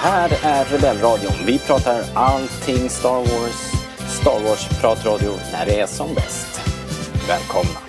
här 0.00 0.30
är 0.42 0.64
Rebellradion. 0.64 1.32
Vi 1.46 1.58
pratar 1.58 2.04
allting 2.14 2.90
Star 2.90 3.18
Wars. 3.18 3.72
Star 4.20 4.40
Wars-pratradio 4.40 5.32
när 5.52 5.66
det 5.66 5.80
är 5.80 5.86
som 5.86 6.14
bäst. 6.14 6.60
Välkomna! 7.28 7.80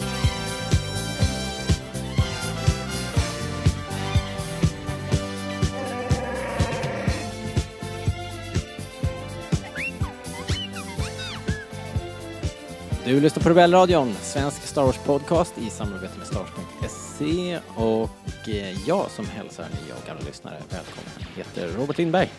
Du 13.05 13.19
lyssnar 13.19 13.43
på 13.43 13.49
Rebellradion, 13.49 14.15
svensk 14.21 14.61
Star 14.61 14.83
Wars-podcast 14.83 15.53
i 15.67 15.69
samarbete 15.69 16.13
med 16.17 16.27
Stars.se 16.27 17.59
och 17.75 18.09
Eh, 18.51 18.87
jag 18.87 19.11
som 19.11 19.25
hälsar 19.25 19.63
nya 19.63 19.95
och 19.95 20.07
gamla 20.07 20.23
lyssnare 20.25 20.57
välkommen 20.69 21.11
heter 21.35 21.67
Robert 21.77 21.97
Lindberg. 21.97 22.29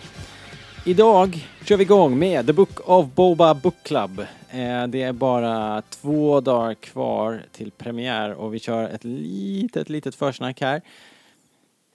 Idag 0.86 1.48
kör 1.64 1.76
vi 1.76 1.82
igång 1.82 2.18
med 2.18 2.46
The 2.46 2.52
Book 2.52 2.88
of 2.88 3.06
Boba 3.14 3.54
Book 3.54 3.74
Club. 3.82 4.20
Eh, 4.50 4.86
det 4.86 5.02
är 5.02 5.12
bara 5.12 5.82
två 5.82 6.40
dagar 6.40 6.74
kvar 6.74 7.42
till 7.52 7.70
premiär 7.70 8.32
och 8.32 8.54
vi 8.54 8.58
kör 8.58 8.88
ett 8.88 9.04
litet, 9.04 9.88
litet 9.88 10.14
försnack 10.14 10.60
här. 10.60 10.82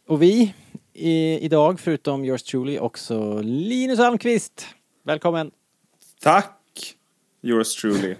Och 0.07 0.21
vi 0.21 0.53
i, 0.93 1.39
idag, 1.39 1.79
förutom 1.79 2.25
yours 2.25 2.43
truly, 2.43 2.79
också 2.79 3.41
Linus 3.41 3.99
Almqvist. 3.99 4.67
Välkommen! 5.03 5.51
Tack! 6.21 6.95
Yours 7.41 7.75
truly. 7.75 8.15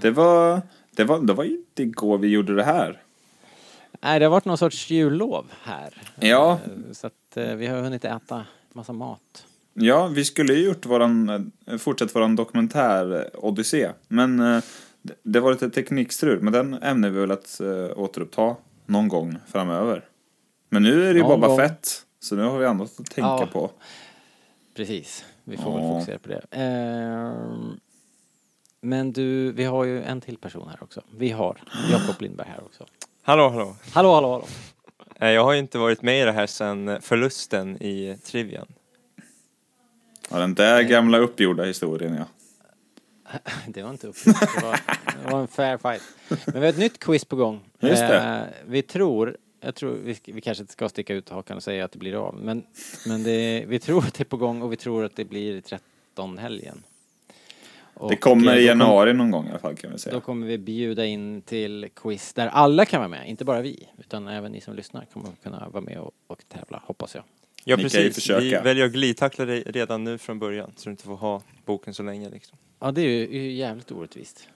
Det 0.00 0.10
var, 0.10 0.62
det 0.96 1.04
var, 1.04 1.20
det 1.20 1.32
var 1.32 1.44
inte 1.44 1.82
igår 1.82 2.18
vi 2.18 2.28
gjorde 2.28 2.54
det 2.54 2.64
här. 2.64 3.02
Nej, 4.06 4.18
det 4.18 4.24
har 4.24 4.30
varit 4.30 4.44
någon 4.44 4.58
sorts 4.58 4.90
jullov 4.90 5.46
här. 5.62 5.94
Ja. 6.20 6.52
Eh, 6.64 6.92
Så 6.92 7.06
att 7.06 7.36
eh, 7.36 7.54
vi 7.54 7.66
har 7.66 7.80
hunnit 7.82 8.04
äta 8.04 8.46
massa 8.72 8.92
mat. 8.92 9.46
Ja, 9.74 10.06
vi 10.06 10.24
skulle 10.24 10.54
ju 10.54 10.66
gjort 10.66 10.86
våran, 10.86 11.28
eh, 11.66 11.76
fortsatt 11.76 12.14
våran 12.14 12.36
dokumentär 12.36 13.30
Odyssé. 13.34 13.90
Men 14.08 14.62
det- 15.22 15.40
var 15.40 15.52
lite 15.52 15.70
teknikstrul, 15.70 16.42
men 16.42 16.52
den 16.52 16.74
ämnar 16.74 17.08
vi 17.10 17.20
väl 17.20 17.30
att 17.30 17.60
återuppta 17.96 18.56
någon 18.86 19.08
gång 19.08 19.36
framöver. 19.46 20.04
Men 20.68 20.82
nu 20.82 21.08
är 21.08 21.12
det 21.14 21.18
ju 21.18 21.24
Boba 21.24 21.46
gång. 21.48 21.58
Fett, 21.58 21.88
så 22.20 22.34
nu 22.36 22.42
har 22.42 22.58
vi 22.58 22.66
annat 22.66 23.00
att 23.00 23.06
tänka 23.06 23.20
Ja. 23.28 23.48
på. 23.52 23.70
Precis, 24.76 25.24
vi 25.44 25.56
får 25.56 25.72
väl 25.74 25.82
Ja. 25.82 25.88
fokusera 25.88 26.18
på 26.18 26.28
det. 26.28 26.44
Ehm, 26.50 27.80
Men 28.80 29.12
du, 29.12 29.52
vi 29.52 29.64
har 29.64 29.84
ju 29.84 30.02
en 30.02 30.20
till 30.20 30.36
person 30.38 30.68
här 30.68 30.82
också. 30.82 31.02
Vi 31.16 31.30
har 31.30 31.60
Jakob 31.92 32.20
Lindberg 32.22 32.48
här 32.48 32.64
också. 32.64 32.86
Hallå, 33.26 33.48
hallå. 33.48 33.76
Hallå, 33.92 34.14
hallå, 34.14 34.32
hallå. 34.32 34.46
Eh, 35.20 35.30
Jag 35.30 35.44
har 35.44 35.52
ju 35.52 35.58
inte 35.58 35.78
varit 35.78 36.02
med 36.02 36.22
i 36.22 36.24
det 36.24 36.32
här 36.32 36.46
sedan 36.46 36.98
förlusten 37.02 37.82
i 37.82 38.18
Trivian. 38.24 38.66
Ja, 40.30 40.38
den 40.38 40.54
där 40.54 40.82
gamla 40.82 41.18
uppgjorda 41.18 41.64
historien, 41.64 42.14
ja. 42.14 42.24
Det 43.68 43.82
var 43.82 43.90
inte 43.90 44.06
upp. 44.06 44.16
Det 44.24 44.62
var, 44.62 44.80
det 45.24 45.32
var 45.32 45.40
en 45.40 45.48
fair 45.48 45.76
fight. 45.78 46.02
Men 46.46 46.54
vi 46.54 46.60
har 46.60 46.66
ett 46.66 46.78
nytt 46.78 46.98
quiz 46.98 47.24
på 47.24 47.36
gång. 47.36 47.60
Just 47.80 48.00
det. 48.02 48.18
Eh, 48.18 48.42
Vi 48.70 48.82
tror, 48.82 49.36
jag 49.60 49.74
tror, 49.74 49.90
vi, 49.92 50.16
vi 50.24 50.40
kanske 50.40 50.62
inte 50.62 50.72
ska 50.72 50.88
sticka 50.88 51.14
ut 51.14 51.28
hakan 51.28 51.56
och 51.56 51.62
säga 51.62 51.84
att 51.84 51.92
det 51.92 51.98
blir 51.98 52.14
av. 52.14 52.34
Men, 52.42 52.62
men 53.06 53.22
det, 53.22 53.64
vi 53.68 53.78
tror 53.78 53.98
att 53.98 54.14
det 54.14 54.22
är 54.22 54.24
på 54.24 54.36
gång 54.36 54.62
och 54.62 54.72
vi 54.72 54.76
tror 54.76 55.04
att 55.04 55.16
det 55.16 55.24
blir 55.24 55.60
13-helgen. 56.16 56.82
Och, 57.98 58.10
Det 58.10 58.16
kommer 58.16 58.42
i 58.42 58.46
då 58.66 58.72
kom- 58.72 58.80
januari 58.80 59.12
någon 59.12 59.30
gång 59.30 59.46
i 59.46 59.50
alla 59.50 59.58
fall 59.58 59.76
kan 59.76 59.90
vi 59.90 59.94
Då 59.94 59.98
säga. 59.98 60.20
kommer 60.20 60.46
vi 60.46 60.58
bjuda 60.58 61.06
in 61.06 61.42
till 61.42 61.88
quiz 61.94 62.32
där 62.32 62.46
alla 62.46 62.84
kan 62.84 63.00
vara 63.00 63.08
med, 63.08 63.28
inte 63.28 63.44
bara 63.44 63.60
vi, 63.60 63.88
utan 63.98 64.28
även 64.28 64.52
ni 64.52 64.60
som 64.60 64.74
lyssnar 64.74 65.04
kommer 65.04 65.28
kunna 65.42 65.68
vara 65.68 65.80
med 65.84 65.98
och, 65.98 66.10
och 66.26 66.44
tävla, 66.48 66.82
hoppas 66.86 67.14
jag. 67.14 67.24
Ja, 67.64 67.76
Ni 67.76 67.82
kan 67.82 68.00
ju 68.00 68.06
precis. 68.06 68.14
försöka. 68.14 68.40
Vi 68.40 68.50
väljer 68.56 68.84
att 68.86 68.92
glidtackla 68.92 69.44
dig 69.44 69.62
redan 69.66 70.04
nu 70.04 70.18
från 70.18 70.38
början, 70.38 70.72
så 70.76 70.84
du 70.84 70.90
inte 70.90 71.02
får 71.04 71.16
ha 71.16 71.42
boken 71.64 71.94
så 71.94 72.02
länge 72.02 72.30
liksom. 72.30 72.58
Ja, 72.80 72.90
det 72.92 73.00
är 73.00 73.08
ju, 73.08 73.22
är 73.24 73.42
ju 73.42 73.52
jävligt 73.52 73.90
orättvist. 73.92 74.48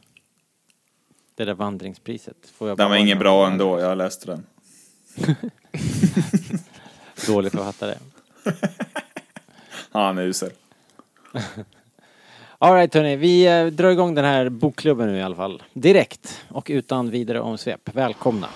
Det 1.34 1.44
där 1.44 1.54
vandringspriset. 1.54 2.36
Får 2.54 2.68
jag 2.68 2.76
Den 2.78 2.84
bara 2.84 2.88
var 2.88 2.96
ingen 2.96 3.16
en- 3.16 3.22
bra 3.22 3.46
ändå, 3.46 3.80
jag 3.80 3.98
läste 3.98 4.26
den. 4.26 4.46
Dålig 7.26 7.52
författare. 7.52 7.94
Ja, 9.92 10.06
han 10.06 10.18
är 10.18 10.22
usel. 10.22 10.50
Alright 12.62 12.94
hörni, 12.94 13.16
vi 13.16 13.46
eh, 13.46 13.66
drar 13.66 13.90
igång 13.90 14.14
den 14.14 14.24
här 14.24 14.48
bokklubben 14.48 15.12
nu 15.12 15.18
i 15.18 15.22
alla 15.22 15.36
fall. 15.36 15.62
Direkt 15.72 16.44
och 16.48 16.66
utan 16.70 17.10
vidare 17.10 17.40
omsvep. 17.40 17.80
Välkomna! 17.94 18.46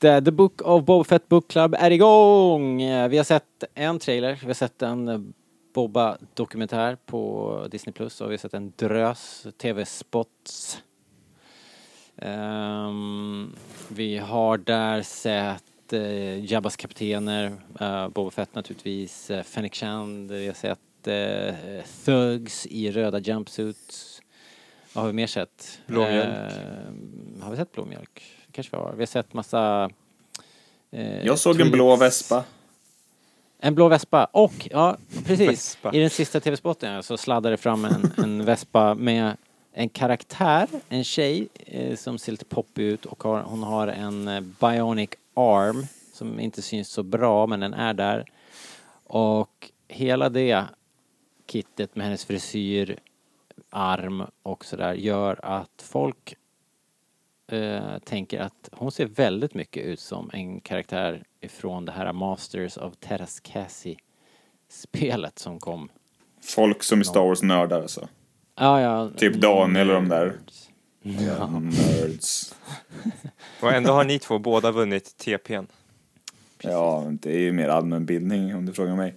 The 0.00 0.20
Book 0.20 0.62
of 0.62 0.84
Boba 0.84 1.04
Fett 1.04 1.28
Book 1.28 1.48
Club 1.48 1.74
är 1.78 1.90
igång! 1.90 2.82
Eh, 2.82 3.08
Vi 3.08 3.16
har 3.16 3.24
sett 3.24 3.64
en 3.74 3.98
trailer, 3.98 4.38
vi 4.40 4.46
har 4.46 4.54
sett 4.54 4.82
en 4.82 5.08
eh, 5.08 5.20
Boba-dokumentär 5.74 6.96
på 7.06 7.66
Disney 7.70 7.92
Plus 7.92 8.20
och 8.20 8.30
vi 8.30 8.32
har 8.32 8.38
sett 8.38 8.54
en 8.54 8.72
drös 8.76 9.46
tv-spots. 9.58 10.82
Ehm, 12.16 13.56
vi 13.88 14.18
har 14.18 14.58
där 14.58 15.02
sett 15.02 15.92
uh, 15.92 16.44
Jabbas 16.44 16.76
kaptener, 16.76 17.46
uh, 17.80 18.08
Boba 18.08 18.30
Fett 18.30 18.54
naturligtvis, 18.54 19.30
uh, 19.30 19.42
Fennec 19.42 19.74
Shand, 19.74 20.30
vi 20.30 20.46
har 20.46 20.54
sett 20.54 21.08
uh, 21.08 21.84
Thugs 22.04 22.66
i 22.66 22.90
röda 22.90 23.18
jumpsuits. 23.18 24.22
Vad 24.92 25.04
har 25.04 25.08
vi 25.08 25.14
mer 25.14 25.26
sett? 25.26 25.80
Blåmjölk. 25.86 26.52
Ehm, 26.52 27.40
har 27.42 27.50
vi 27.50 27.56
sett 27.56 27.72
blåmjölk? 27.72 28.39
Kanske 28.52 28.76
vi 28.76 28.82
har. 28.82 28.92
Vi 28.92 28.98
har 29.02 29.06
sett 29.06 29.32
massa... 29.34 29.90
eh, 30.90 31.26
Jag 31.26 31.38
såg 31.38 31.60
en 31.60 31.70
blå 31.70 31.96
vespa. 31.96 32.44
En 33.62 33.74
blå 33.74 33.88
vespa 33.88 34.24
och, 34.24 34.68
ja 34.70 34.96
precis, 35.26 35.48
Vespa. 35.48 35.92
i 35.92 35.98
den 35.98 36.10
sista 36.10 36.40
tv-spotten 36.40 37.02
så 37.02 37.16
sladdar 37.16 37.50
det 37.50 37.56
fram 37.56 37.84
en, 37.84 38.12
en 38.18 38.44
vespa 38.44 38.94
med 38.94 39.36
en 39.72 39.88
karaktär, 39.88 40.68
en 40.88 41.04
tjej 41.04 41.48
eh, 41.66 41.96
som 41.96 42.18
ser 42.18 42.32
lite 42.32 42.44
poppig 42.44 42.82
ut 42.84 43.06
och 43.06 43.22
har, 43.22 43.40
hon 43.42 43.62
har 43.62 43.88
en 43.88 44.28
eh, 44.28 44.40
bionic 44.40 45.10
arm 45.34 45.86
som 46.12 46.40
inte 46.40 46.62
syns 46.62 46.88
så 46.88 47.02
bra 47.02 47.46
men 47.46 47.60
den 47.60 47.74
är 47.74 47.94
där. 47.94 48.24
Och 49.06 49.70
hela 49.88 50.28
det 50.28 50.64
kittet 51.46 51.96
med 51.96 52.06
hennes 52.06 52.24
frisyr, 52.24 52.98
arm 53.70 54.22
och 54.42 54.64
sådär 54.64 54.94
gör 54.94 55.40
att 55.42 55.82
folk 55.82 56.34
eh, 57.52 57.98
tänker 57.98 58.40
att 58.40 58.68
hon 58.72 58.92
ser 58.92 59.06
väldigt 59.06 59.54
mycket 59.54 59.84
ut 59.84 60.00
som 60.00 60.30
en 60.32 60.60
karaktär 60.60 61.22
ifrån 61.40 61.84
det 61.84 61.92
här 61.92 62.12
Masters 62.12 62.76
of 62.76 62.96
Terrascasi 62.96 63.96
spelet 64.68 65.38
som 65.38 65.58
kom. 65.58 65.88
Folk 66.42 66.82
som 66.82 67.00
är 67.00 67.04
Star 67.04 67.20
Wars-nördar 67.20 67.82
alltså. 67.82 68.08
Ja, 68.56 68.80
ja. 68.80 69.10
Typ 69.16 69.34
Daniel 69.34 69.90
och 69.90 69.94
de 69.94 70.08
där. 70.08 70.32
Ja. 71.02 71.48
Nerds. 71.60 72.54
Och 73.60 73.72
ändå 73.72 73.92
har 73.92 74.04
ni 74.04 74.18
två 74.18 74.38
båda 74.38 74.70
vunnit 74.72 75.16
TPn. 75.16 75.66
Ja, 76.62 77.04
det 77.10 77.30
är 77.30 77.38
ju 77.38 77.52
mer 77.52 77.68
allmänbildning 77.68 78.56
om 78.56 78.66
du 78.66 78.72
frågar 78.72 78.96
mig. 78.96 79.14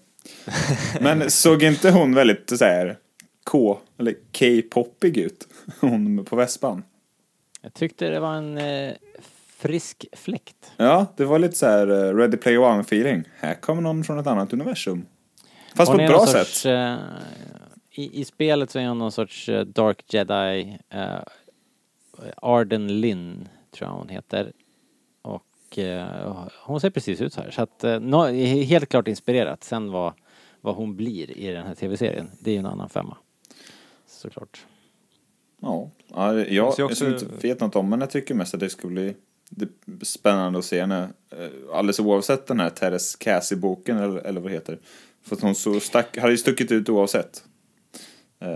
Men 1.02 1.32
såg 1.32 1.64
inte 1.64 1.92
hon 1.92 2.16
väldigt 2.16 2.58
så 2.58 2.66
här 2.66 2.98
K, 3.44 3.80
eller 3.98 4.14
K-poppig 4.14 5.18
ut? 5.18 5.48
Hon 5.80 6.26
på 6.26 6.36
vespan. 6.36 6.84
Jag 7.66 7.74
tyckte 7.74 8.10
det 8.10 8.20
var 8.20 8.34
en 8.34 8.58
eh, 8.58 8.94
frisk 9.58 10.06
fläkt. 10.14 10.72
Ja, 10.78 11.06
det 11.16 11.26
var 11.26 11.40
lite 11.40 11.56
så 11.56 11.66
här 11.66 11.88
eh, 11.88 12.16
Ready 12.16 12.38
Player 12.38 12.60
One 12.60 12.82
feeling. 12.82 13.24
Här 13.40 13.54
kommer 13.54 13.82
någon 13.82 14.04
från 14.04 14.20
ett 14.20 14.28
annat 14.28 14.54
universum. 14.54 15.06
Fast 15.76 15.90
Hon 15.92 15.98
på 15.98 16.04
ett 16.04 16.10
bra 16.10 16.26
sätt. 16.26 16.48
sorts, 16.48 16.66
eh, 16.66 16.98
i, 17.92 18.22
I 18.22 18.26
spelet 18.26 18.72
så 18.72 18.80
är 18.80 18.88
hon 18.88 18.98
någon 19.00 19.12
sorts 19.12 19.50
eh, 19.50 19.62
Dark 19.66 20.14
Jedi. 20.14 20.78
eh, 20.90 21.20
Arden 22.36 23.02
Lynn 23.02 23.48
tror 23.72 23.90
jag 23.90 23.96
hon 23.98 24.10
heter. 24.10 24.52
Och 25.22 25.78
eh, 25.78 26.48
hon 26.64 26.82
ser 26.82 26.90
precis 26.90 27.22
ut 27.22 27.34
så 27.34 27.42
här. 27.42 27.52
Så 27.52 27.62
att, 27.62 27.84
eh, 27.84 28.00
no, 28.00 28.26
helt 28.64 28.90
klart 28.90 29.08
inspirerat. 29.08 29.64
Sen 29.64 29.92
vad, 29.92 30.14
vad 30.62 30.76
hon 30.76 30.96
blir 30.96 31.38
i 31.38 31.48
den 31.52 31.66
här 31.68 31.76
tv-serien, 31.76 32.32
det 32.40 32.50
är 32.52 32.54
ju 32.54 32.60
en 32.60 32.66
annan 32.66 32.90
femma. 32.90 33.18
Såklart. 34.08 34.66
Ja, 35.64 35.90
ja 36.08 36.34
jag, 36.34 36.48
jag 36.78 36.86
också- 36.86 37.08
inte 37.08 37.26
vet 37.42 37.60
något 37.60 37.76
om 37.76 37.90
men 37.90 38.00
jag 38.00 38.10
tycker 38.10 38.36
mest 38.36 38.54
att 38.54 38.60
det 38.60 38.70
skulle 38.70 38.94
bli 38.94 39.16
det 39.50 39.68
spännande 40.06 40.60
att 40.60 40.66
se 40.66 40.80
henne, 40.82 41.10
eh, 41.32 41.48
alldeles 41.74 42.00
oavsett 42.00 42.48
den 42.48 42.60
här 42.60 42.70
Teres 42.70 43.16
Cassie-boken 43.16 43.98
eller, 43.98 44.20
eller 44.20 44.42
vad 44.42 44.52
det 44.52 44.56
heter. 44.56 44.80
För 45.24 45.36
att 45.36 45.42
hon 45.42 45.56
så 45.56 45.80
stack, 45.80 46.18
hade 46.18 46.32
ju 46.32 46.38
stuckit 46.38 46.72
ut 46.72 46.90
oavsett. 46.90 47.44
Eh, 48.40 48.50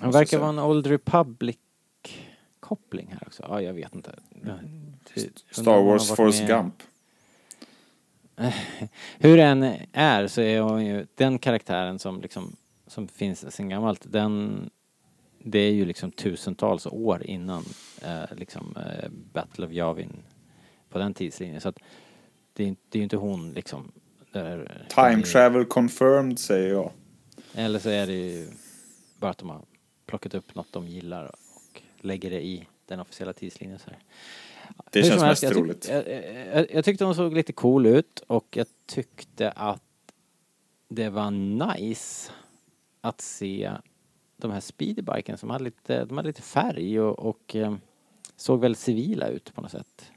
Han 0.00 0.10
verkar 0.10 0.38
vara 0.38 0.48
en 0.48 0.58
Old 0.58 0.86
Republic-koppling 0.86 3.08
här 3.12 3.22
också. 3.26 3.42
Ja, 3.48 3.60
jag 3.62 3.74
vet 3.74 3.94
inte. 3.94 4.14
Ja, 4.46 4.52
det- 5.14 5.30
Star 5.50 5.82
Wars 5.82 6.08
Force 6.08 6.42
med- 6.42 6.48
Gump. 6.48 6.74
Hur 9.18 9.36
den 9.36 9.74
är 9.92 10.26
så 10.26 10.40
är 10.40 10.60
hon 10.60 10.86
ju 10.86 11.06
den 11.14 11.38
karaktären 11.38 11.98
som 11.98 12.20
liksom 12.20 12.56
som 12.86 13.08
finns 13.08 13.54
sen 13.54 13.68
gammalt. 13.68 14.04
Den 14.08 14.70
det 15.46 15.58
är 15.58 15.72
ju 15.72 15.84
liksom 15.84 16.10
tusentals 16.12 16.86
år 16.86 17.22
innan 17.26 17.64
eh, 18.02 18.36
liksom 18.36 18.76
eh, 18.76 19.08
Battle 19.32 19.66
of 19.66 19.72
Yavin 19.72 20.22
på 20.88 20.98
den 20.98 21.14
tidslinjen 21.14 21.60
så 21.60 21.68
att 21.68 21.78
det 22.52 22.62
är, 22.62 22.66
inte- 22.66 22.82
det 22.88 22.98
är 22.98 23.00
ju 23.00 23.04
inte 23.04 23.16
hon 23.16 23.52
liksom. 23.52 23.92
Där, 24.32 24.86
Time 24.88 25.22
travel 25.22 25.64
confirmed 25.64 26.38
säger 26.38 26.70
jag. 26.72 26.90
Eller 27.54 27.78
så 27.78 27.88
är 27.90 28.06
det 28.06 28.12
ju 28.12 28.48
bara 29.18 29.30
att 29.30 29.38
de 29.38 29.48
har 29.50 29.60
plockat 30.06 30.34
upp 30.34 30.54
något 30.54 30.72
de 30.72 30.86
gillar 30.88 31.24
och 31.24 31.82
lägger 32.00 32.30
det 32.30 32.42
i 32.46 32.66
den 32.86 33.00
officiella 33.00 33.32
tidslinjen 33.32 33.78
så 33.78 33.90
här. 33.90 33.98
Det 34.90 35.02
Hur 35.02 35.08
känns 35.08 35.22
mest 35.22 35.42
jag 35.42 35.56
roligt. 35.56 35.88
Jag, 35.88 36.08
jag, 36.54 36.66
jag 36.72 36.84
tyckte 36.84 37.04
hon 37.04 37.14
såg 37.14 37.34
lite 37.34 37.52
cool 37.52 37.86
ut 37.86 38.18
och 38.26 38.46
jag 38.56 38.66
tyckte 38.86 39.50
att 39.50 39.82
det 40.88 41.08
var 41.08 41.30
nice 41.76 42.32
att 43.00 43.20
se 43.20 43.70
de 44.48 44.52
här 44.52 44.60
speederbiken 44.60 45.38
som 45.38 45.50
hade 45.50 45.64
lite, 45.64 46.04
de 46.04 46.16
hade 46.16 46.28
lite 46.28 46.42
färg 46.42 47.00
och, 47.00 47.18
och 47.18 47.56
eh, 47.56 47.74
såg 48.36 48.60
väldigt 48.60 48.78
civila 48.78 49.28
ut 49.28 49.54
på 49.54 49.60
något 49.60 49.70
sätt. 49.70 50.12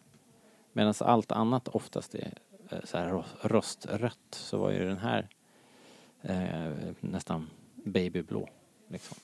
Medan 0.73 0.93
allt 0.99 1.31
annat 1.31 1.67
oftast 1.67 2.15
är 2.15 2.33
eh, 2.69 2.79
så 2.83 2.97
här 2.97 3.23
rostrött 3.41 4.17
så 4.29 4.57
var 4.57 4.71
ju 4.71 4.85
den 4.85 4.97
här 4.97 5.27
eh, 6.21 6.93
nästan 6.99 7.49
babyblå. 7.73 8.49
Liksom. 8.87 9.17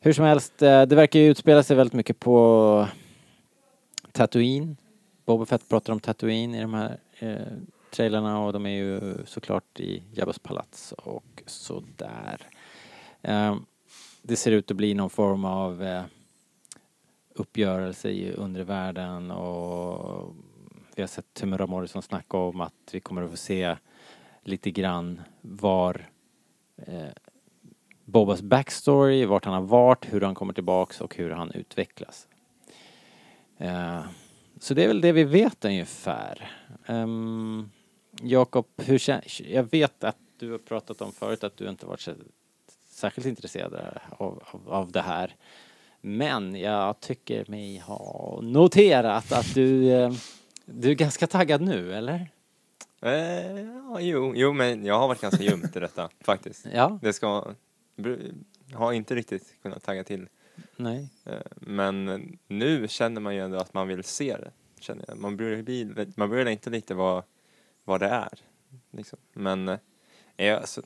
Hur 0.00 0.12
som 0.12 0.24
helst, 0.24 0.62
eh, 0.62 0.82
det 0.82 0.96
verkar 0.96 1.20
ju 1.20 1.30
utspela 1.30 1.62
sig 1.62 1.76
väldigt 1.76 1.94
mycket 1.94 2.18
på 2.18 2.88
Tatooine. 4.12 4.76
Boba 5.24 5.46
Fett 5.46 5.68
pratar 5.68 5.92
om 5.92 6.00
Tatooine 6.00 6.54
i 6.54 6.60
de 6.60 6.74
här 6.74 6.98
eh, 7.18 7.56
trailerna 7.90 8.40
och 8.40 8.52
de 8.52 8.66
är 8.66 8.70
ju 8.70 9.26
såklart 9.26 9.80
i 9.80 10.02
Jabbas 10.12 10.38
palats 10.38 10.92
och 10.92 11.42
sådär. 11.46 12.46
Um, 13.22 13.66
det 14.22 14.36
ser 14.36 14.52
ut 14.52 14.70
att 14.70 14.76
bli 14.76 14.94
någon 14.94 15.10
form 15.10 15.44
av 15.44 15.82
eh, 15.82 16.02
uppgörelse 17.34 18.10
i 18.10 18.32
undre 18.32 18.64
världen 18.64 19.30
och 19.30 20.34
vi 20.94 21.02
har 21.02 21.08
sett 21.08 21.34
Temuera 21.34 21.66
Morrison 21.66 22.02
snacka 22.02 22.36
om 22.36 22.60
att 22.60 22.74
vi 22.92 23.00
kommer 23.00 23.22
att 23.22 23.30
få 23.30 23.36
se 23.36 23.76
lite 24.42 24.70
grann 24.70 25.20
var 25.40 26.08
eh, 26.76 27.08
Bobas 28.04 28.42
backstory, 28.42 29.24
vart 29.24 29.44
han 29.44 29.54
har 29.54 29.60
varit, 29.60 30.12
hur 30.12 30.20
han 30.20 30.34
kommer 30.34 30.52
tillbaks 30.52 31.00
och 31.00 31.16
hur 31.16 31.30
han 31.30 31.50
utvecklas. 31.52 32.28
Eh, 33.58 34.02
så 34.58 34.74
det 34.74 34.84
är 34.84 34.88
väl 34.88 35.00
det 35.00 35.12
vi 35.12 35.24
vet 35.24 35.64
ungefär. 35.64 36.50
Um, 36.86 37.70
Jakob, 38.22 38.66
jag 39.44 39.62
vet 39.62 40.04
att 40.04 40.16
du 40.38 40.50
har 40.50 40.58
pratat 40.58 41.02
om 41.02 41.12
förut 41.12 41.44
att 41.44 41.56
du 41.56 41.68
inte 41.68 41.86
varit 41.86 42.00
så, 42.00 42.12
särskilt 43.00 43.26
intresserad 43.26 43.74
av, 44.08 44.42
av, 44.52 44.62
av 44.72 44.92
det 44.92 45.02
här. 45.02 45.34
Men 46.00 46.54
jag 46.54 47.00
tycker 47.00 47.44
mig 47.50 47.78
ha 47.78 48.40
noterat 48.42 49.32
att 49.32 49.54
du, 49.54 49.92
eh, 49.92 50.12
du 50.64 50.90
är 50.90 50.94
ganska 50.94 51.26
taggad 51.26 51.60
nu, 51.60 51.94
eller? 51.94 52.30
Eh, 53.02 53.60
ja, 53.60 54.00
jo, 54.00 54.32
jo, 54.36 54.52
men 54.52 54.84
jag 54.84 54.98
har 54.98 55.08
varit 55.08 55.20
ganska 55.20 55.42
ljumt 55.42 55.76
i 55.76 55.80
detta 55.80 56.08
faktiskt. 56.20 56.66
Ja, 56.72 56.98
Det 57.02 57.12
ska, 57.12 57.54
har 58.74 58.92
inte 58.92 59.14
riktigt 59.14 59.54
kunnat 59.62 59.82
tagga 59.82 60.04
till. 60.04 60.28
nej. 60.76 61.08
Eh, 61.24 61.38
Men 61.56 62.04
nu 62.48 62.88
känner 62.88 63.20
man 63.20 63.34
ju 63.34 63.40
ändå 63.44 63.58
att 63.58 63.74
man 63.74 63.88
vill 63.88 64.04
se 64.04 64.36
det. 64.36 64.50
Känner 64.80 65.04
jag. 65.08 65.18
Man 65.18 65.36
börjar, 65.36 65.62
bli, 65.62 66.06
man 66.16 66.30
börjar 66.30 66.46
inte 66.46 66.70
lite 66.70 66.94
vad, 66.94 67.22
vad 67.84 68.00
det 68.00 68.08
är. 68.08 68.38
Liksom. 68.90 69.18
Men 69.32 69.68
eh, 70.36 70.56
alltså, 70.56 70.82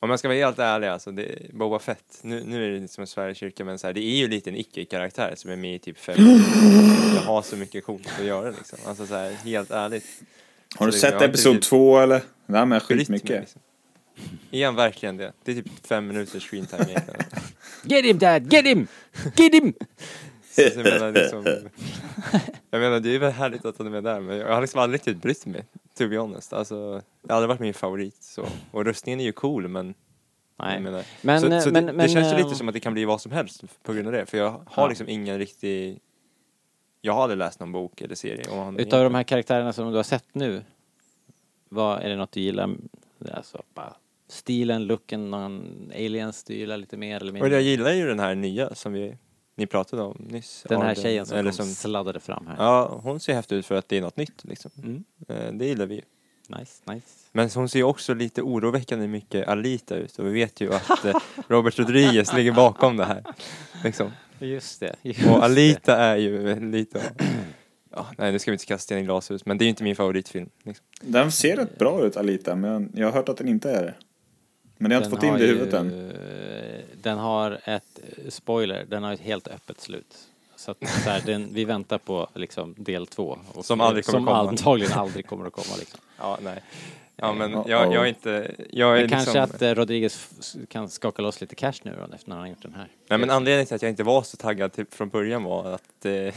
om 0.00 0.10
jag 0.10 0.18
ska 0.18 0.28
vara 0.28 0.38
helt 0.38 0.58
ärlig, 0.58 0.88
alltså, 0.88 1.10
det 1.10 1.52
Boba 1.52 1.78
Fett, 1.78 2.18
nu, 2.22 2.44
nu 2.44 2.64
är 2.64 2.70
det 2.70 2.80
lite 2.80 2.92
som 2.92 3.02
en 3.02 3.06
Sverigekyrka, 3.06 3.64
men 3.64 3.78
så 3.78 3.86
här, 3.86 3.94
det 3.94 4.00
är 4.00 4.16
ju 4.16 4.28
lite 4.28 4.50
en 4.50 4.56
icke-karaktär 4.56 5.34
som 5.36 5.50
är 5.50 5.56
med 5.56 5.74
i 5.74 5.78
typ 5.78 5.98
fem 5.98 6.16
Jag 7.14 7.22
har 7.22 7.42
så 7.42 7.56
mycket 7.56 7.84
coolt 7.84 8.08
att 8.18 8.24
göra 8.26 8.50
liksom. 8.50 8.78
Alltså 8.86 9.06
så 9.06 9.14
här, 9.14 9.30
helt 9.32 9.70
ärligt. 9.70 10.06
Har 10.74 10.86
du 10.86 10.92
Så 10.92 10.98
sett 10.98 11.12
inte 11.12 11.24
episod 11.24 11.52
riktigt 11.52 11.68
två 11.68 11.98
eller? 11.98 12.22
Brytt 12.46 12.68
mig, 12.68 12.80
skitmycket. 12.80 13.40
Liksom. 13.40 13.60
Är 14.50 14.66
han 14.66 14.74
verkligen 14.74 15.16
det? 15.16 15.32
Det 15.44 15.52
är 15.52 15.54
typ 15.54 15.86
fem 15.86 16.06
minuters 16.06 16.50
screen 16.50 16.66
time 16.66 16.84
egentligen. 16.88 17.20
Get 17.84 18.04
him 18.04 18.18
dad, 18.18 18.52
get 18.52 18.66
him! 18.66 18.86
Get 19.36 19.54
him! 19.54 19.74
Så 20.50 20.60
jag 20.60 20.76
menar 20.76 21.12
liksom, 21.12 21.44
jag 22.70 22.80
menar 22.80 23.00
det 23.00 23.14
är 23.14 23.18
väl 23.18 23.32
härligt 23.32 23.64
att 23.64 23.78
han 23.78 23.86
är 23.86 23.90
med 23.90 24.04
där 24.04 24.20
men 24.20 24.36
jag 24.38 24.54
har 24.54 24.60
liksom 24.60 24.80
aldrig 24.80 24.98
riktigt 25.00 25.22
brytt 25.22 25.46
mig, 25.46 25.64
to 25.98 26.08
be 26.08 26.18
honest. 26.18 26.52
Alltså, 26.52 27.02
det 27.22 27.32
har 27.32 27.36
aldrig 27.36 27.48
varit 27.48 27.60
min 27.60 27.74
favorit 27.74 28.22
så. 28.22 28.46
Och 28.70 28.84
röstningen 28.84 29.20
är 29.20 29.24
ju 29.24 29.32
cool 29.32 29.68
men, 29.68 29.94
Nej. 30.58 30.80
menar, 30.80 31.04
Men, 31.22 31.40
så, 31.40 31.46
eh, 31.46 31.60
så 31.60 31.70
men, 31.70 31.86
det, 31.86 31.92
men, 31.92 32.06
det 32.06 32.12
känns 32.12 32.26
ju 32.32 32.36
eh, 32.38 32.44
lite 32.44 32.54
som 32.54 32.68
att 32.68 32.74
det 32.74 32.80
kan 32.80 32.92
bli 32.92 33.04
vad 33.04 33.20
som 33.20 33.32
helst 33.32 33.62
på 33.82 33.92
grund 33.92 34.06
av 34.06 34.12
det. 34.12 34.26
För 34.26 34.38
jag 34.38 34.50
har 34.50 34.82
Ja. 34.82 34.88
liksom 34.88 35.08
ingen 35.08 35.38
riktig, 35.38 36.00
jag 37.00 37.12
har 37.12 37.22
aldrig 37.22 37.38
läst 37.38 37.60
någon 37.60 37.72
bok 37.72 38.00
eller 38.00 38.14
serie. 38.14 38.44
Utav 38.78 39.04
de 39.04 39.14
här 39.14 39.22
karaktärerna 39.22 39.72
som 39.72 39.90
du 39.90 39.96
har 39.96 40.02
sett 40.02 40.24
nu, 40.32 40.62
vad 41.68 42.00
är 42.02 42.08
det 42.08 42.16
något 42.16 42.32
du 42.32 42.40
gillar? 42.40 42.76
Alltså, 43.32 43.62
bara 43.74 43.96
stilen, 44.28 44.84
looken, 44.86 45.30
någon 45.30 45.62
aliens 45.94 46.44
du 46.44 46.54
gillar 46.54 46.76
lite 46.76 46.96
mer 46.96 47.16
eller 47.16 47.28
Och 47.28 47.34
mindre? 47.34 47.50
jag 47.50 47.62
gillar 47.62 47.92
ju 47.92 48.06
den 48.06 48.18
här 48.18 48.34
nya 48.34 48.74
som 48.74 48.92
vi, 48.92 49.16
ni 49.58 49.66
pratade 49.66 50.02
om 50.02 50.26
nyss. 50.30 50.64
Den 50.68 50.80
här 50.82 50.90
Arden, 50.90 51.02
tjejen 51.02 51.26
som, 51.26 51.36
eller 51.38 51.52
kom 51.52 51.66
sladdade 51.66 52.20
fram 52.20 52.46
här. 52.46 52.56
Ja, 52.58 53.00
hon 53.02 53.20
ser 53.20 53.34
häftig 53.34 53.56
ut 53.56 53.66
för 53.66 53.74
att 53.74 53.88
det 53.88 53.96
är 53.96 54.00
något 54.00 54.16
nytt 54.16 54.44
liksom. 54.44 54.70
Mm. 54.78 55.04
Eh, 55.28 55.52
Det 55.52 55.66
gillar 55.66 55.86
vi 55.86 55.94
ju. 55.94 56.02
Nice, 56.58 56.82
nice. 56.92 57.06
Men 57.32 57.50
hon 57.54 57.68
ser 57.68 57.82
också 57.82 58.14
lite 58.14 58.42
oroväckande 58.42 59.06
mycket 59.08 59.48
Alita 59.48 59.96
ut 59.96 60.18
och 60.18 60.26
vi 60.26 60.30
vet 60.30 60.60
ju 60.60 60.74
att 60.74 61.04
eh, 61.04 61.14
Robert 61.48 61.78
Rodriguez 61.78 62.32
ligger 62.34 62.52
bakom 62.52 62.96
det 62.96 63.04
här. 63.04 63.24
Liksom. 63.84 64.10
Just 64.38 64.80
det. 64.80 64.94
Just 65.02 65.26
Och 65.26 65.44
Alita 65.44 65.96
är 65.96 66.16
ju 66.16 66.60
lite 66.70 66.98
av- 66.98 67.26
Ja, 67.90 68.06
nej, 68.18 68.32
nu 68.32 68.38
ska 68.38 68.50
vi 68.50 68.54
inte 68.54 68.66
kasta 68.66 68.82
sten 68.82 68.98
i 68.98 69.02
glashus, 69.02 69.46
men 69.46 69.58
det 69.58 69.62
är 69.62 69.66
ju 69.66 69.70
inte 69.70 69.84
min 69.84 69.96
favoritfilm. 69.96 70.48
Liksom. 70.62 70.86
Den 71.00 71.32
ser 71.32 71.56
rätt 71.56 71.78
bra 71.78 72.04
ut 72.04 72.16
Alita, 72.16 72.54
men 72.56 72.92
jag 72.94 73.06
har 73.06 73.12
hört 73.12 73.28
att 73.28 73.36
den 73.36 73.48
inte 73.48 73.70
är 73.70 73.82
det. 73.82 73.94
Men 74.78 74.90
jag 74.90 74.98
har 74.98 75.04
inte 75.04 75.16
fått 75.16 75.24
in 75.24 75.34
det 75.34 75.38
i 75.38 75.46
ju- 75.46 75.52
huvudet 75.52 75.74
än. 75.74 76.12
Den 77.08 77.18
har 77.18 77.60
ett, 77.64 77.98
eh, 78.24 78.28
spoiler, 78.30 78.84
den 78.88 79.02
har 79.02 79.12
ett 79.12 79.20
helt 79.20 79.48
öppet 79.48 79.80
slut. 79.80 80.18
Så 80.56 80.70
att 80.70 80.88
så 80.88 81.10
här, 81.10 81.22
den, 81.26 81.48
vi 81.52 81.64
väntar 81.64 81.98
på 81.98 82.28
liksom 82.34 82.74
del 82.78 83.06
två. 83.06 83.38
Och 83.54 83.64
Som 83.64 83.80
aldrig 83.80 84.04
kommer 84.04 84.18
som 84.18 84.26
komma. 84.26 84.48
antagligen 84.48 84.92
aldrig 84.98 85.26
kommer 85.26 85.46
att 85.46 85.52
komma 85.52 85.76
liksom. 85.78 86.00
Ja, 86.18 86.38
nej. 86.42 86.62
Ja, 87.16 87.32
men 87.32 87.52
jag, 87.52 87.66
jag 87.66 87.94
är 87.94 88.06
inte... 88.06 88.54
Jag 88.70 88.96
är 88.96 89.00
Men 89.00 89.08
kanske 89.08 89.40
liksom, 89.40 89.56
att 89.56 89.62
eh, 89.62 89.74
Rodriguez 89.74 90.28
kan 90.68 90.88
skaka 90.88 91.22
loss 91.22 91.40
lite 91.40 91.54
cash 91.54 91.72
nu 91.82 91.96
då, 92.08 92.14
efter 92.14 92.28
när 92.28 92.36
han 92.36 92.42
har 92.44 92.48
gjort 92.48 92.62
den 92.62 92.74
här. 92.74 92.88
Nej, 93.08 93.18
men 93.18 93.30
anledningen 93.30 93.66
till 93.66 93.74
att 93.76 93.82
jag 93.82 93.88
inte 93.90 94.02
var 94.02 94.22
så 94.22 94.36
taggad 94.36 94.72
till, 94.72 94.86
från 94.90 95.08
början 95.08 95.42
var 95.44 95.72
att... 95.72 96.04
Eh, 96.06 96.12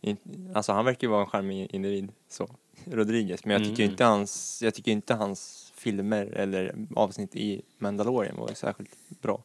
in, 0.00 0.16
alltså 0.54 0.72
han 0.72 0.84
verkar 0.84 1.06
ju 1.06 1.10
vara 1.10 1.20
en 1.20 1.26
charmig 1.26 1.68
individ, 1.74 2.12
så. 2.28 2.48
Rodriguez. 2.84 3.44
Men 3.44 3.52
jag 3.52 3.62
tycker 3.70 3.82
Mm. 3.82 3.90
inte 3.92 4.04
hans... 4.04 4.60
Jag 4.64 4.74
tycker 4.74 4.92
inte 4.92 5.14
hans 5.14 5.72
filmer 5.76 6.26
eller 6.26 6.74
avsnitt 6.96 7.36
i 7.36 7.62
Mandalorian 7.78 8.36
var 8.36 8.48
särskilt 8.54 8.90
bra. 9.22 9.42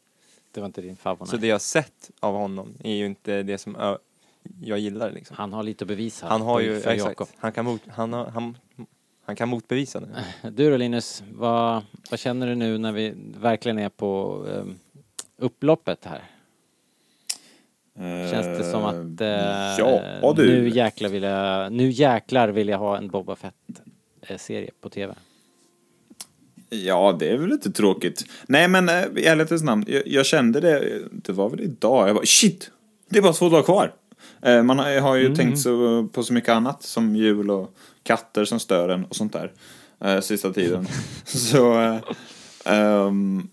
Det 0.55 0.61
var 0.61 0.65
inte 0.65 0.81
din 0.81 0.95
favorit. 0.95 1.29
Så 1.29 1.37
det 1.37 1.47
jag 1.47 1.61
sett 1.61 2.11
av 2.19 2.35
honom 2.35 2.73
är 2.83 2.95
ju 2.95 3.05
inte 3.05 3.43
det 3.43 3.57
som 3.57 3.75
ö, 3.75 3.97
jag 4.61 4.79
gillar 4.79 5.11
liksom. 5.11 5.35
Han 5.37 5.53
har 5.53 5.63
lite 5.63 5.83
att 5.83 5.87
bevisa. 5.87 6.27
Han 6.27 6.41
har 6.41 6.59
ju, 6.59 6.79
för 6.79 6.89
exakt, 6.89 7.09
Jakob. 7.09 7.27
han 7.37 7.51
kan, 7.51 7.65
mot, 7.65 7.81
han, 7.87 8.13
har, 8.13 8.25
han, 8.25 8.57
han 9.25 9.35
kan 9.35 9.49
motbevisa 9.49 9.99
nu. 9.99 10.07
Du 10.51 10.69
då 10.69 10.77
Linus, 10.77 11.23
vad, 11.31 11.83
vad 12.09 12.19
känner 12.19 12.47
du 12.47 12.55
nu 12.55 12.77
när 12.77 12.91
vi 12.91 13.13
verkligen 13.39 13.79
är 13.79 13.89
på 13.89 14.43
um, 14.47 14.79
upploppet 15.37 16.05
här? 16.05 16.23
Känns 18.31 18.57
det 18.57 18.63
som 18.63 18.83
att 18.85 19.21
eh, 19.21 19.27
ja, 19.77 20.33
du. 20.35 20.47
nu, 20.47 20.69
jäklar 20.69 21.09
vill 21.09 21.23
jag, 21.23 21.71
nu 21.71 21.89
jäklar 21.89 22.47
vill 22.47 22.69
jag 22.69 22.77
ha 22.77 22.97
en 22.97 23.07
Boba 23.07 23.35
Fett-serie 23.35 24.71
på 24.81 24.89
TV? 24.89 25.15
Ja, 26.69 27.15
det 27.19 27.29
är 27.29 27.37
väl 27.37 27.49
lite 27.49 27.71
tråkigt. 27.71 28.25
Nej, 28.47 28.67
men 28.67 28.89
eh, 28.89 29.05
i 29.15 29.25
ärlighetens 29.25 29.63
namn, 29.63 29.85
jag, 29.87 30.07
jag 30.07 30.25
kände 30.25 30.59
det, 30.59 31.01
det 31.11 31.31
var 31.31 31.49
väl 31.49 31.61
idag, 31.61 32.07
jag 32.09 32.15
bara 32.15 32.25
shit! 32.25 32.71
Det 33.09 33.17
är 33.17 33.21
bara 33.21 33.33
två 33.33 33.49
dagar 33.49 33.63
kvar! 33.63 33.93
Eh, 34.41 34.63
Man 34.63 34.79
har, 34.79 34.99
har 34.99 35.15
ju 35.15 35.35
tänkt 35.35 35.59
så, 35.59 36.07
på 36.13 36.23
så 36.23 36.33
mycket 36.33 36.49
annat, 36.49 36.83
som 36.83 37.15
jul 37.15 37.51
och 37.51 37.75
katter 38.03 38.45
som 38.45 38.59
stör 38.59 38.89
en 38.89 39.05
och 39.05 39.15
sånt 39.15 39.33
där, 39.33 39.51
eh, 40.03 40.19
sista 40.19 40.53
tiden. 40.53 40.87
så, 41.25 41.81
eh, 41.81 41.97
ehm, 42.65 43.47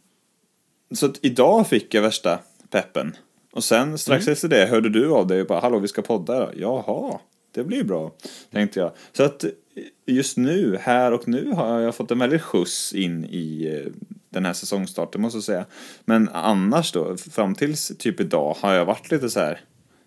så 0.94 1.06
att 1.06 1.18
idag 1.22 1.66
fick 1.66 1.94
jag 1.94 2.02
värsta 2.02 2.38
peppen. 2.70 3.16
Och 3.52 3.64
sen 3.64 3.98
strax 3.98 4.28
efter 4.28 4.48
det 4.48 4.66
hörde 4.66 4.88
du 4.88 5.10
av 5.12 5.26
dig 5.26 5.40
och 5.40 5.46
bara, 5.46 5.60
hallå 5.60 5.78
vi 5.78 5.88
ska 5.88 6.02
podda 6.02 6.40
då. 6.40 6.50
Jaha, 6.56 7.18
det 7.54 7.64
blir 7.64 7.84
bra, 7.84 8.12
tänkte 8.52 8.80
jag. 8.80 8.92
Så 9.12 9.22
att 9.22 9.44
just 10.06 10.36
nu, 10.36 10.76
här 10.80 11.12
och 11.12 11.28
nu, 11.28 11.52
har 11.52 11.80
jag 11.80 11.94
fått 11.94 12.10
en 12.10 12.18
väldig 12.18 12.42
skjuts 12.42 12.92
in 12.92 13.24
i 13.24 13.74
eh, 13.76 13.92
den 14.30 14.44
här 14.44 14.52
säsongstarten 14.52 15.20
måste 15.20 15.36
jag 15.36 15.44
säga. 15.44 15.64
Men 16.04 16.28
annars 16.28 16.92
då, 16.92 17.16
fram 17.16 17.54
tills 17.54 17.92
typ 17.98 18.20
idag 18.20 18.56
har 18.60 18.74
jag 18.74 18.84
varit 18.84 19.10
lite 19.10 19.30
så 19.30 19.40
här. 19.40 19.60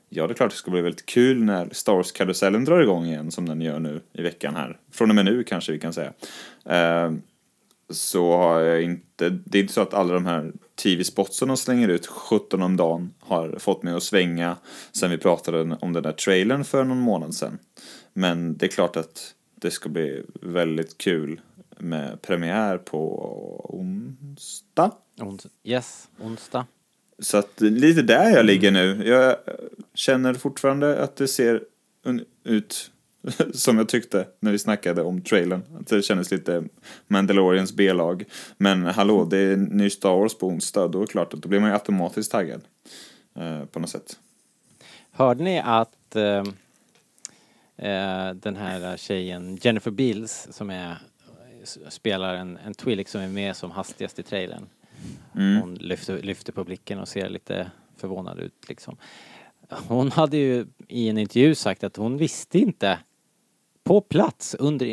Ja, 0.09 0.27
det 0.27 0.33
är 0.33 0.35
klart 0.35 0.51
det 0.51 0.57
ska 0.57 0.71
bli 0.71 0.81
väldigt 0.81 1.05
kul 1.05 1.43
när 1.43 1.69
Star 1.71 1.93
Wars-karusellen 1.93 2.65
drar 2.65 2.81
igång 2.81 3.05
igen 3.05 3.31
som 3.31 3.49
den 3.49 3.61
gör 3.61 3.79
nu 3.79 4.01
i 4.13 4.21
veckan 4.21 4.55
här. 4.55 4.77
Från 4.91 5.09
och 5.09 5.15
med 5.15 5.25
nu 5.25 5.43
kanske 5.43 5.71
vi 5.71 5.79
kan 5.79 5.93
säga. 5.93 6.13
Uh, 6.69 7.17
så 7.89 8.37
har 8.37 8.59
jag 8.59 8.81
inte, 8.83 9.29
det 9.29 9.57
är 9.57 9.61
inte 9.61 9.73
så 9.73 9.81
att 9.81 9.93
alla 9.93 10.13
de 10.13 10.25
här 10.25 10.51
TV-spotsen 10.83 11.47
de 11.47 11.57
slänger 11.57 11.87
ut 11.87 12.07
17 12.07 12.61
om 12.61 12.77
dagen 12.77 13.13
har 13.19 13.55
fått 13.59 13.83
mig 13.83 13.93
att 13.93 14.03
svänga 14.03 14.57
sen 14.91 15.11
vi 15.11 15.17
pratade 15.17 15.77
om 15.81 15.93
den 15.93 16.03
där 16.03 16.11
trailern 16.11 16.63
för 16.63 16.83
någon 16.83 16.99
månad 16.99 17.33
sedan. 17.35 17.59
Men 18.13 18.57
det 18.57 18.65
är 18.65 18.69
klart 18.69 18.97
att 18.97 19.33
det 19.65 19.71
ska 19.71 19.89
bli 19.89 20.23
väldigt 20.41 20.97
kul 20.97 21.41
med 21.77 22.21
premiär 22.21 22.77
på 22.77 23.75
onsdag. 23.79 24.91
Ons- 25.17 25.47
yes, 25.63 26.07
onsdag. 26.19 26.65
Så 27.19 27.37
att 27.37 27.61
lite 27.61 28.01
där 28.01 28.29
jag 28.29 28.45
ligger 28.45 28.71
nu. 28.71 29.07
Jag 29.07 29.35
känner 29.93 30.33
fortfarande 30.33 31.03
att 31.03 31.15
det 31.15 31.27
ser 31.27 31.63
ut 32.43 32.91
som 33.53 33.77
jag 33.77 33.89
tyckte 33.89 34.27
när 34.39 34.51
vi 34.51 34.59
snackade 34.59 35.01
om 35.01 35.21
trailern. 35.21 35.61
Att 35.79 35.87
det 35.87 36.01
kändes 36.01 36.31
lite 36.31 36.63
Mandalorians 37.07 37.73
B-lag. 37.73 38.23
Men 38.57 38.85
hallå, 38.85 39.25
det 39.25 39.37
är 39.37 39.57
ny 39.57 39.89
Star 39.89 40.15
Wars 40.15 40.37
på 40.37 40.47
onsdag. 40.47 40.87
Då 40.87 40.97
är 40.97 41.01
det 41.01 41.11
klart 41.11 41.33
att 41.33 41.41
då 41.41 41.49
blir 41.49 41.59
man 41.59 41.69
ju 41.69 41.73
automatiskt 41.73 42.31
taggad. 42.31 42.61
Eh, 43.35 43.65
på 43.65 43.79
något 43.79 43.89
sätt. 43.89 44.19
Hörde 45.11 45.43
ni 45.43 45.59
att 45.59 46.15
eh, 46.15 46.43
den 48.35 48.55
här 48.55 48.97
tjejen 48.97 49.55
Jennifer 49.61 49.91
Beals 49.91 50.47
som 50.51 50.69
är 50.69 50.97
spelar 51.89 52.35
en, 52.35 52.57
en 52.57 52.73
Twi'lek 52.73 53.07
som 53.07 53.21
är 53.21 53.27
med 53.27 53.55
som 53.55 53.71
hastigast 53.71 54.19
i 54.19 54.23
trailern. 54.23 54.69
Mm. 55.35 55.61
Hon 55.61 55.75
lyfter, 55.75 56.21
lyfter 56.21 56.53
på 56.53 56.63
blicken 56.63 56.99
och 56.99 57.07
ser 57.07 57.29
lite 57.29 57.71
förvånad 57.97 58.39
ut 58.39 58.69
liksom. 58.69 58.97
Hon 59.69 60.11
hade 60.11 60.37
ju 60.37 60.65
i 60.87 61.09
en 61.09 61.17
intervju 61.17 61.55
sagt 61.55 61.83
att 61.83 61.95
hon 61.95 62.17
visste 62.17 62.59
inte 62.59 62.99
på 63.83 64.01
plats 64.01 64.55
under 64.59 64.85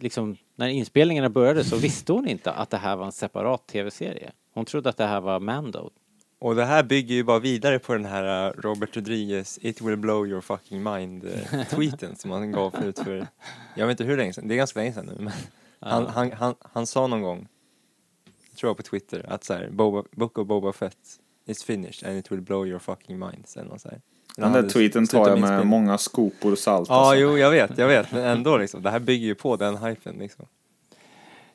liksom 0.00 0.36
när 0.56 0.68
inspelningarna 0.68 1.28
började 1.30 1.64
så 1.64 1.76
visste 1.76 2.12
hon 2.12 2.28
inte 2.28 2.52
att 2.52 2.70
det 2.70 2.76
här 2.76 2.96
var 2.96 3.06
en 3.06 3.12
separat 3.12 3.66
tv-serie. 3.66 4.32
Hon 4.54 4.64
trodde 4.64 4.88
att 4.88 4.96
det 4.96 5.06
här 5.06 5.20
var 5.20 5.40
Mando. 5.40 5.90
Och 6.40 6.54
det 6.54 6.64
här 6.64 6.82
bygger 6.82 7.14
ju 7.14 7.24
bara 7.24 7.38
vidare 7.38 7.78
på 7.78 7.92
den 7.92 8.04
här 8.04 8.48
uh, 8.48 8.60
Robert 8.60 8.96
Rodriguez 8.96 9.58
It 9.62 9.80
will 9.80 9.96
blow 9.96 10.26
your 10.26 10.40
fucking 10.40 10.82
mind 10.82 11.24
uh, 11.24 11.64
tweeten 11.70 12.16
som 12.16 12.30
han 12.30 12.52
gav 12.52 12.70
förut 12.70 12.98
för, 12.98 13.26
jag 13.74 13.86
vet 13.86 14.00
inte 14.00 14.04
hur 14.04 14.16
länge 14.16 14.32
sedan, 14.32 14.48
det 14.48 14.54
är 14.54 14.56
ganska 14.56 14.80
länge 14.80 14.92
sedan 14.92 15.06
nu 15.06 15.24
men 15.24 15.32
han, 15.80 16.06
han, 16.06 16.32
han, 16.32 16.54
han 16.72 16.86
sa 16.86 17.06
någon 17.06 17.22
gång, 17.22 17.48
tror 18.56 18.70
jag 18.70 18.76
på 18.76 18.82
Twitter, 18.82 19.26
att 19.28 19.44
så 19.44 19.54
här, 19.54 19.68
Boba, 19.70 20.04
Book 20.10 20.38
of 20.38 20.46
Boba 20.46 20.72
Fett 20.72 20.96
is 21.46 21.64
finished 21.64 22.08
and 22.08 22.18
it 22.18 22.32
will 22.32 22.40
blow 22.40 22.66
your 22.66 22.78
fucking 22.78 23.18
minds 23.18 23.56
eller 23.56 23.68
något 23.68 23.80
så 23.80 23.88
här. 23.88 24.00
Den 24.36 24.44
Han 24.44 24.52
där 24.52 24.70
tweeten 24.70 25.06
tar 25.06 25.28
jag 25.28 25.40
med 25.40 25.66
många 25.66 25.98
skopor 25.98 26.56
salt. 26.56 26.88
Ja, 26.88 26.94
alltså. 26.94 27.16
jo, 27.16 27.38
jag 27.38 27.50
vet, 27.50 27.78
jag 27.78 27.88
vet, 27.88 28.12
men 28.12 28.24
ändå 28.24 28.56
liksom, 28.56 28.82
det 28.82 28.90
här 28.90 28.98
bygger 28.98 29.26
ju 29.26 29.34
på 29.34 29.56
den 29.56 29.76
hypen 29.76 30.16
liksom. 30.18 30.46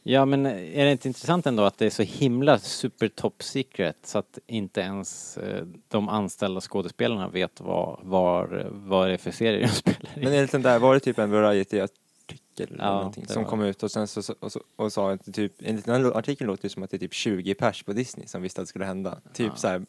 Ja 0.08 0.26
men 0.26 0.46
är 0.46 0.86
det 0.86 0.92
inte 0.92 1.08
intressant 1.08 1.46
ändå 1.46 1.64
att 1.64 1.78
det 1.78 1.86
är 1.86 1.90
så 1.90 2.04
himla 2.04 2.60
super 2.60 3.08
top 3.08 3.44
secret 3.44 3.98
så 4.04 4.18
att 4.18 4.40
inte 4.48 4.82
ens 4.82 5.38
eh, 5.38 5.66
de 5.88 6.10
anställda 6.10 6.62
skådespelarna 6.62 7.28
vet 7.28 7.62
vad, 7.62 8.00
var, 8.04 8.68
vad 8.72 9.08
det 9.08 9.14
är 9.14 9.18
för 9.18 9.32
serie 9.32 9.62
de 9.62 9.68
spelar 9.74 10.18
i. 10.18 10.24
Men 10.24 10.34
enligt 10.34 10.52
den 10.52 10.62
där 10.62 10.80
var 10.80 10.94
det 10.94 11.00
typ 11.00 11.20
en 11.20 11.32
variety-artikel 11.32 12.74
eller 12.74 12.84
Ja, 12.84 12.94
någonting 12.96 13.28
som 13.28 13.44
var 13.44 13.50
kom 13.50 13.62
ut 13.62 13.84
och 13.84 13.92
sen 13.92 14.08
så, 14.08 14.34
och, 14.40 14.52
så, 14.52 14.62
och 14.76 14.94
sa 14.94 15.12
att 15.12 15.34
typ, 15.34 15.54
enligt 15.64 15.86
den 15.86 16.04
här 16.04 16.18
artikeln 16.18 16.48
låter 16.48 16.64
det 16.64 16.70
som 16.70 16.84
att 16.84 16.90
det 16.92 16.98
är 16.98 17.00
typ 17.00 17.14
20 17.14 17.54
pers 17.54 17.84
på 17.84 17.94
Disney 17.94 18.28
som 18.28 18.42
visste 18.42 18.62
att 18.62 18.66
det 18.66 18.70
skulle 18.70 18.86
hända. 18.86 19.18
Typ 19.34 19.48
Ja. 19.48 19.56
så 19.56 19.68
här 19.68 19.86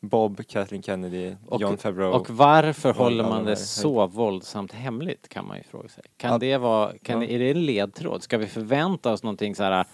Bob, 0.00 0.46
Kathleen 0.46 0.82
Kennedy, 0.82 1.34
Och- 1.46 1.60
John 1.60 1.76
Favreau. 1.78 2.12
Och 2.12 2.30
varför 2.30 2.88
Vad 2.88 2.96
håller 2.96 3.24
man 3.24 3.38
de 3.38 3.44
det 3.44 3.50
här- 3.50 3.56
så 3.56 4.06
våldsamt 4.06 4.72
hemligt 4.72 5.28
kan 5.28 5.46
man 5.46 5.56
ju 5.56 5.62
fråga 5.62 5.88
sig. 5.88 6.04
Kan 6.16 6.30
Ja. 6.32 6.38
det 6.38 6.56
vara, 6.56 6.92
kan, 7.02 7.22
Ja. 7.22 7.28
är 7.28 7.38
det 7.38 7.50
en 7.50 7.66
ledtråd? 7.66 8.22
Ska 8.22 8.38
vi 8.38 8.46
förvänta 8.46 9.12
oss 9.12 9.22
någonting 9.22 9.54
så 9.54 9.62
här, 9.62 9.80
eh, 9.80 9.84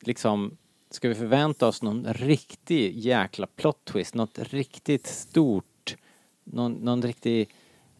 liksom, 0.00 0.56
ska 0.90 1.08
vi 1.08 1.14
förvänta 1.14 1.66
oss 1.68 1.82
någon 1.82 2.06
riktig 2.14 2.98
jäkla 2.98 3.46
plot 3.46 3.84
twist, 3.84 4.14
något 4.14 4.38
riktigt 4.38 5.06
stort, 5.06 5.96
någon, 6.44 6.72
någon 6.72 7.02
riktig 7.02 7.48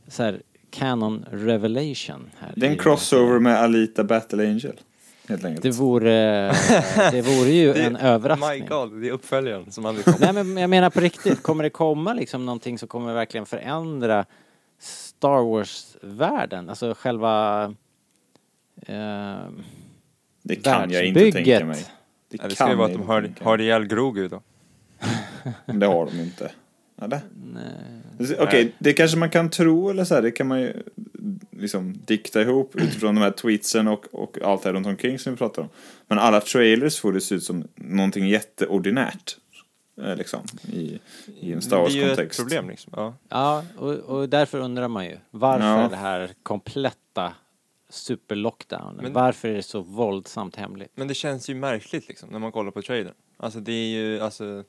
så 0.08 0.22
här 0.22 0.42
canon 0.70 1.24
revelation 1.30 2.30
här. 2.38 2.52
Det 2.56 2.66
är 2.66 2.70
en 2.70 2.78
crossover 2.78 3.38
med 3.38 3.56
Alita 3.60 4.04
Battle 4.04 4.48
Angel. 4.48 4.80
Helt 5.28 5.44
enkelt. 5.44 5.62
Det 5.62 5.70
vore, 5.70 6.52
det 7.10 7.22
vore 7.22 7.50
ju 7.50 7.72
Det- 7.72 7.84
en 7.84 7.96
överraskning. 7.96 8.60
My 8.62 8.66
God, 8.68 9.00
det 9.00 9.08
är 9.08 9.12
uppföljaren 9.12 9.72
som 9.72 9.86
aldrig 9.86 10.04
kom. 10.04 10.14
Nej 10.20 10.32
men 10.32 10.56
jag 10.56 10.70
menar 10.70 10.90
på 10.90 11.00
riktigt, 11.00 11.42
kommer 11.42 11.64
det 11.64 11.70
komma 11.70 12.14
liksom 12.14 12.46
någonting 12.46 12.78
som 12.78 12.88
kommer 12.88 13.14
verkligen 13.14 13.46
förändra 13.46 14.24
Star 14.78 15.42
Wars-världen? 15.42 16.68
Alltså 16.68 16.94
själva... 16.98 17.64
Eh, 18.86 19.36
det 20.42 20.56
kan 20.56 20.90
jag 20.90 21.04
inte 21.06 21.32
tänka 21.32 21.66
mig. 21.66 21.84
Det, 22.30 22.38
Ja, 22.42 22.48
det 22.48 22.54
ska 22.54 22.68
ju 22.70 22.74
vara 22.74 22.86
att 22.86 22.92
de 22.92 23.02
har, 23.08 23.30
har 23.40 23.60
ihjäl 23.60 23.84
Grogu 23.86 24.28
då. 24.28 24.42
Det 25.66 25.86
har 25.86 26.06
de 26.06 26.20
inte. 26.20 26.50
Eller? 27.02 27.20
nej. 27.52 28.36
Okej, 28.38 28.72
det 28.78 28.92
kanske 28.92 29.18
man 29.18 29.30
kan 29.30 29.50
tro 29.50 29.90
eller 29.90 30.04
så 30.04 30.14
här, 30.14 30.22
det 30.22 30.30
kan 30.30 30.46
man 30.46 30.60
ju 30.60 30.82
liksom 31.58 31.94
dikta 32.06 32.42
ihop 32.42 32.76
utifrån 32.76 33.14
de 33.14 33.20
här 33.20 33.30
tweetsen 33.30 33.88
och, 33.88 34.06
och 34.14 34.38
allt 34.42 34.62
det 34.62 34.68
här 34.68 34.74
runt 34.74 34.86
omkring 34.86 35.18
som 35.18 35.32
vi 35.32 35.38
pratar 35.38 35.62
om. 35.62 35.68
Men 36.06 36.18
alla 36.18 36.40
trailers 36.40 37.00
får 37.00 37.12
det 37.12 37.20
se 37.20 37.34
ut 37.34 37.44
som 37.44 37.68
någonting 37.74 38.26
jätteordinärt. 38.28 39.36
eh, 40.02 40.16
Liksom, 40.16 40.40
i, 40.72 40.98
i 41.40 41.52
en 41.52 41.62
Star 41.62 41.76
Det 41.76 41.84
är 41.84 41.90
ju 41.90 42.00
ett 42.02 42.08
Wars-kontext. 42.08 42.40
problem 42.40 42.68
liksom. 42.68 42.92
Ja. 42.96 43.14
Ja, 43.28 43.64
och, 43.76 43.92
och 43.94 44.28
därför 44.28 44.58
undrar 44.60 44.88
man 44.88 45.04
ju. 45.04 45.16
Varför 45.30 45.82
Ja. 45.82 45.88
det 45.88 45.96
här 45.96 46.30
kompletta 46.42 47.32
super-lockdownen? 47.88 49.02
Men- 49.02 49.12
Varför 49.12 49.48
är 49.48 49.54
det 49.54 49.62
så 49.62 49.80
våldsamt 49.80 50.56
hemligt? 50.56 50.92
Men 50.94 51.08
det 51.08 51.14
känns 51.14 51.50
ju 51.50 51.54
märkligt 51.54 52.08
liksom 52.08 52.28
när 52.28 52.38
man 52.38 52.52
kollar 52.52 52.70
på 52.70 52.82
trailern. 52.82 53.14
Alltså 53.36 53.60
det 53.60 53.72
är 53.72 53.86
ju, 53.88 54.20
alltså. 54.20 54.64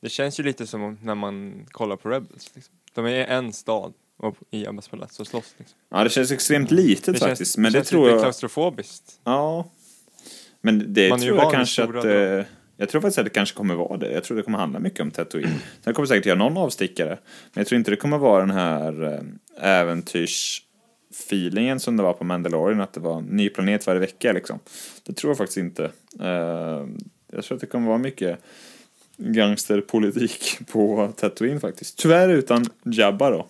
Det 0.00 0.08
känns 0.08 0.40
ju 0.40 0.44
lite 0.44 0.66
som 0.66 0.82
om 0.82 0.98
när 1.02 1.14
man 1.14 1.66
kollar 1.70 1.96
på 1.96 2.08
Rebels. 2.08 2.50
Liksom. 2.54 2.74
De 2.94 3.06
är 3.06 3.26
en 3.26 3.52
stad 3.52 3.92
och 4.18 4.36
i 4.50 4.64
Jabbas 4.64 4.88
palats 4.88 5.20
och 5.20 5.26
slåss 5.26 5.54
liksom. 5.58 5.78
Ja, 5.90 6.04
det 6.04 6.10
känns 6.10 6.30
extremt 6.32 6.70
litet 6.70 7.14
Det 7.14 7.20
faktiskt. 7.20 7.38
känns, 7.38 7.56
men 7.56 7.72
det 7.72 7.78
känns 7.78 7.88
tror 7.88 8.04
lite 8.04 8.14
jag... 8.14 8.22
klaustrofobiskt. 8.22 9.20
Ja. 9.24 9.70
Men 10.60 10.94
det 10.94 11.10
Man 11.10 11.20
tror 11.20 11.36
jag 11.36 11.52
kanske 11.52 11.82
att... 11.82 11.92
drag. 11.92 12.38
Eh, 12.38 12.44
jag 12.76 12.88
tror 12.88 13.00
faktiskt 13.00 13.18
att 13.18 13.24
det 13.26 13.30
kanske 13.30 13.56
kommer 13.56 13.74
vara 13.74 13.96
det. 13.96 14.12
Jag 14.12 14.24
tror 14.24 14.36
det 14.36 14.42
kommer 14.42 14.58
handla 14.58 14.78
mycket 14.78 15.00
om 15.00 15.10
Tatooine. 15.10 15.54
Sen 15.84 15.94
kommer 15.94 16.06
det 16.06 16.08
säkert 16.08 16.26
göra 16.26 16.38
någon 16.38 16.56
avstickare. 16.56 17.18
Men 17.52 17.60
jag 17.60 17.66
tror 17.66 17.78
inte 17.78 17.90
det 17.90 17.96
kommer 17.96 18.18
vara 18.18 18.40
den 18.40 18.50
här 18.50 19.04
eh, 19.04 19.20
äventyrsfeelingen 19.80 21.80
som 21.80 21.96
det 21.96 22.02
var 22.02 22.12
på 22.12 22.24
Mandalorian. 22.24 22.80
Att 22.80 22.92
det 22.92 23.00
var 23.00 23.18
en 23.18 23.24
ny 23.24 23.48
planet 23.48 23.86
varje 23.86 24.00
vecka 24.00 24.32
liksom. 24.32 24.58
Det 25.06 25.12
tror 25.12 25.30
jag 25.30 25.38
faktiskt 25.38 25.58
inte. 25.58 25.84
Eh, 26.20 26.86
jag 27.32 27.44
tror 27.44 27.54
att 27.54 27.60
det 27.60 27.66
kommer 27.66 27.88
vara 27.88 27.98
mycket 27.98 28.38
gangsterpolitik 29.16 30.58
på 30.72 31.12
Tatooine 31.16 31.60
faktiskt. 31.60 31.98
Tyvärr 31.98 32.28
utan 32.28 32.66
Jabba 32.84 33.30
då. 33.30 33.46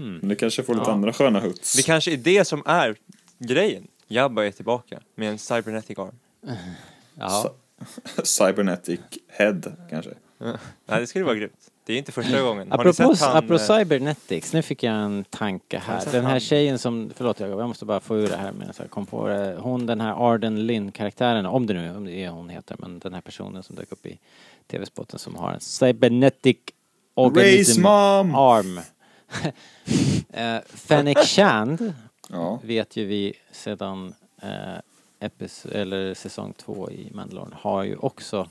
Men 0.00 0.28
det 0.28 0.34
kanske 0.34 0.62
får 0.62 0.74
lite 0.74 0.86
Ja. 0.86 0.92
andra 0.92 1.12
sköna 1.12 1.40
huts. 1.40 1.72
Det 1.76 1.82
kanske 1.82 2.12
är 2.12 2.16
det 2.16 2.44
som 2.44 2.62
är 2.66 2.96
grejen. 3.38 3.86
Jabba 4.08 4.44
är 4.44 4.50
tillbaka 4.50 5.00
med 5.14 5.28
en 5.30 5.38
cybernetic 5.38 5.98
arm. 5.98 6.14
Ja. 7.18 7.54
Cybernetic 8.24 9.00
head 9.28 9.60
kanske. 9.90 10.10
Nej, 10.38 11.00
det 11.00 11.06
skulle 11.06 11.24
vara 11.24 11.34
grymt. 11.34 11.70
Det 11.86 11.92
är 11.92 11.98
inte 11.98 12.12
första 12.12 12.40
gången. 12.42 12.70
Har 12.70 12.78
ni 12.84 12.90
Apropå, 12.90 13.14
sett 13.16 13.28
han, 13.28 13.36
apropå 13.36 13.54
eh, 13.72 13.78
cybernetics, 13.78 14.52
nu 14.52 14.62
fick 14.62 14.82
jag 14.82 14.94
en 14.94 15.24
tanke 15.24 15.78
här. 15.78 16.04
Den 16.12 16.24
här 16.24 16.30
han- 16.30 16.40
tjejen 16.40 16.78
som, 16.78 17.10
förlåt 17.16 17.40
jag, 17.40 17.50
jag 17.50 17.68
måste 17.68 17.84
bara 17.84 18.00
få 18.00 18.16
ur 18.16 18.28
det 18.28 18.36
här 18.36 18.52
medan 18.52 18.74
jag 18.78 18.90
kom 18.90 19.06
på 19.06 19.28
det. 19.28 19.56
Hon 19.60 19.86
den 19.86 20.00
här 20.00 20.32
Arden 20.34 20.66
Lynn-karaktären, 20.66 21.46
om 21.46 21.66
det 21.66 21.74
nu 21.74 21.96
om 21.96 22.04
det 22.04 22.12
är 22.24 22.30
hon 22.30 22.48
heter, 22.48 22.76
men 22.78 22.98
den 22.98 23.14
här 23.14 23.20
personen 23.20 23.62
som 23.62 23.76
dök 23.76 23.92
upp 23.92 24.06
i 24.06 24.18
tv-spotten 24.70 25.18
som 25.18 25.34
har 25.34 25.52
en 25.52 25.60
cybernetic 25.60 26.56
organism 27.14 27.70
Race 27.70 27.80
mom! 27.80 28.34
arm. 28.34 28.80
Uh, 29.44 30.60
Fennec 30.68 31.18
Shand 31.28 31.92
Ja. 32.30 32.60
vet 32.62 32.96
ju 32.96 33.04
vi 33.04 33.32
sedan 33.52 34.14
eh, 34.42 34.78
epis- 35.20 35.72
eller 35.72 36.14
säsong 36.14 36.52
två 36.56 36.90
i 36.90 37.10
Mandalorian 37.14 37.54
har 37.60 37.82
ju 37.84 37.96
också 37.96 38.48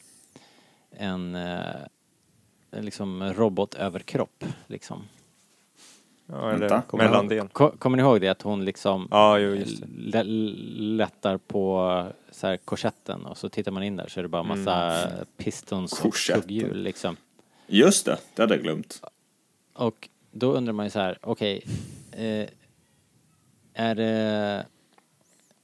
en 0.92 1.36
eh, 1.36 1.66
liksom 2.72 3.34
robotöverkropp 3.34 4.46
liksom. 4.68 5.04
Ja, 6.26 6.52
eller. 6.52 6.82
Kommer 6.82 7.04
mellandel. 7.04 7.38
ihåg, 7.38 7.54
ko- 7.54 7.72
kommer 7.80 7.98
ni 7.98 8.04
ihåg 8.04 8.22
det 8.22 8.28
att 8.28 8.42
hon 8.42 8.66
liksom 8.66 9.08
Ja, 9.12 9.38
jo, 9.40 9.56
just 9.56 9.82
det. 9.82 9.88
lä- 10.24 10.24
lättar 10.98 11.38
på 11.38 12.06
så 12.32 12.48
här 12.48 12.58
korsetten 12.58 13.26
och 13.26 13.38
så 13.38 13.50
tittar 13.50 13.72
man 13.72 13.84
in 13.84 13.96
där 13.96 14.08
så 14.08 14.20
är 14.20 14.22
det 14.24 14.30
bara 14.30 14.44
massa 14.44 15.08
pistons 15.38 15.94
och 15.94 16.00
Korsetten. 16.00 16.42
kugghjul 16.42 16.78
liksom. 16.84 17.18
Just 17.68 18.06
det, 18.06 18.18
det 18.36 18.42
hade 18.42 18.54
jag 18.56 18.64
glömt. 18.64 19.02
Och 19.74 20.10
då 20.38 20.52
undrar 20.54 20.74
man 20.74 20.86
ju 20.86 20.90
så 20.90 21.00
här, 21.00 21.18
okej, 21.22 21.64
eh, 22.12 22.48
är 23.74 23.96
det 23.96 24.66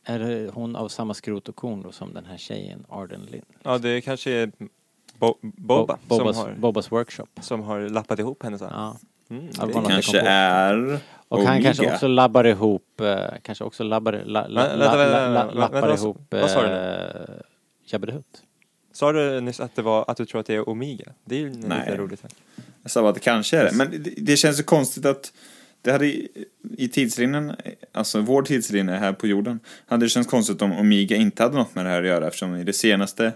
är 0.04 0.20
det 0.20 0.52
hon 0.54 0.76
av 0.76 0.88
samma 0.88 1.14
skrot 1.14 1.50
och 1.50 1.56
korn 1.56 1.82
då 1.82 1.92
som 1.92 2.14
den 2.14 2.26
här 2.26 2.38
tjejen, 2.38 2.86
Arden 2.90 3.22
Lynn? 3.32 3.46
Ja, 3.64 3.78
det 3.78 4.02
kanske 4.02 4.32
är 4.32 4.52
Bo 5.20 5.36
Boba 5.42 5.98
Bo- 6.08 6.18
Bobbas, 6.18 6.36
som, 6.38 6.46
har, 6.46 6.54
Bobbas 6.54 6.92
workshop. 6.92 7.28
som 7.42 7.62
har 7.62 7.80
lappat 7.90 8.20
ihop 8.20 8.44
henne 8.44 8.58
så 8.58 8.66
här. 8.66 8.74
Ja. 8.74 8.98
Mm, 9.30 9.48
det- 9.52 9.74
vad- 9.74 9.88
Kanske 9.88 10.20
är 10.20 11.00
Och 11.28 11.40
han 11.42 11.64
kanske 11.64 11.84
Omega. 11.84 11.96
också 11.96 12.08
labbar 12.08 12.44
ihop, 12.44 13.02
eh, 13.02 13.26
kanske 13.42 13.64
också 13.64 13.84
labbar, 13.84 14.24
la, 14.26 14.48
la, 14.48 14.76
la, 14.76 15.52
lappar 15.54 15.82
vad- 15.82 16.00
ihop 16.00 16.18
vad 16.30 16.50
sa 16.52 16.62
du 16.62 16.70
eh, 16.70 17.36
Jabba 17.86 18.08
the 18.08 18.14
Hutt. 18.14 18.44
Sa 18.94 19.12
du 19.12 19.42
nyss 19.42 19.60
att, 19.60 19.76
det 19.76 19.82
var, 19.82 20.06
att 20.08 20.18
du 20.18 20.26
tror 20.26 20.42
att 20.42 20.48
det 20.48 20.56
är 20.56 20.70
Omega? 20.70 21.12
Det 21.26 21.36
är 21.36 21.40
ju 21.40 21.50
Nej. 21.50 21.80
lite 21.80 21.98
roligt. 21.98 22.22
Här. 22.22 22.32
Jag 22.84 22.92
sa 22.92 23.02
bara 23.02 23.10
att 23.10 23.16
det 23.16 23.22
kanske 23.22 23.58
är 23.58 23.66
det. 23.66 23.72
Men 23.74 23.92
det, 23.92 24.14
det 24.18 24.38
känns 24.38 24.58
så 24.58 24.64
konstigt 24.64 25.06
att 25.06 25.34
det 25.82 25.92
hade 25.92 26.06
i, 26.06 26.46
i 26.78 26.88
tidslinjen, 26.88 27.56
alltså 27.92 28.22
vår 28.22 28.42
tidslinje 28.44 28.96
här 28.96 29.14
på 29.14 29.28
jorden, 29.28 29.60
hade 29.88 30.06
det 30.06 30.10
känts 30.10 30.30
konstigt 30.30 30.62
om 30.62 30.72
Omega 30.72 31.16
inte 31.16 31.44
hade 31.44 31.56
något 31.56 31.76
med 31.76 31.86
det 31.86 31.90
här 31.90 32.02
att 32.02 32.08
göra 32.08 32.28
eftersom 32.28 32.56
i 32.56 32.64
det 32.64 32.74
senaste 32.74 33.34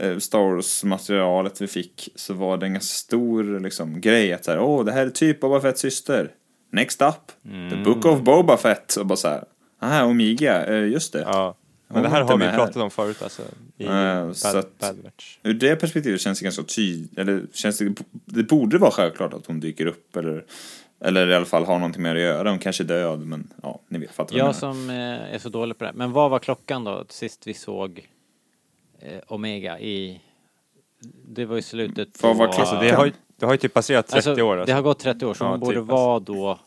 eh, 0.00 0.18
Star 0.18 0.38
Wars-materialet 0.38 1.60
vi 1.60 1.66
fick 1.66 2.08
så 2.14 2.34
var 2.34 2.56
det 2.56 2.66
en 2.66 2.72
ganska 2.72 2.94
stor 2.94 3.60
liksom, 3.60 4.00
grej 4.00 4.32
att 4.32 4.44
så 4.44 4.50
här, 4.50 4.60
åh, 4.60 4.84
det 4.84 4.92
här 4.92 5.06
är 5.06 5.10
typ 5.10 5.40
Boba 5.40 5.60
Fetts 5.60 5.80
syster. 5.80 6.30
Next 6.72 7.02
up, 7.02 7.32
the 7.70 7.76
book 7.76 8.04
of 8.04 8.20
Boba 8.20 8.56
Fett. 8.56 8.96
Och 8.96 9.06
bara 9.06 9.16
så 9.16 9.28
här, 9.28 9.44
aha, 9.82 10.04
Omega, 10.04 10.66
eh, 10.66 10.88
just 10.88 11.12
det. 11.12 11.20
Ja. 11.20 11.56
Hon 11.88 11.94
Men 11.94 12.02
det 12.02 12.08
var 12.08 12.16
här 12.16 12.24
har 12.24 12.38
vi 12.38 12.44
här. 12.44 12.54
pratat 12.56 12.76
om 12.76 12.90
förut 12.90 13.22
alltså. 13.22 13.42
I 13.78 13.84
Eh, 13.86 14.32
så 14.32 14.58
att- 14.58 14.78
Bad 14.78 14.96
Batch. 15.02 15.38
Ur 15.42 15.54
det 15.54 15.76
perspektivet 15.76 16.20
känns 16.20 16.38
det 16.38 16.44
ganska 16.44 16.62
tydligt, 16.62 17.18
eller 17.18 17.42
känns 17.52 17.78
det, 17.78 17.94
det 18.24 18.42
borde 18.42 18.78
vara 18.78 18.90
självklart 18.90 19.34
att 19.34 19.46
hon 19.46 19.60
dyker 19.60 19.86
upp 19.86 20.16
eller, 20.16 20.44
eller 21.00 21.28
i 21.30 21.34
alla 21.34 21.44
fall 21.46 21.64
har 21.64 21.78
någonting 21.78 22.02
med 22.02 22.16
det 22.16 22.22
att 22.30 22.36
göra. 22.36 22.50
Hon 22.50 22.58
kanske 22.58 22.82
är 22.82 22.86
död, 22.86 23.18
men 23.20 23.52
ja, 23.62 23.80
ni 23.88 23.98
vet, 23.98 24.10
fattar 24.10 24.32
vad 24.34 24.40
jag 24.40 24.46
Jag 24.48 24.54
som 24.56 24.90
eh, 24.90 25.34
är 25.34 25.38
så 25.38 25.48
dålig 25.48 25.78
på 25.78 25.84
det 25.84 25.88
här. 25.90 25.96
Men 25.96 26.12
vad 26.12 26.30
var 26.30 26.38
klockan 26.38 26.84
då, 26.84 27.04
sist 27.08 27.46
vi 27.46 27.54
såg 27.54 28.06
eh, 29.00 29.18
Omega 29.26 29.78
i... 29.80 30.20
Det 31.28 31.44
var 31.44 31.56
i 31.56 31.62
slutet 31.62 32.22
Vad 32.22 32.36
var 32.36 32.46
klockan? 32.46 32.60
Alltså 32.60 32.80
det 32.80 32.90
har, 32.96 33.06
ju, 33.06 33.12
det 33.36 33.46
har 33.46 33.52
ju 33.52 33.58
typ 33.58 33.74
passerat 33.74 34.06
30 34.08 34.28
Alltså, 34.28 34.42
år. 34.44 34.56
Alltså. 34.56 34.66
Det 34.66 34.72
har 34.74 34.82
gått 34.82 34.98
30 34.98 35.26
år, 35.26 35.34
så 35.34 35.44
Ja, 35.44 35.50
hon 35.50 35.60
borde 35.60 35.80
typ, 35.80 35.88
vara 35.88 36.18
då... 36.18 36.58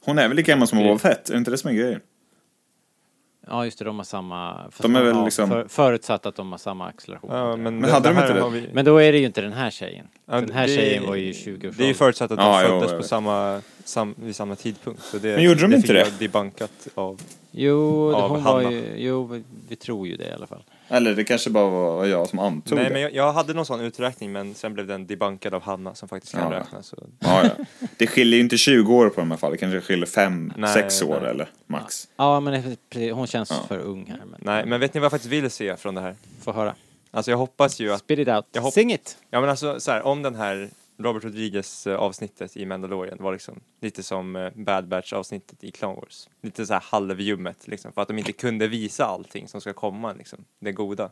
Hon 0.00 0.18
är 0.18 0.28
väl 0.28 0.36
lika 0.36 0.52
gammal 0.52 0.68
som 0.68 0.78
Det- 0.78 0.84
Boba 0.84 0.98
Fett, 0.98 1.28
är 1.28 1.32
det 1.32 1.38
inte 1.38 1.50
det 1.50 1.58
som 1.58 1.70
är 1.70 1.74
grejen? 1.74 2.00
Ja, 3.48 3.64
just 3.64 3.78
det, 3.78 3.84
de 3.84 3.96
har 3.96 4.04
samma... 4.04 4.70
De 4.78 4.96
är 4.96 5.02
väl 5.02 5.14
ja, 5.16 5.24
liksom- 5.24 5.48
För, 5.48 5.68
förutsatt 5.68 6.26
att 6.26 6.34
de 6.36 6.50
har 6.50 6.58
samma 6.58 6.86
acceleration. 6.88 7.30
Ja, 7.34 7.56
men, 7.56 7.78
Men 7.78 7.90
hade 7.90 8.08
de 8.08 8.18
inte 8.18 8.32
det? 8.32 8.48
Vi, 8.50 8.68
Men 8.72 8.84
då 8.84 8.96
är 8.98 9.12
det 9.12 9.18
ju 9.18 9.26
inte 9.26 9.40
den 9.40 9.52
här 9.52 9.70
tjejen. 9.70 10.06
Ja, 10.26 10.40
den 10.40 10.50
här 10.52 10.66
det- 10.66 10.74
tjejen 10.74 11.06
var 11.06 11.14
ju 11.16 11.32
20 11.34 11.68
års 11.68 11.76
Det 11.76 11.84
är 11.84 11.88
ju 11.88 11.94
förutsatt 11.94 12.30
att 12.30 12.38
de 12.38 12.46
Ja, 12.46 12.60
föddes 12.80 12.92
på 12.92 13.02
samma, 13.02 13.60
sam, 13.84 14.14
vid 14.18 14.36
samma 14.36 14.56
tidpunkt. 14.56 15.02
Så 15.02 15.18
det, 15.18 15.34
Men 15.34 15.44
gjorde 15.44 15.60
de 15.60 15.70
det 15.70 15.76
inte 15.76 15.86
fick 15.88 15.96
det? 15.96 16.00
jag 16.02 16.12
debunkat 16.18 16.88
av... 16.94 17.20
Jo, 17.50 18.14
av 18.14 18.30
hon 18.30 18.42
var 18.44 18.52
Hanna. 18.62 18.72
ju... 18.72 18.84
Jo, 18.96 19.42
vi 19.68 19.76
tror 19.76 20.06
ju 20.08 20.16
det 20.16 20.24
i 20.28 20.32
alla 20.32 20.46
fall. 20.46 20.62
Eller 20.88 21.14
det 21.14 21.24
kanske 21.24 21.50
bara 21.50 21.68
var 21.70 22.04
jag 22.06 22.28
som 22.28 22.38
antog 22.38 22.76
Nej, 22.78 22.84
det. 22.86 22.92
men 22.92 23.02
jag, 23.02 23.14
jag 23.14 23.32
hade 23.32 23.54
någon 23.54 23.66
sån 23.66 23.80
uträkning 23.80 24.32
men 24.32 24.54
sen 24.54 24.74
blev 24.74 24.86
den 24.86 25.06
debunkad 25.06 25.54
av 25.54 25.62
Hanna 25.62 25.94
som 25.94 26.08
faktiskt 26.08 26.34
kan 26.34 26.52
Ja. 26.52 26.58
räkna. 26.60 26.82
Så. 26.82 26.96
Ja, 27.18 27.42
ja. 27.44 27.64
Det 27.96 28.06
skiljer 28.06 28.36
ju 28.36 28.42
inte 28.42 28.56
20 28.56 28.94
år 28.94 29.08
på 29.08 29.20
de 29.20 29.30
här 29.30 29.38
fallen, 29.38 29.52
det 29.52 29.58
kanske 29.58 29.80
skiljer 29.80 30.06
5, 30.06 30.52
Nej, 30.56 30.74
6 30.74 31.02
år 31.02 31.18
nej. 31.22 31.30
eller 31.30 31.48
max. 31.66 32.08
Ja, 32.16 32.40
men 32.40 32.76
hon 33.12 33.26
känns 33.26 33.50
Ja. 33.50 33.56
för 33.68 33.78
ung 33.78 34.06
här. 34.08 34.22
Men, 34.30 34.40
Nej, 34.42 34.66
men 34.66 34.80
vet 34.80 34.94
ni 34.94 35.00
vad 35.00 35.04
jag 35.04 35.12
faktiskt 35.12 35.32
vill 35.32 35.50
se 35.50 35.76
från 35.76 35.94
det 35.94 36.00
här? 36.00 36.14
Få 36.42 36.52
höra. 36.52 36.74
Alltså 37.10 37.30
jag 37.30 37.38
hoppas 37.38 37.80
ju 37.80 37.92
att... 37.92 38.00
Spit 38.00 38.18
it 38.18 38.28
out. 38.28 38.44
Jag 38.52 38.62
hopp- 38.62 38.74
Sing 38.74 38.92
it! 38.92 39.16
Ja 39.30 39.40
men 39.40 39.50
alltså 39.50 39.80
så 39.80 39.90
här, 39.90 40.02
om 40.02 40.22
den 40.22 40.34
här 40.34 40.70
Robert 40.98 41.24
Rodriguez 41.24 41.86
eh, 41.86 41.96
avsnittet 41.96 42.56
i 42.56 42.66
Mandalorian 42.66 43.18
var 43.20 43.32
liksom 43.32 43.60
lite 43.80 44.02
som 44.02 44.36
eh, 44.36 44.52
Bad 44.54 44.88
Batch 44.88 45.12
avsnittet 45.12 45.64
i 45.64 45.70
Clone 45.70 45.94
Wars. 45.94 46.28
Lite 46.40 46.66
så 46.66 46.72
här 46.72 46.80
halvljummet 46.80 47.68
liksom 47.68 47.92
för 47.92 48.02
att 48.02 48.08
de 48.08 48.18
inte 48.18 48.32
kunde 48.32 48.68
visa 48.68 49.04
allting 49.04 49.48
som 49.48 49.60
ska 49.60 49.72
komma 49.72 50.12
liksom, 50.12 50.44
det 50.58 50.72
goda. 50.72 51.10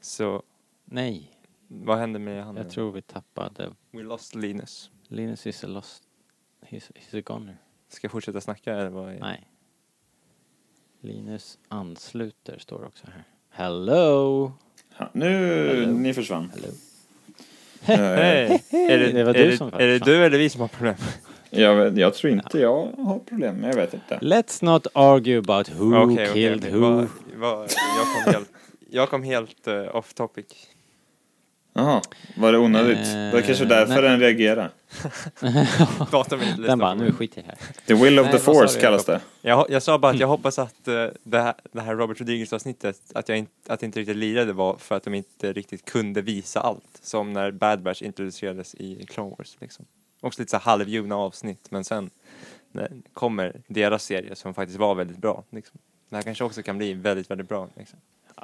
Så 0.00 0.42
Nej, 0.84 1.30
vad 1.68 1.98
hände 1.98 2.18
med 2.18 2.44
han? 2.44 2.56
jag 2.56 2.70
tror 2.70 2.92
vi 2.92 3.02
tappade... 3.02 3.72
We 3.90 4.02
lost 4.02 4.34
Linus. 4.34 4.90
Linus 5.08 5.46
is 5.46 5.64
a 5.64 5.66
lost... 5.66 6.02
He's, 6.60 6.90
he's 6.94 7.18
a 7.18 7.22
goner. 7.26 7.56
Ska 7.88 8.04
jag 8.04 8.12
fortsätta 8.12 8.40
snacka 8.40 8.74
eller 8.74 8.90
vad? 8.90 9.12
är- 9.12 9.20
Nej. 9.20 9.50
Linus 11.00 11.58
ansluter 11.68 12.58
står 12.58 12.84
också 12.84 13.06
här. 13.06 13.24
Hello! 13.48 14.52
Ja, 14.98 15.10
nu, 15.12 15.86
ni 15.92 16.14
försvann. 16.14 16.50
Hello. 16.54 16.68
Hej! 17.82 18.62
Är 18.70 18.98
det, 18.98 19.12
Det 19.12 19.24
var 19.24 19.34
är 19.34 19.44
du 19.44 19.50
det, 19.50 19.56
som 19.56 19.72
är 19.74 19.86
det 19.86 19.98
du 19.98 20.24
eller 20.24 20.38
vi 20.38 20.50
som 20.50 20.60
har 20.60 20.68
problem? 20.68 20.94
jag, 21.50 21.74
vet- 21.74 21.96
jag 21.96 22.14
tror 22.14 22.32
inte 22.32 22.58
jag 22.58 22.86
har 22.98 23.18
problem, 23.18 23.54
men 23.56 23.70
jag 23.70 23.76
vet 23.76 23.94
inte. 23.94 24.18
Let's 24.22 24.64
not 24.64 24.86
argue 24.92 25.38
about 25.38 25.70
who 25.70 25.96
Okej, 26.04 26.14
okej, 26.14 26.32
killed 26.32 26.58
okej. 26.58 26.72
who. 26.72 26.80
Vad- 26.80 27.08
vad- 27.36 27.68
Jag 27.70 28.24
kom 28.24 28.32
helt, 28.34 28.50
jag 28.90 29.08
kom 29.10 29.22
helt 29.22 29.66
eh, 29.66 29.96
off 29.96 30.14
topic. 30.14 30.46
Jaha, 31.78 32.02
var 32.36 32.52
det 32.52 32.58
onödigt? 32.58 33.06
Eh, 33.06 33.14
var 33.14 33.32
det 33.32 33.42
kanske 33.42 33.64
därför 33.64 34.02
nej. 34.02 34.02
den 34.02 34.20
reagerade? 34.20 34.70
Datorn 36.10 36.38
vill 36.38 36.48
inte 36.48 36.60
lyssna 36.60 36.66
Den 36.66 36.78
bara, 36.78 36.92
på 36.92 36.98
nu 36.98 37.04
mig. 37.04 37.12
skiter 37.12 37.42
jag 37.42 37.44
i 37.44 37.48
det 37.48 37.64
här. 37.64 37.72
The 37.86 38.04
will 38.04 38.18
of 38.18 38.24
Nej, 38.26 38.32
the 38.32 38.38
vad 38.46 38.56
sa 38.56 38.60
force 38.60 38.74
du, 38.78 38.80
kallas 38.80 39.04
det. 39.04 39.12
Jakob? 39.12 39.26
Jag, 39.40 39.70
jag 39.70 39.82
sa 39.82 39.98
bara 39.98 40.12
att 40.12 40.18
jag 40.18 40.28
hoppas 40.28 40.58
att 40.58 40.88
eh, 40.88 41.06
det, 41.22 41.40
här, 41.40 41.54
det 41.72 41.80
här 41.80 41.94
Robert 41.94 42.20
Rodriguez-avsnittet, 42.20 43.00
att, 43.14 43.28
jag 43.28 43.38
inte, 43.38 43.52
att 43.72 43.80
det 43.80 43.86
inte 43.86 44.00
riktigt 44.00 44.16
lirade 44.16 44.52
var 44.52 44.76
för 44.76 44.96
att 44.96 45.02
de 45.02 45.14
inte 45.14 45.52
riktigt 45.52 45.84
kunde 45.84 46.22
visa 46.22 46.60
allt. 46.60 46.98
Som 47.02 47.32
när 47.32 47.50
Bad 47.50 47.82
Batch 47.82 48.02
introducerades 48.02 48.74
i 48.74 49.06
Clone 49.06 49.34
Wars. 49.38 49.56
Liksom. 49.60 49.84
Också 50.20 50.42
lite 50.42 50.50
så 50.50 50.56
här 50.56 51.12
avsnitt, 51.12 51.70
men 51.70 51.84
sen 51.84 52.10
när 52.72 52.92
kommer 53.12 53.60
deras 53.66 54.04
serie 54.04 54.36
som 54.36 54.54
faktiskt 54.54 54.78
var 54.78 54.94
väldigt 54.94 55.18
bra. 55.18 55.44
Liksom. 55.50 55.78
Det 56.08 56.16
här 56.16 56.22
kanske 56.22 56.44
också 56.44 56.62
kan 56.62 56.78
bli 56.78 56.92
väldigt, 56.94 57.30
väldigt 57.30 57.48
bra. 57.48 57.68
Liksom. 57.76 57.98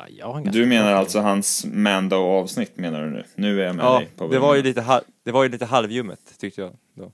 Ja, 0.09 0.43
Du 0.53 0.67
menar 0.67 0.91
bra 0.91 0.99
alltså 0.99 1.21
hans 1.21 1.67
Mando-avsnitt 1.67 2.77
menar 2.79 3.03
du 3.05 3.11
nu? 3.11 3.25
Nu 3.35 3.61
är 3.61 3.67
jag 3.67 3.77
med 3.77 3.85
Ja, 3.85 3.99
dig 3.99 4.09
på 4.17 4.29
det 4.29 4.39
var, 4.39 4.55
ju 4.55 4.63
lite, 4.63 5.01
det 5.25 5.33
var 5.33 5.43
ju 5.43 5.49
lite 5.49 5.65
halvljummet 5.65 6.21
tyckte 6.39 6.61
jag. 6.61 6.71
Då. 6.95 7.13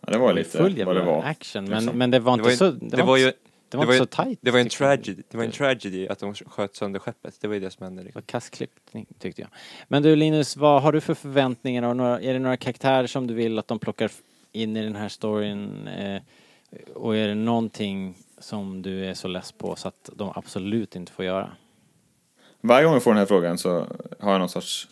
Ja, 0.00 0.12
det 0.12 0.18
var 0.18 0.26
feeling. 0.30 0.44
lite 0.44 0.58
Full 0.58 0.84
vad 0.84 0.96
det 0.96 1.02
var. 1.02 1.22
action, 1.22 1.64
men, 1.64 1.78
liksom. 1.78 1.98
men 1.98 2.10
det 2.10 2.18
var 2.18 2.32
Det 2.32 2.34
inte 2.34 2.42
var 2.44 2.50
ju, 2.50 2.56
så... 2.56 2.86
det 2.96 3.02
var 3.02 3.16
ju, 3.16 3.24
det 3.24 3.76
var 3.76 3.84
det 3.84 3.86
var 3.86 3.94
inte 3.94 3.94
ju- 3.94 3.98
så 3.98 4.06
tight. 4.24 4.38
det 4.42 4.50
var 4.50 4.58
en 4.58 4.68
tragedy, 4.68 5.22
det 5.30 5.36
var 5.36 5.44
en 5.44 5.50
tragedy 5.50 6.06
att 6.08 6.18
de 6.18 6.34
sköt 6.34 6.76
sönder 6.76 7.00
skeppet. 7.00 7.38
Det 7.40 7.46
var 7.48 7.54
ju 7.54 7.60
det 7.60 7.70
som 7.70 7.84
hände. 7.84 8.00
Det 8.02 8.04
Liksom. 8.04 8.20
var 8.20 8.26
kastklippning 8.26 9.06
tyckte 9.18 9.40
jag. 9.42 9.50
Men 9.88 10.02
du 10.02 10.16
Linus, 10.16 10.56
vad 10.56 10.82
har 10.82 10.92
du 10.92 11.00
för 11.00 11.14
förväntningar? 11.14 11.82
Och 11.82 11.96
några, 11.96 12.20
är 12.20 12.32
det 12.32 12.38
några 12.38 12.56
karaktärer 12.56 13.06
som 13.06 13.26
du 13.26 13.34
vill 13.34 13.58
att 13.58 13.68
de 13.68 13.78
plockar 13.78 14.10
in 14.52 14.76
i 14.76 14.82
den 14.82 14.96
här 14.96 15.08
storyn? 15.08 15.88
Eh, 15.88 16.22
och 16.94 17.16
är 17.16 17.28
det 17.28 17.34
någonting 17.34 18.14
som 18.38 18.82
du 18.82 19.04
är 19.06 19.14
så 19.14 19.28
less 19.28 19.52
på 19.52 19.76
så 19.76 19.88
att 19.88 20.10
de 20.16 20.32
absolut 20.34 20.96
inte 20.96 21.12
får 21.12 21.24
göra? 21.24 21.50
Varje 22.66 22.84
gång 22.84 22.94
jag 22.94 23.02
får 23.02 23.10
den 23.10 23.18
här 23.18 23.26
frågan 23.26 23.58
så 23.58 23.86
har 24.20 24.32
jag 24.32 24.38
någon 24.38 24.48
sorts 24.48 24.88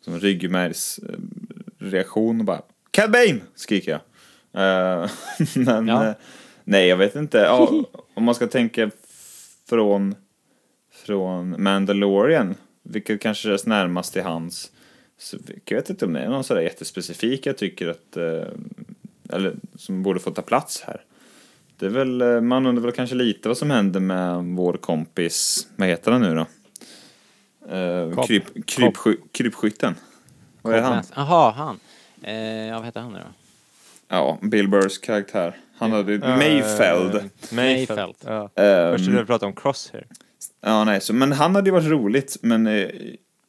som 0.00 0.20
ryggmärgsreaktion 0.20 2.40
och 2.40 2.44
bara 2.46 2.62
Cad 2.90 3.10
Bane! 3.10 3.40
skriker 3.54 3.92
jag. 3.92 4.00
Eh, 5.02 5.10
men 5.54 5.88
Ja. 5.88 6.06
eh, 6.08 6.14
nej, 6.64 6.88
jag 6.88 6.96
vet 6.96 7.14
inte. 7.14 7.38
Ja, 7.38 7.84
om 8.14 8.24
man 8.24 8.34
ska 8.34 8.46
tänka 8.46 8.90
från, 9.68 10.14
från 10.92 11.62
Mandalorian, 11.62 12.54
vilket 12.82 13.20
kanske 13.20 13.48
känns 13.48 13.66
närmast 13.66 14.12
till 14.12 14.22
hans, 14.22 14.72
så 15.18 15.36
jag 15.64 15.76
vet 15.76 15.90
inte 15.90 16.04
om 16.06 16.12
det 16.12 16.20
är 16.20 16.28
någon 16.28 16.44
sådär 16.44 16.60
jättespecifik 16.60 17.46
jag 17.46 17.58
tycker 17.58 17.88
att, 17.88 18.16
eh, 18.16 18.48
eller 19.30 19.54
som 19.76 20.02
borde 20.02 20.20
få 20.20 20.30
ta 20.30 20.42
plats 20.42 20.82
här. 20.86 21.00
Det 21.78 21.86
är 21.86 21.90
väl, 21.90 22.20
eh, 22.22 22.40
man 22.40 22.66
undrar 22.66 22.82
väl 22.82 22.92
kanske 22.92 23.16
lite 23.16 23.48
vad 23.48 23.58
som 23.58 23.70
händer 23.70 24.00
med 24.00 24.44
vår 24.44 24.74
kompis, 24.74 25.68
vad 25.76 25.88
heter 25.88 26.12
han 26.12 26.20
nu 26.22 26.34
då? 26.34 26.46
Uh, 27.72 28.24
kryp, 28.26 28.66
krypsky, 28.66 29.16
krypskytten. 29.32 29.94
Vad 30.62 30.74
är 30.74 30.80
han? 30.82 31.04
Jaha, 31.16 31.50
han. 31.50 31.80
Eh, 32.22 32.34
ja, 32.66 32.76
vad 32.76 32.84
heter 32.84 33.00
han 33.00 33.12
nu 33.12 33.18
då? 33.18 33.24
Ja, 34.08 34.38
Bill 34.42 34.68
Burrs 34.68 34.98
karaktär. 34.98 35.56
Han 35.76 35.92
hade 35.92 36.18
Mayfeld. 36.18 37.14
Eh, 37.14 37.22
Mayfeld. 37.22 37.30
Mayfeld. 37.52 38.14
Ja. 38.24 38.50
Ehm, 38.54 38.92
Först 38.92 39.04
skulle 39.04 39.18
jag 39.18 39.26
prata 39.26 39.46
om 39.46 39.52
Crosshair. 39.54 40.06
Ja, 40.60 40.84
nej, 40.84 41.00
så, 41.00 41.12
men 41.14 41.32
han 41.32 41.54
hade 41.54 41.68
ju 41.68 41.72
varit 41.72 41.86
roligt, 41.88 42.36
men 42.40 42.66
eh, 42.66 42.88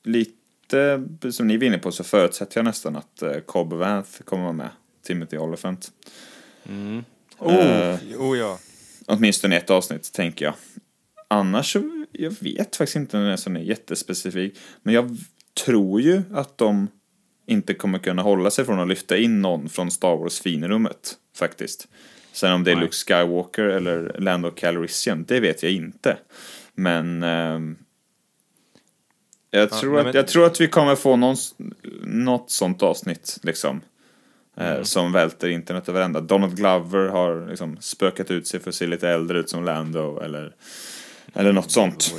lite 0.04 1.01
som 1.32 1.47
ni 1.47 1.58
var 1.58 1.63
inne 1.63 1.78
på 1.78 1.91
så 1.91 2.04
förutsätter 2.04 2.58
jag 2.58 2.65
nästan 2.65 2.95
att 2.95 3.21
eh, 3.21 3.32
Cobb 3.45 3.73
Vanth 3.73 4.21
kommer 4.25 4.43
vara 4.43 4.54
med. 4.54 4.69
Timothy 5.06 5.38
Olyphant. 5.38 5.91
Mm. 6.69 7.04
Oh, 7.38 7.54
Eh. 7.56 7.97
oh 8.17 8.38
ja. 8.38 8.58
Åtminstone 9.08 9.58
ett 9.58 9.69
avsnitt, 9.69 10.13
tänker 10.13 10.45
jag. 10.45 10.54
Annars 11.28 11.75
jag 12.19 12.36
vet 12.39 12.75
faktiskt 12.75 12.95
inte 12.95 13.17
när 13.17 13.36
som 13.36 13.56
är 13.56 13.60
jättespecifik. 13.60 14.58
Men 14.84 14.93
jag 14.93 15.17
tror 15.65 16.01
ju 16.01 16.21
att 16.34 16.58
de 16.58 16.88
inte 17.47 17.73
kommer 17.73 17.99
kunna 17.99 18.21
hålla 18.21 18.51
sig 18.51 18.65
från 18.65 18.80
att 18.80 18.88
lyfta 18.88 19.17
in 19.17 19.41
någon 19.41 19.69
från 19.69 19.91
Star 19.91 20.15
Wars 20.17 20.39
finrummet, 20.39 21.13
faktiskt. 21.38 21.88
Sen 22.32 22.54
om 22.54 22.63
det 22.63 22.71
är 22.71 22.75
Nej. 22.75 22.84
Luke 22.84 22.95
Skywalker 22.95 23.63
eller 23.63 24.15
Lando 24.19 24.51
Calrissian, 24.51 25.23
det 25.28 25.39
vet 25.39 25.63
jag 25.63 25.71
inte. 25.71 26.17
Men 26.75 27.23
ehm, 27.23 27.78
jag, 29.51 29.62
Ja, 29.63 29.67
tror 29.67 29.91
nej, 29.91 29.99
att, 29.99 30.06
men- 30.06 30.15
jag 30.15 30.28
tror 30.28 30.45
att 30.45 30.62
vi 30.62 30.67
kommer 30.67 30.95
få 30.95 31.15
någon, 31.15 31.36
något 32.04 32.51
sånt 32.51 32.84
avsnitt, 32.84 33.38
liksom. 33.43 33.82
eh, 34.58 34.82
som 34.82 35.12
välter 35.12 35.47
internet 35.49 35.89
över 35.89 36.01
ända. 36.01 36.21
Donald 36.21 36.58
Glover 36.58 37.08
har 37.08 37.47
liksom 37.49 37.78
spökat 37.80 38.32
ut 38.32 38.47
sig 38.47 38.60
för 38.60 38.69
att 38.69 38.75
se 38.75 38.88
lite 38.88 39.10
äldre 39.10 39.39
ut 39.39 39.49
som 39.49 39.63
Lando 39.63 40.19
eller, 40.19 40.56
eller 41.36 41.54
något 41.54 41.71
sånt. 41.71 42.13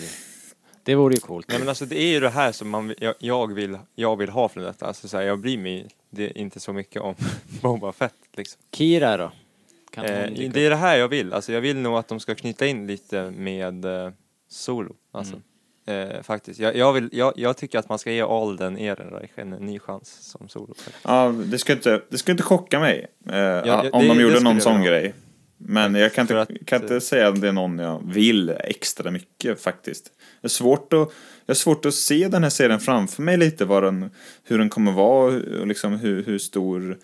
Det 0.82 0.94
vore 0.94 1.14
ju 1.14 1.20
coolt. 1.20 1.48
Nej 1.48 1.58
men 1.58 1.68
alltså 1.68 1.86
det 1.86 1.98
är 2.02 2.08
ju 2.08 2.20
det 2.20 2.28
här 2.30 2.52
som 2.52 2.68
man, 2.70 2.94
jag, 2.98 3.14
jag, 3.18 3.54
vill, 3.54 3.78
jag 3.94 4.16
vill 4.16 4.28
ha 4.30 4.48
från 4.48 4.64
detta. 4.64 4.86
Alltså 4.86 5.08
så 5.08 5.16
här, 5.16 5.24
jag 5.24 5.38
bryr 5.38 5.58
mig 5.58 5.88
det, 6.10 6.38
inte 6.38 6.60
så 6.60 6.72
mycket 6.72 7.02
om 7.02 7.14
Boba 7.62 7.92
Fett 7.92 8.14
liksom. 8.36 8.60
Kira 8.72 9.16
då? 9.16 9.24
Eh, 9.24 10.30
det 10.52 10.66
är 10.66 10.70
det 10.70 10.76
här 10.76 10.96
jag 10.96 11.08
vill. 11.08 11.32
Alltså 11.32 11.52
jag 11.52 11.60
vill 11.60 11.76
nog 11.76 11.96
att 11.96 12.08
de 12.08 12.20
ska 12.20 12.34
knyta 12.34 12.66
in 12.66 12.86
lite 12.86 13.30
med 13.30 13.84
eh, 13.84 14.10
Solo. 14.48 14.94
Alltså. 15.12 15.40
Eh, 15.86 16.22
faktiskt. 16.22 16.60
Jag, 16.60 16.76
jag, 16.76 16.92
vill, 16.92 17.08
jag, 17.12 17.32
jag 17.36 17.56
tycker 17.56 17.78
att 17.78 17.88
man 17.88 17.98
ska 17.98 18.12
ge 18.12 18.22
Alden 18.22 18.78
Ehrenreich 18.78 19.30
en 19.34 19.50
ny 19.50 19.78
chans 19.78 20.08
som 20.20 20.48
Solo. 20.48 20.74
Ja, 21.02 21.34
det 21.44 21.58
ska 21.58 21.72
inte, 21.72 22.02
det 22.08 22.18
ska 22.18 22.32
inte 22.32 22.42
chocka 22.44 22.80
mig 22.80 23.06
eh, 23.30 23.36
ja, 23.36 23.76
om 23.92 24.02
det- 24.02 24.08
de 24.08 24.16
det 24.16 24.22
gjorde 24.22 24.34
skulle 24.36 24.50
någon 24.52 24.60
sån 24.60 24.82
grej. 24.82 25.14
Men 25.58 25.94
jag 25.94 26.14
kan 26.14 26.22
inte, 26.22 26.40
att- 26.40 26.50
kan 26.66 26.82
inte 26.82 27.00
säga 27.00 27.28
att 27.28 27.40
det 27.40 27.48
är 27.48 27.52
någon 27.52 27.78
jag 27.78 28.02
vill 28.12 28.48
extra 28.50 29.10
mycket 29.10 29.60
faktiskt. 29.60 30.04
Det 30.40 30.46
är 30.46 30.48
svårt 30.48 30.92
att, 30.92 30.98
jag 30.98 31.08
har 31.46 31.54
svårt 31.54 31.86
att 31.86 31.94
se 31.94 32.28
den 32.28 32.42
här 32.42 32.50
serien 32.50 32.80
framför 32.80 33.22
mig 33.22 33.36
lite, 33.36 33.64
vad 33.64 33.82
den, 33.82 34.10
hur 34.44 34.58
den 34.58 34.68
kommer 34.68 34.92
vara 34.92 35.34
och 35.60 35.66
liksom 35.66 35.92
hur, 35.92 36.24
hur 36.24 36.38
stor 36.38 36.98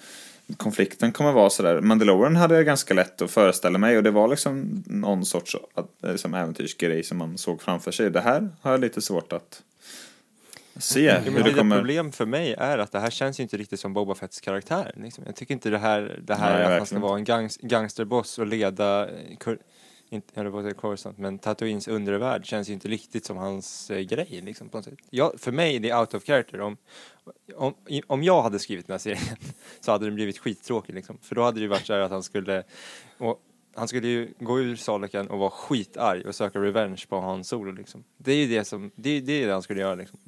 konflikten 0.56 1.12
kommer 1.12 1.32
vara 1.32 1.50
sådär. 1.50 1.80
Mandalorian 1.80 2.36
hade 2.36 2.54
jag 2.54 2.64
ganska 2.66 2.94
lätt 2.94 3.22
att 3.22 3.30
föreställa 3.30 3.78
mig 3.78 3.96
och 3.96 4.02
det 4.02 4.10
var 4.10 4.28
liksom 4.28 4.84
någon 4.86 5.24
sorts 5.24 5.56
liksom 6.02 6.34
äventyrsgrej 6.34 7.02
som 7.02 7.18
man 7.18 7.38
såg 7.38 7.62
framför 7.62 7.90
sig. 7.90 8.10
Det 8.10 8.20
här 8.20 8.48
har 8.60 8.70
jag 8.70 8.80
lite 8.80 9.02
svårt 9.02 9.32
att 9.32 9.62
se 10.76 11.12
hur 11.18 11.38
det 11.38 11.42
det 11.42 11.54
kommer... 11.54 11.76
problem 11.76 12.12
för 12.12 12.26
mig 12.26 12.54
är 12.58 12.78
att 12.78 12.92
det 12.92 13.00
här 13.00 13.10
känns 13.10 13.40
ju 13.40 13.42
inte 13.42 13.56
riktigt 13.56 13.80
som 13.80 13.92
Boba 13.92 14.14
Fetts 14.14 14.40
karaktär. 14.40 14.92
Liksom. 14.96 15.24
Jag 15.26 15.36
tycker 15.36 15.54
inte 15.54 15.70
det 15.70 15.78
här, 15.78 16.20
det 16.22 16.34
här 16.34 16.58
Nej, 16.58 16.64
att 16.64 16.78
han 16.78 16.86
ska 16.86 16.98
vara 16.98 17.18
en 17.18 17.24
gangs, 17.24 17.56
gangsterboss 17.56 18.38
och 18.38 18.46
leda, 18.46 19.08
eh, 19.08 19.36
Kur, 19.36 19.58
inte, 20.12 20.40
jag 20.40 20.52
på 20.52 20.74
Coruscant, 20.74 21.18
men 21.18 21.38
Tatooines 21.38 21.88
undervärld 21.88 22.46
känns 22.46 22.68
ju 22.68 22.72
inte 22.72 22.88
riktigt 22.88 23.24
som 23.24 23.36
hans 23.36 23.90
eh, 23.90 24.00
grej. 24.00 24.40
Liksom, 24.44 24.68
på 24.68 24.78
något 24.78 24.84
sätt. 24.84 24.98
Jag, 25.10 25.40
för 25.40 25.52
mig 25.52 25.76
är 25.76 25.80
det 25.80 25.94
out 25.94 26.14
of 26.14 26.24
character. 26.24 26.60
Om, 26.60 26.76
om, 27.56 27.74
om 28.06 28.22
jag 28.22 28.42
hade 28.42 28.58
skrivit 28.58 28.86
den 28.86 28.94
här 28.94 28.98
serien 28.98 29.36
så 29.80 29.92
hade 29.92 30.04
den 30.04 30.14
blivit 30.14 30.38
skittråkig. 30.38 30.94
Liksom. 30.94 31.18
För 31.22 31.34
då 31.34 31.42
hade 31.42 31.58
det 31.58 31.62
ju 31.62 31.68
varit 31.68 31.86
så 31.86 31.92
här 31.92 32.00
att 32.00 32.10
han 32.10 32.22
skulle, 32.22 32.62
och, 33.18 33.40
han 33.74 33.88
skulle 33.88 34.08
ju 34.08 34.34
gå 34.38 34.60
ur 34.60 34.76
Salaken 34.76 35.28
och 35.28 35.38
vara 35.38 35.50
skitarg 35.50 36.24
och 36.24 36.34
söka 36.34 36.58
revenge 36.58 37.04
på 37.08 37.20
Han 37.20 37.44
Solo. 37.44 37.72
Liksom. 37.72 38.04
Det 38.16 38.32
är 38.32 38.36
ju 38.36 38.46
det 38.58 38.64
som, 38.64 38.90
det 38.94 39.10
är 39.10 39.20
det 39.20 39.52
han 39.52 39.62
skulle 39.62 39.80
göra. 39.80 39.94
Liksom. 39.94 40.18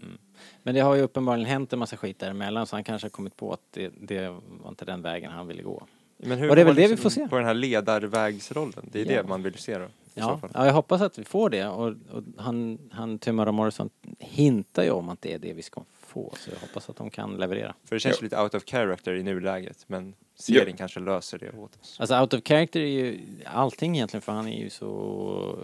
Men 0.62 0.74
det 0.74 0.80
har 0.80 0.94
ju 0.94 1.02
uppenbarligen 1.02 1.46
hänt 1.50 1.72
en 1.72 1.78
massa 1.78 1.96
skit 1.96 2.18
däremellan 2.18 2.66
så 2.66 2.76
han 2.76 2.84
kanske 2.84 3.04
har 3.04 3.10
kommit 3.10 3.36
på 3.36 3.52
att 3.52 3.60
det, 3.70 3.92
det 4.00 4.28
var 4.62 4.68
inte 4.68 4.84
den 4.84 5.02
vägen 5.02 5.30
han 5.32 5.46
ville 5.46 5.62
gå. 5.62 5.86
Men 6.16 6.38
hur 6.38 6.50
Och 6.50 6.56
det 6.56 6.62
är 6.62 6.66
väl 6.66 6.74
det 6.74 6.88
vi 6.88 6.96
får 6.96 7.10
se. 7.10 7.28
På 7.28 7.36
den 7.36 7.44
här 7.46 7.54
ledarvägsrollen, 7.54 8.88
det 8.92 9.00
är 9.00 9.12
Ja. 9.12 9.22
det 9.22 9.28
man 9.28 9.42
vill 9.42 9.54
se 9.54 9.78
då. 9.78 9.86
Ja, 10.14 10.38
fall. 10.38 10.50
ja, 10.54 10.66
jag 10.66 10.72
hoppas 10.72 11.00
att 11.00 11.18
vi 11.18 11.24
får 11.24 11.50
det 11.50 11.66
och, 11.66 11.86
och 12.12 12.22
han, 12.36 12.78
han 12.90 13.18
Timothy 13.18 13.50
Morrison 13.52 13.90
hintar 14.18 14.82
ju 14.84 14.90
om 14.90 15.08
att 15.08 15.22
det 15.22 15.32
är 15.32 15.38
det 15.38 15.52
vi 15.52 15.62
ska 15.62 15.82
få 16.00 16.32
så 16.38 16.50
jag 16.50 16.60
hoppas 16.60 16.90
att 16.90 16.96
de 16.96 17.10
kan 17.10 17.36
leverera. 17.36 17.74
För 17.84 17.96
det 17.96 18.00
känns 18.00 18.16
Ja. 18.20 18.24
lite 18.24 18.40
out 18.42 18.54
of 18.54 18.64
character 18.64 19.14
i 19.14 19.22
nuläget, 19.22 19.84
men 19.86 20.14
serien 20.34 20.76
kanske 20.76 21.00
löser 21.00 21.38
det 21.38 21.50
åt 21.58 21.76
oss. 21.80 21.96
Alltså 22.00 22.20
out 22.20 22.34
of 22.34 22.40
character 22.44 22.80
är 22.80 22.86
ju 22.86 23.20
allting 23.44 23.94
egentligen 23.96 24.22
för 24.22 24.32
han 24.32 24.48
är 24.48 24.60
ju 24.62 24.70
så 24.70 25.58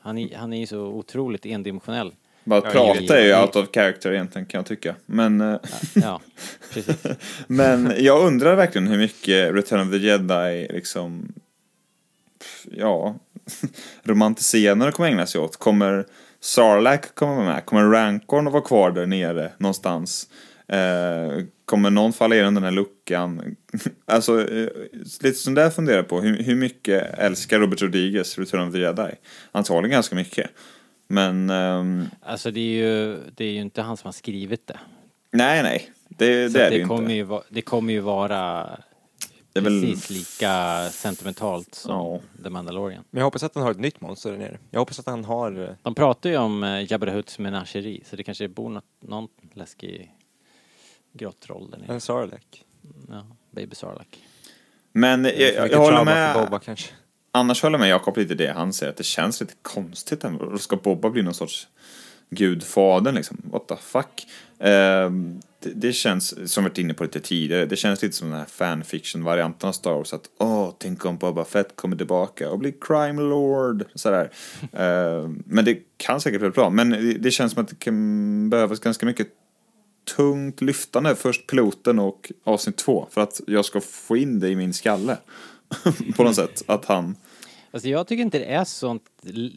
han 0.00 0.18
är, 0.18 0.36
han 0.36 0.52
är 0.52 0.58
ju 0.60 0.66
så 0.66 0.80
otroligt 0.80 1.46
endimensionell. 1.46 2.14
Bara 2.46 2.58
att 2.58 2.64
Ja, 2.64 2.70
prata 2.70 3.00
givet. 3.00 3.10
är 3.16 3.24
ju 3.24 3.40
out 3.42 3.56
of 3.56 3.68
character 3.74 4.12
egentligen 4.12 4.46
kan 4.46 4.58
jag 4.58 4.66
tycka. 4.66 4.94
Men, 5.06 5.40
eh, 5.40 5.56
Ja, 5.94 6.20
precis. 6.72 6.96
men 7.46 7.92
jag 7.98 8.26
undrar 8.26 8.54
verkligen 8.54 8.86
hur 8.88 8.98
mycket 8.98 9.54
Return 9.54 9.80
of 9.80 9.90
the 9.90 9.98
Jedi 9.98 10.68
liksom, 10.70 11.32
ja, 12.70 13.16
romantiserande 14.04 14.92
kommer 14.92 15.08
ägna 15.08 15.26
sig 15.26 15.40
åt. 15.40 15.56
Kommer 15.56 16.06
Sarlacc 16.40 17.00
komma 17.14 17.44
med? 17.44 17.66
Kommer 17.66 17.90
Rancorn 17.90 18.46
att 18.46 18.52
vara 18.52 18.62
kvar 18.62 18.90
där 18.90 19.06
nere 19.06 19.52
någonstans? 19.58 20.28
Eh, 20.68 21.44
kommer 21.64 21.90
någon 21.90 22.12
falla 22.12 22.34
igenom 22.34 22.54
den 22.54 22.64
här 22.64 22.70
luckan? 22.70 23.56
alltså, 24.06 24.50
eh, 24.50 24.68
lite 25.20 25.38
som 25.38 25.54
där 25.54 25.70
funderar 25.70 26.02
på. 26.02 26.20
Hur, 26.20 26.42
hur 26.42 26.54
mycket 26.56 27.18
älskar 27.18 27.58
Robert 27.60 27.82
Rodriguez 27.82 28.38
Return 28.38 28.68
of 28.68 28.74
the 28.74 28.80
Jedi? 28.80 29.10
Antagligen 29.52 29.90
ganska 29.90 30.14
mycket. 30.16 30.50
Men, 31.06 31.50
ehm, 31.50 32.06
Alltså 32.22 32.50
det 32.50 32.60
är 32.60 32.86
ju, 32.86 33.20
det 33.36 33.44
är 33.44 33.50
ju 33.52 33.60
inte 33.60 33.82
han 33.82 33.96
som 33.96 34.08
har 34.08 34.12
skrivit 34.12 34.66
det. 34.66 34.78
nej, 35.30 35.62
nej. 35.62 35.90
Det, 36.08 36.26
det 36.26 36.32
är 36.34 36.48
det 36.48 36.70
det, 36.70 36.76
ju 36.76 36.86
kommer 36.86 37.02
inte. 37.10 37.34
ju, 37.34 37.40
det 37.48 37.62
kommer 37.62 37.92
ju 37.92 38.00
vara 38.00 38.66
Det 39.52 39.58
är 39.60 39.64
väl- 39.64 39.80
precis 39.82 40.10
lika 40.10 40.84
sentimentalt 40.90 41.74
som 41.74 41.92
Ja. 41.94 42.20
The 42.42 42.50
Mandalorian. 42.50 43.04
Men 43.10 43.18
jag 43.20 43.24
hoppas 43.24 43.42
att 43.42 43.54
han 43.54 43.64
har 43.64 43.70
ett 43.70 43.80
nytt 43.80 44.00
monster 44.00 44.30
där 44.30 44.38
nere. 44.38 44.58
Jag 44.70 44.80
hoppas 44.80 44.98
att 44.98 45.06
han 45.06 45.24
har... 45.24 45.62
eh, 45.62 45.70
De 45.82 45.94
pratar 45.94 46.30
ju 46.30 46.36
om 46.36 46.64
eh, 46.64 46.92
Jabba 46.92 47.06
the 47.06 47.12
Hutts 47.12 47.38
menageri 47.38 48.02
så 48.06 48.16
det 48.16 48.22
kanske 48.22 48.48
bor 48.48 48.68
något, 48.70 48.84
någon 49.00 49.28
läskig 49.54 50.12
grottroll 51.12 51.70
där 51.70 51.78
nere. 51.78 51.92
En 51.94 52.00
Sarlacc. 52.00 52.42
Ja, 53.10 53.26
Baby 53.50 53.74
Sarlacc. 53.74 54.08
Men 54.92 55.24
jag, 55.24 55.34
jag, 55.54 55.70
jag 55.70 55.78
håller 55.78 56.04
med. 56.04 56.34
För 56.34 56.44
Boba 56.44 56.58
kanske. 56.58 56.92
Annars 57.36 57.62
håller 57.62 57.74
jag 57.74 57.80
med 57.80 57.88
Jakob 57.88 58.16
lite 58.16 58.32
i 58.32 58.36
det 58.36 58.52
han 58.52 58.72
säger 58.72 58.90
att 58.90 58.96
det 58.96 59.04
känns 59.04 59.40
lite 59.40 59.54
konstigt. 59.62 60.24
Ska 60.58 60.76
Bobba 60.76 61.10
bli 61.10 61.22
någon 61.22 61.34
sorts 61.34 61.68
gudfadern 62.30 63.14
liksom? 63.14 63.36
What 63.52 63.68
the 63.68 63.76
fuck? 63.76 64.26
Ehm, 64.58 65.40
det, 65.62 65.70
det 65.74 65.92
känns, 65.92 66.52
som 66.52 66.64
vi 66.64 66.68
varit 66.68 66.78
inne 66.78 66.94
på 66.94 67.04
lite 67.04 67.20
tidigare, 67.20 67.66
det 67.66 67.76
känns 67.76 68.02
lite 68.02 68.16
som 68.16 68.30
den 68.30 68.38
här 68.38 68.46
fanfiction-varianten 68.46 69.68
av 69.68 69.72
Star 69.72 69.92
Wars. 69.92 70.12
Att 70.12 70.30
åh, 70.38 70.74
tänk 70.78 71.04
om 71.04 71.16
Boba 71.16 71.44
Fett 71.44 71.76
kommer 71.76 71.96
tillbaka 71.96 72.50
och 72.50 72.58
blir 72.58 72.74
crime 72.80 73.22
lord. 73.22 73.84
Sådär. 73.94 74.30
Ehm, 74.72 75.42
men 75.46 75.64
det 75.64 75.78
kan 75.96 76.20
säkert 76.20 76.40
bli 76.40 76.50
bra. 76.50 76.70
Men 76.70 76.90
det, 76.90 77.12
det 77.12 77.30
känns 77.30 77.52
som 77.52 77.62
att 77.62 77.68
det 77.68 77.78
kan 77.78 78.50
behövas 78.50 78.80
ganska 78.80 79.06
mycket 79.06 79.28
tungt 80.16 80.60
lyftande. 80.60 81.16
Först 81.16 81.46
piloten 81.46 81.98
och 81.98 82.32
avsnitt 82.44 82.76
två. 82.76 83.08
För 83.10 83.20
att 83.20 83.40
jag 83.46 83.64
ska 83.64 83.80
få 83.80 84.16
in 84.16 84.40
det 84.40 84.48
i 84.48 84.56
min 84.56 84.72
skalle. 84.72 85.16
på 86.16 86.24
något 86.24 86.36
sätt. 86.36 86.62
Att 86.66 86.84
han... 86.84 87.16
Alltså 87.76 87.88
jag 87.88 88.06
tycker 88.06 88.22
inte 88.22 88.38
det 88.38 88.44
är 88.44 88.64
sånt 88.64 89.10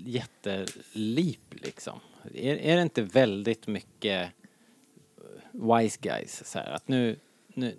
jättelip 0.05 1.39
liksom. 1.49 1.99
Är, 2.33 2.55
är 2.55 2.75
det 2.75 2.81
inte 2.81 3.01
väldigt 3.01 3.67
mycket 3.67 4.31
eh, 5.17 5.77
wise 5.77 5.99
guys 6.01 6.45
så 6.45 6.59
här 6.59 6.71
att 6.71 6.87
nu, 6.87 7.19
nu, 7.47 7.75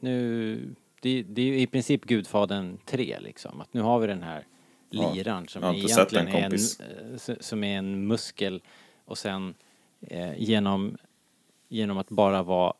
nu 0.00 0.74
det, 1.00 1.22
det 1.22 1.42
är 1.42 1.46
ju 1.46 1.60
i 1.60 1.66
princip 1.66 2.04
Gudfadern 2.04 2.78
3 2.84 3.20
liksom. 3.20 3.60
Att 3.60 3.74
nu 3.74 3.80
har 3.80 3.98
vi 3.98 4.06
den 4.06 4.22
här 4.22 4.46
liran 4.90 5.48
som 5.48 5.64
egentligen 5.64 6.28
är 6.28 6.44
en, 6.44 6.52
eh, 6.52 7.36
som 7.40 7.64
är 7.64 7.78
en 7.78 8.06
muskel 8.06 8.62
och 9.04 9.18
sen 9.18 9.54
eh, 10.00 10.42
genom, 10.42 10.96
genom 11.68 11.98
att 11.98 12.08
bara 12.08 12.42
vara 12.42 12.74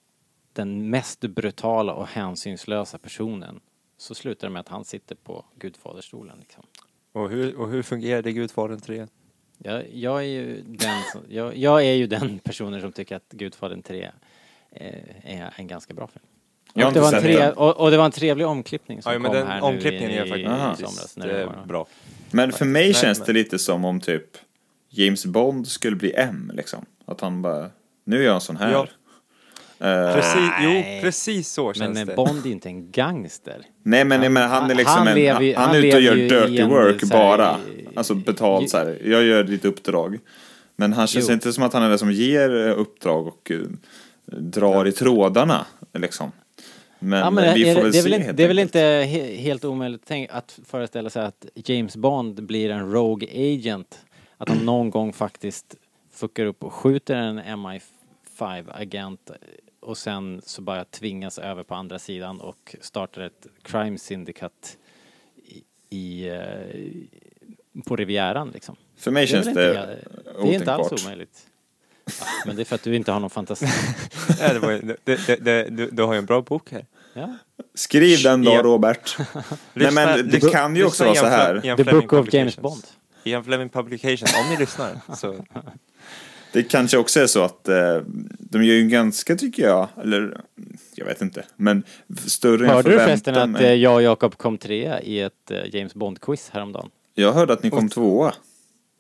den 0.53 0.91
mest 0.91 1.21
brutala 1.21 1.93
och 1.93 2.07
hänsynslösa 2.07 2.99
personen 2.99 3.61
så 3.97 4.15
slutar 4.15 4.49
det 4.49 4.53
med 4.53 4.61
att 4.61 4.69
han 4.69 4.85
sitter 4.85 5.15
på 5.15 5.45
gudfaderstolen 5.55 6.39
liksom. 6.41 6.67
Och 7.13 7.31
hur, 7.31 7.57
och 7.57 7.69
hur 7.71 7.83
fungerade 7.83 8.33
Gudfadern 8.33 8.81
3? 8.81 9.07
Jag, 9.59 9.85
jag, 9.95 10.19
är 10.19 10.27
ju 10.27 10.63
den 10.67 11.03
som, 11.13 11.21
jag, 11.29 11.57
jag 11.57 11.85
är 11.85 11.93
ju 11.93 12.07
den 12.07 12.39
personen 12.39 12.81
som 12.81 12.93
tycker 12.93 13.17
att 13.17 13.29
Gudfadern 13.31 13.83
3 13.83 14.11
eh, 14.71 14.95
är 15.25 15.55
en 15.57 15.67
ganska 15.67 15.95
bra 15.95 16.07
film. 16.07 16.25
Och 16.87 16.93
det, 16.93 17.01
var 17.01 17.15
en 17.15 17.23
tre, 17.23 17.51
och, 17.51 17.81
och 17.81 17.91
det 17.91 17.97
var 17.97 18.05
en 18.05 18.11
trevlig 18.11 18.47
omklippning 18.47 19.03
som 19.03 19.13
Ja, 19.13 19.19
men 19.19 19.31
kom 19.31 19.41
den 19.41 19.47
här 19.47 19.63
omklippningen 19.63 20.11
nu 20.11 20.17
är 20.17 20.25
i, 20.25 20.29
faktiskt 20.47 20.81
i 20.81 20.85
somras. 20.85 21.17
När 21.17 21.27
det 21.27 21.47
var. 21.47 21.65
bra. 21.67 21.87
Men 22.31 22.53
för 22.53 22.65
mig 22.65 22.85
Nej, 22.85 22.95
känns 22.95 23.19
men- 23.19 23.27
det 23.27 23.33
lite 23.33 23.59
som 23.59 23.85
om 23.85 24.01
typ 24.01 24.25
James 24.89 25.27
Bond 25.27 25.69
skulle 25.69 25.97
bli 25.97 26.15
M 26.17 26.51
liksom. 26.55 26.87
Att 27.05 27.21
han 27.21 27.43
bara, 27.43 27.71
nu 28.05 28.21
är 28.21 28.25
jag 28.25 28.35
en 28.35 28.41
sån 28.41 28.57
här. 28.57 28.73
Ja. 28.73 28.87
Eh, 29.81 30.15
Precis, 30.15 30.51
jo, 30.63 30.83
precis 31.03 31.49
så 31.49 31.73
känns 31.73 31.95
Men 31.95 32.07
det. 32.07 32.13
eh, 32.13 32.17
Bond 32.17 32.47
är 32.47 32.51
inte 32.51 32.69
en 32.69 32.91
gangster. 32.91 33.63
nej 33.83 34.05
men, 34.05 34.21
nej, 34.21 34.29
men 34.29 34.43
han 34.51 34.53
är 34.65 34.69
han- 34.69 34.77
liksom 34.77 34.95
han 34.99 35.09
en, 35.09 35.15
lever 35.15 35.41
ju- 35.41 35.55
han, 35.55 35.67
han 35.67 35.77
är 35.77 35.85
ute 35.85 35.97
och 35.97 36.03
gör 36.03 36.15
ju 36.17 36.29
dirty 36.29 36.63
work 36.63 37.03
bara. 37.05 37.57
i- 37.77 37.89
Alltså 37.97 38.15
betalt 38.15 38.71
så 38.71 38.77
här. 38.79 38.99
jag 39.05 39.25
gör 39.25 39.45
ditt 39.45 39.65
uppdrag. 39.65 40.19
Men 40.77 40.93
han 40.93 41.07
känns 41.07 41.29
Jo. 41.29 41.33
inte 41.35 41.53
som 41.53 41.65
att 41.65 41.73
han 41.73 41.83
är 41.83 41.89
den 41.89 41.99
som 41.99 42.13
ger 42.13 42.67
eh, 42.69 42.79
uppdrag 42.79 43.27
och 43.27 43.51
eh, 43.51 43.59
drar 44.27 44.87
i 44.87 44.93
trådarna 44.93 45.67
liksom. 45.93 46.33
Men, 46.99 47.19
ja, 47.21 47.31
men 47.31 47.55
vi 47.55 47.69
är, 47.69 47.75
får 47.75 47.81
det, 47.81 47.83
väl 47.83 47.93
det 47.93 47.99
är 47.99 48.03
se 48.03 48.09
väl 48.09 48.15
inte, 48.15 48.25
helt 48.27 48.37
det 48.37 48.43
är 48.45 48.49
väl 48.49 48.59
inte 48.59 48.79
he, 48.81 49.37
helt 49.37 49.65
omöjligt 49.65 50.03
tänk, 50.07 50.31
att 50.33 50.59
föreställa 50.67 51.11
sig 51.11 51.25
att 51.25 51.47
James 51.55 51.97
Bond 51.97 52.43
blir 52.43 52.71
en 52.71 52.93
Rogue 52.93 53.29
Agent. 53.55 53.99
Att 54.37 54.49
han 54.49 54.59
någon 54.59 54.91
gång 54.91 55.13
faktiskt 55.13 55.75
fuckar 56.13 56.45
upp 56.47 56.65
och 56.65 56.73
skjuter 56.73 57.15
en 57.17 57.41
MI5-agent 57.41 59.31
och 59.81 59.99
sen 59.99 60.41
så 60.45 60.63
bara 60.63 60.85
tvingas 60.85 61.39
över 61.39 61.63
på 61.63 61.75
andra 61.75 61.99
sidan 61.99 62.41
och 62.41 62.77
startar 62.81 63.23
ett 63.23 63.47
crime 63.63 63.99
syndicate 63.99 64.69
i, 65.37 65.63
i, 65.97 66.29
eh, 66.29 67.83
på 67.87 67.97
Rivieran 67.97 68.51
liksom. 68.51 68.77
För 68.97 69.11
mig 69.11 69.27
Det 69.27 69.33
är 69.33 69.43
känns 69.43 69.47
väl 69.47 69.55
det 69.55 69.69
inte, 69.71 69.99
det 70.43 70.49
är 70.49 70.53
inte 70.55 70.73
alls 70.73 70.87
otänkbart. 70.87 71.05
omöjligt. 71.07 71.47
Ja, 72.21 72.27
men 72.47 72.57
det 72.57 72.63
är 72.63 72.65
för 72.65 72.75
att 72.75 72.83
du 72.83 72.97
inte 72.97 73.13
har 73.13 73.21
någon 73.21 73.31
fantasi. 73.31 73.67
Ja, 74.41 74.53
det 74.53 74.59
var, 74.59 74.71
ju- 74.71 74.97
det, 75.05 75.27
det, 75.27 75.37
det, 75.45 75.65
du, 75.71 75.91
du 75.91 76.03
har 76.03 76.13
ju 76.13 76.19
en 76.19 76.27
bra 76.27 76.43
bok 76.43 76.73
här. 76.73 76.87
Ja. 77.15 77.37
Skriv 77.75 78.23
den 78.23 78.43
då. 78.45 78.63
Robert. 78.63 79.17
Nej 79.75 79.93
men 79.93 80.29
det 80.31 80.53
kan 80.53 80.77
ju 80.77 80.85
också 80.85 81.05
vara 81.05 81.15
så 81.15 81.27
här. 81.27 81.77
The 81.77 81.85
Book 81.85 82.13
of 82.13 82.35
James. 82.35 82.57
Bond. 82.57 82.85
Ian 83.25 83.45
Fleming 83.45 83.69
Publications, 83.69 84.35
om 84.45 84.51
ni 84.51 84.57
lyssnar 84.57 85.01
så 85.17 85.35
Det 86.53 86.63
kanske 86.63 86.99
också 86.99 87.21
är 87.21 87.27
så 87.27 87.43
att 87.43 87.69
eh, 87.69 87.97
de 88.39 88.65
gör 88.65 88.75
ju 88.75 88.89
ganska, 88.89 89.37
tycker 89.37 89.63
jag, 89.63 89.89
eller 90.03 90.41
jag 90.95 91.07
vet 91.07 91.23
inte, 91.23 91.45
men 91.57 91.83
större 92.27 92.65
än 92.65 92.71
Hörde 92.71 92.91
du 92.91 92.99
förväntan 92.99 93.35
förresten 93.35 93.55
att 93.55 93.63
eh, 93.63 93.75
jag 93.75 93.95
och 93.95 94.03
Jakob 94.03 94.37
kom 94.37 94.59
trea 94.59 95.01
i 95.01 95.21
ett 95.21 95.51
eh, 95.51 95.75
James 95.75 95.95
Bond-quiz 95.95 96.51
häromdagen? 96.53 96.91
Jag 97.15 97.33
hörde 97.33 97.53
att 97.53 97.63
ni 97.63 97.71
kom 97.71 97.89
tvåa. 97.89 98.35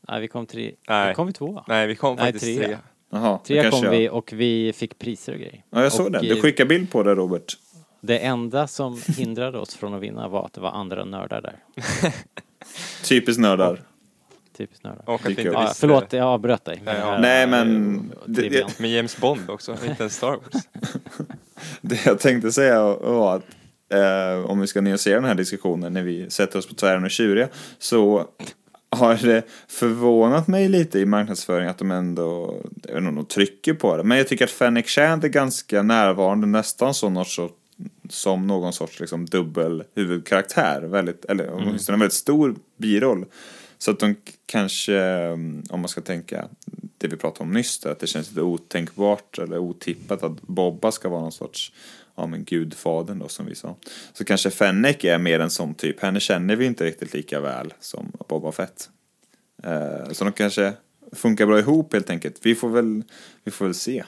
Nej, 0.09 0.21
vi 0.21 0.29
kom 0.29 0.47
tre... 0.47 0.73
Nej. 0.89 1.15
Kom 1.15 1.27
vi 1.27 1.33
tvåa? 1.33 1.65
Nej, 1.69 1.87
vi 1.87 1.97
kom 1.97 2.17
Nej, 2.17 2.33
faktiskt 2.33 2.59
trea. 2.59 2.67
trea. 2.67 2.79
Jaha, 3.11 3.39
kom 3.71 3.85
jag. 3.85 3.91
vi 3.91 4.09
och 4.09 4.33
vi 4.33 4.73
fick 4.73 4.99
priser 4.99 5.33
och 5.33 5.39
grejer. 5.39 5.65
Ja, 5.71 5.83
jag 5.83 5.93
såg 5.93 6.07
och, 6.07 6.13
det. 6.13 6.19
Du 6.19 6.41
skickade 6.41 6.69
bild 6.69 6.91
på 6.91 7.03
det, 7.03 7.15
Robert. 7.15 7.57
Det 8.01 8.19
enda 8.19 8.67
som 8.67 9.01
hindrade 9.17 9.59
oss 9.59 9.75
från 9.75 9.95
att 9.95 10.03
vinna 10.03 10.29
var 10.29 10.47
att 10.47 10.53
det 10.53 10.61
var 10.61 10.71
andra 10.71 11.05
nördar 11.05 11.41
där. 11.41 11.57
Typiskt 13.05 13.41
nördar. 13.41 13.83
Typiskt 14.57 14.85
nördar. 14.85 15.03
Och 15.07 15.21
att 15.21 15.29
inte. 15.31 15.43
Ja, 15.43 15.61
visste 15.61 15.81
förlåt, 15.81 16.13
jag 16.13 16.27
avbröt 16.27 16.65
dig. 16.65 16.83
Nej, 16.85 16.97
ja. 16.99 17.11
Det 17.11 17.19
Nej, 17.21 17.47
men 17.47 18.13
det- 18.27 18.35
trivian. 18.41 18.71
Med 18.79 18.91
James 18.91 19.17
Bond 19.17 19.51
också, 19.51 19.73
inte 19.89 20.03
ens 20.03 20.17
Star 20.17 20.31
Wars. 20.31 20.63
Det 21.81 22.07
jag 22.07 22.19
tänkte 22.21 22.53
säga 22.53 22.83
var 22.83 23.37
att 23.37 23.45
eh, 23.93 24.51
om 24.51 24.61
vi 24.61 24.67
ska 24.67 24.81
nyansera 24.81 25.15
den 25.15 25.25
här 25.25 25.35
diskussionen 25.35 25.93
när 25.93 26.03
vi 26.03 26.31
sätter 26.31 26.59
oss 26.59 26.69
på 26.69 26.75
tvären 26.75 27.05
och 27.05 27.11
tjuriga 27.11 27.49
så 27.79 28.27
har 28.97 29.15
det 29.15 29.43
förvånat 29.69 30.49
mig 30.49 30.69
lite 30.69 30.99
i 30.99 31.07
marknadsföring 31.07 31.69
att 31.69 31.79
de 31.79 31.91
ändå, 31.91 32.57
jag 32.83 32.95
vet 32.95 32.97
inte 32.99 33.09
om 33.09 33.15
de 33.15 33.25
trycker 33.25 33.75
på 33.75 33.97
det, 33.97 34.05
men 34.05 34.19
jag 34.19 34.29
tycker 34.29 34.45
att 34.45 34.51
Fennec 34.51 34.87
Shand 34.87 35.25
är 35.25 35.29
ganska 35.29 35.83
närvarande, 35.83 36.47
nästan 36.47 36.95
som 36.95 37.15
någon 37.15 37.25
sorts, 37.25 37.55
som 38.09 38.47
någon 38.47 38.73
sorts 38.73 39.01
liksom 39.01 39.27
dubbel 39.27 39.85
huvudkaraktär, 39.95 40.83
väldigt, 40.83 41.25
eller 41.25 41.51
åtminstone 41.53 41.97
en 41.97 42.01
väldigt 42.01 42.13
stor 42.15 42.55
biroll. 42.77 43.25
Så 43.83 43.90
att 43.90 43.99
de 43.99 44.16
kanske, 44.47 45.01
mm, 45.01 45.62
om 45.71 45.81
man 45.81 45.88
ska 45.88 46.01
tänka 46.01 46.49
det 46.99 47.09
vi 47.09 47.16
pratade 47.16 47.45
om 47.45 47.53
nyss, 47.53 47.87
att 47.87 47.99
det 47.99 48.07
känns 48.07 48.29
lite 48.29 48.43
otänkbart 48.43 49.38
eller 49.38 49.59
otippat 49.59 50.23
att 50.23 50.43
Bobba 50.43 50.93
ska 50.93 51.09
vara 51.09 51.21
någon 51.21 51.33
sorts, 51.33 51.73
ja 52.14 52.27
men 52.27 52.45
gudfadern 52.45 53.19
då 53.19 53.29
som 53.29 53.47
vi 53.47 53.55
sa. 53.55 53.77
Så 54.12 54.25
kanske 54.25 54.51
Fennec 54.51 55.05
är 55.05 55.19
mer 55.19 55.40
en 55.40 55.51
sån 55.51 55.75
typ, 55.75 56.01
henne 56.01 56.21
känner 56.21 56.57
vi 56.57 56.66
inte 56.66 56.85
riktigt 56.85 57.14
lika 57.14 57.40
väl 57.40 57.75
som 57.81 58.12
Boba 58.29 58.53
Fett. 58.53 58.90
Eh, 59.62 60.12
så 60.12 60.25
de 60.25 60.33
kanske 60.33 60.73
funkar 61.12 61.47
bra 61.47 61.59
ihop 61.59 61.93
helt 61.93 62.11
enkelt. 62.11 62.38
Vi 62.43 62.55
får 62.55 62.69
väl, 62.69 63.03
vi 63.45 63.51
får 63.51 63.64
väl 63.64 63.75
se. 63.75 64.05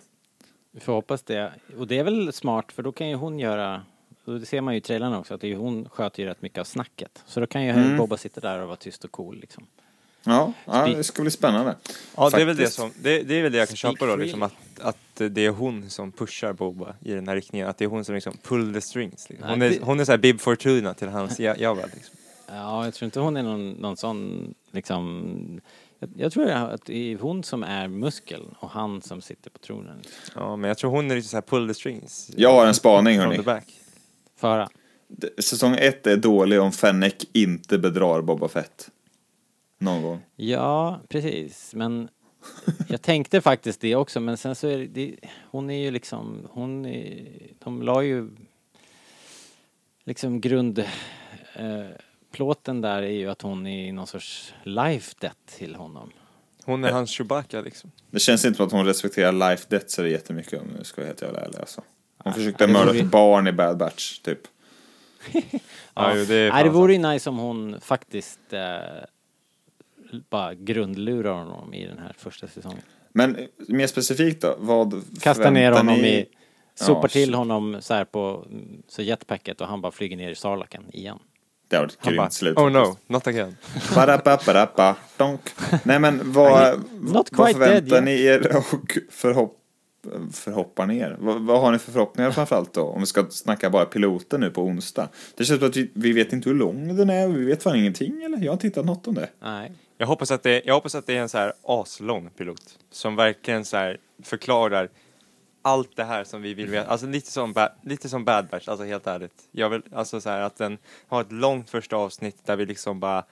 Vi 0.73 0.81
får 0.81 0.93
hoppas 0.93 1.23
det. 1.23 1.53
Och 1.79 1.87
det 1.87 1.99
är 1.99 2.05
väl 2.05 2.33
smart 2.33 2.73
för 2.73 2.83
då 2.83 2.93
kan 2.93 3.09
ju 3.09 3.15
hon 3.15 3.39
göra, 3.39 3.83
och 4.25 4.41
det 4.41 4.47
ser 4.47 4.61
man 4.61 4.75
ju 4.75 4.79
i 4.79 4.81
trailern 4.81 5.15
också, 5.15 5.35
att 5.35 5.41
det 5.41 5.47
är 5.47 5.49
ju 5.49 5.57
hon 5.57 5.89
sköter 5.89 6.23
ju 6.23 6.29
rätt 6.29 6.43
mycket 6.43 6.59
av 6.59 6.65
snacket. 6.65 7.23
Så 7.27 7.41
då 7.41 7.47
kan 7.47 7.65
ju 7.65 7.71
Mm. 7.71 7.97
Bobba 7.97 8.17
sitta 8.17 8.41
där 8.41 8.59
och 8.59 8.67
vara 8.67 8.77
tyst 8.77 9.05
och 9.05 9.11
cool 9.11 9.39
liksom. 9.41 9.67
Ja, 10.25 10.53
ja 10.65 10.87
det 10.87 11.05
ska 11.05 11.23
bli 11.23 11.31
spännande. 11.31 11.77
Ja, 12.17 12.31
det 12.31 12.41
är 12.41 12.45
väl 12.45 12.57
det 12.57 12.71
som, 12.71 12.91
det, 13.03 13.23
det 13.23 13.35
är 13.35 13.43
väl 13.43 13.53
det 13.53 13.59
jag 13.59 13.69
kan 13.69 13.77
Speak 13.77 13.99
köpa 13.99 14.07
då, 14.07 14.17
liksom 14.17 14.43
att, 14.43 14.55
att 14.81 14.97
det 15.31 15.47
är 15.47 15.51
hon 15.51 15.91
som 15.91 16.13
pushar 16.13 16.53
Boba 16.53 16.95
i 17.01 17.13
den 17.13 17.29
här 17.29 17.35
riktningen, 17.35 17.69
att 17.69 17.79
det 17.79 17.85
är 17.85 17.89
hon 17.89 18.05
som 18.05 18.15
liksom 18.15 18.37
pull 18.43 18.75
the 18.75 18.81
strings. 18.81 19.31
Liksom. 19.31 19.49
Hon, 19.49 19.63
är, 19.63 19.81
hon 19.83 20.01
är 20.01 20.05
såhär 20.05 20.19
Bib 20.19 20.41
Fortuna 20.41 20.95
till 20.95 21.09
hans 21.09 21.41
ja- 21.41 21.57
Jabba 21.59 21.83
liksom. 21.95 22.17
Ja, 22.49 22.85
jag 22.85 22.95
tror 22.95 23.05
inte 23.07 23.21
hon 23.21 23.37
är 23.37 23.43
någon, 23.43 23.71
någon 23.71 23.97
sån 23.97 24.55
liksom, 24.71 25.61
jag, 25.99 26.11
jag 26.17 26.33
tror 26.33 26.51
att 26.51 26.85
det 26.85 27.13
är 27.13 27.19
hon 27.19 27.45
som 27.45 27.63
är 27.63 27.89
muskeln 27.89 28.55
och 28.59 28.71
han 28.71 29.03
som 29.03 29.21
sitter 29.23 29.51
på 29.51 29.59
tronen. 29.59 30.03
Ja, 30.35 30.57
men 30.57 30.69
jag 30.69 30.79
tror 30.79 30.91
hon 30.91 31.11
är 31.11 31.17
lite 31.17 31.29
såhär 31.29 31.43
pull 31.43 31.69
the 31.69 31.75
strings. 31.75 32.31
Jag 32.37 32.53
har 32.53 32.67
en 32.67 32.75
spaning 32.75 33.19
hörni. 33.19 33.63
Föra. 34.43 34.69
Säsong 35.39 35.75
ett 35.75 36.07
är 36.07 36.17
dålig 36.17 36.61
om 36.61 36.73
Fennec 36.73 37.15
inte 37.33 37.79
bedrar 37.79 38.23
Boba 38.23 38.49
Fett. 38.49 38.91
Någon 39.79 40.03
gång. 40.03 40.21
Ja, 40.37 41.01
precis. 41.09 41.75
Men 41.75 42.09
jag 42.89 43.03
tänkte 43.03 43.41
faktiskt 43.41 43.81
det 43.81 43.95
också, 43.95 44.21
men 44.21 44.37
sen 44.37 44.55
så 44.55 44.69
är 44.69 44.79
det, 44.79 44.87
det 44.87 45.17
hon 45.51 45.71
är 45.71 45.79
ju 45.79 45.91
liksom, 45.91 46.49
hon 46.51 46.87
är, 46.87 47.29
de 47.59 47.83
la 47.83 48.03
ju 48.03 48.31
liksom 50.05 50.41
grund, 50.41 50.79
eh, 50.79 51.87
plåten 52.33 52.81
där 52.81 53.03
är 53.03 53.11
ju 53.11 53.31
att 53.31 53.43
hon 53.43 53.67
är 53.67 53.93
någon 53.93 54.07
sorts 54.07 54.55
life 54.63 55.15
debt 55.21 55.47
till 55.47 55.75
honom. 55.75 56.11
Hon 56.65 56.85
är 56.85 56.93
hans 56.93 57.11
Chewbacca 57.11 57.61
liksom. 57.61 57.91
Det 58.11 58.19
känns 58.19 58.45
inte 58.45 58.57
som 58.57 58.67
att 58.67 58.73
hon 58.73 58.87
respekterar 58.87 59.33
life 59.33 59.67
death 59.69 59.87
så 59.89 60.03
det 60.03 60.09
är 60.09 60.13
jättemycket 60.13 60.61
om 60.61 60.69
jag 60.77 60.87
ska 60.87 61.01
vara 61.01 61.07
helt 61.07 61.23
jävla 61.23 61.41
ärlig 61.41 61.59
alltså. 61.59 61.83
Hon 62.25 62.33
försökte 62.33 62.65
Ja, 62.65 62.69
mörda 62.69 62.93
vore- 62.93 62.99
ett 63.01 63.07
barn 63.11 63.49
i 63.49 63.53
Bad 63.53 63.77
Batch, 63.77 64.19
typ. 64.19 64.39
Ja, 65.95 66.15
jo, 66.17 66.25
det 66.25 66.35
är 66.35 66.53
Nej, 66.53 66.65
det 66.65 66.71
vore 66.71 66.93
ju 66.93 66.99
nice 66.99 67.31
om 67.31 67.39
hon 67.39 67.81
faktiskt 67.81 68.39
eh, 68.51 68.61
bara 70.31 70.55
grundlurar 70.55 71.33
honom 71.33 71.75
i 71.75 71.87
den 71.87 71.99
här 71.99 72.15
första 72.19 72.47
säsongen. 72.49 72.83
Men 73.13 73.37
mer 73.57 73.87
specifikt 73.87 74.43
då, 74.43 74.55
vad 74.59 75.03
Kastar 75.21 75.51
ner 75.51 75.73
honom 75.73 75.95
ni- 75.95 76.09
i, 76.09 76.27
sopar 76.75 77.03
Ja, 77.03 77.09
till 77.09 77.35
honom 77.35 77.77
så 77.81 77.95
här 77.95 78.05
på 78.05 78.47
så 78.89 79.03
jetpacket 79.03 79.61
och 79.61 79.67
han 79.67 79.81
bara 79.81 79.93
flyger 79.93 80.17
ner 80.17 80.31
i 80.31 80.35
Sarlaken 80.35 80.83
igen. 80.93 81.19
Det 81.69 81.77
varit 81.79 81.93
ett 81.93 81.99
Han 82.01 82.15
grymt 82.15 82.33
slut. 82.33 82.59
oh 82.59 82.71
no, 82.71 82.97
not 83.07 83.27
again. 83.27 83.57
Donk. 85.17 85.41
Nej 85.85 85.99
men 85.99 86.33
vad, 86.33 86.83
Not 87.01 87.29
vad 87.33 87.51
förväntar 87.53 87.81
dead 87.91 88.05
ni 88.05 88.23
er 88.23 88.57
och 88.57 88.99
förhopp, 89.11 89.57
förhoppar 90.33 90.87
ni 90.87 90.99
er? 90.99 91.17
Vad, 91.21 91.43
vad 91.43 91.61
har 91.61 91.73
ni 91.73 91.79
för 91.79 91.93
förhoppningar 91.93 92.31
framförallt 92.31 92.73
då? 92.73 92.83
Om 92.83 93.01
vi 93.01 93.07
ska 93.07 93.27
snacka 93.31 93.71
bara 93.71 93.85
piloten 93.85 94.41
nu 94.41 94.51
på 94.51 94.63
onsdag. 94.63 95.09
Det 95.37 95.45
känns 95.45 95.61
som 95.61 95.69
att 95.69 95.77
vi, 95.77 95.91
vi 95.95 96.13
vet 96.13 96.33
inte 96.33 96.49
hur 96.49 96.57
lång 96.57 96.97
den 96.97 97.11
är, 97.11 97.29
och 97.29 97.37
vi 97.37 97.45
vet 97.45 97.63
fan 97.63 97.77
ingenting 97.77 98.23
eller? 98.23 98.39
Jag 98.39 98.47
har 98.47 98.53
inte 98.53 98.67
hittat 98.67 98.85
något 98.85 99.09
om 99.09 99.15
det. 99.15 99.29
Nej. 99.41 99.73
Jag 99.99 100.07
hoppas 100.07 100.31
att 100.31 100.43
det, 100.43 100.63
jag 100.65 100.75
hoppas 100.75 100.95
att 100.95 101.07
det 101.07 101.17
är 101.17 101.21
en 101.21 101.29
så 101.29 101.39
här 101.39 101.53
aslång 101.63 102.31
pilot 102.31 102.79
som 102.91 103.17
verkligen 103.17 103.65
så 103.65 103.77
här 103.77 103.99
förklarar 104.23 104.89
allt 105.63 105.97
det 105.97 106.05
här 106.05 106.25
som 106.25 106.43
vi 106.43 106.55
vill 106.55 106.67
veta. 106.71 106.91
Alltså 106.91 107.07
lite 107.07 107.31
som, 107.31 107.53
ba, 107.53 107.69
lite 107.83 108.09
som 108.09 108.25
Bad 108.25 108.49
Batch, 108.49 108.69
alltså 108.69 108.85
helt 108.85 109.07
ärligt. 109.07 109.49
Jag 109.51 109.71
vill, 109.71 109.83
alltså 109.93 110.21
så 110.21 110.31
här 110.31 110.41
att 110.41 110.57
den 110.57 110.79
har 111.09 111.21
ett 111.21 111.33
långt 111.33 111.71
första 111.71 111.97
avsnitt 111.97 112.37
där 112.45 112.57
vi 112.57 112.67
liksom 112.67 113.01
bara 113.01 113.25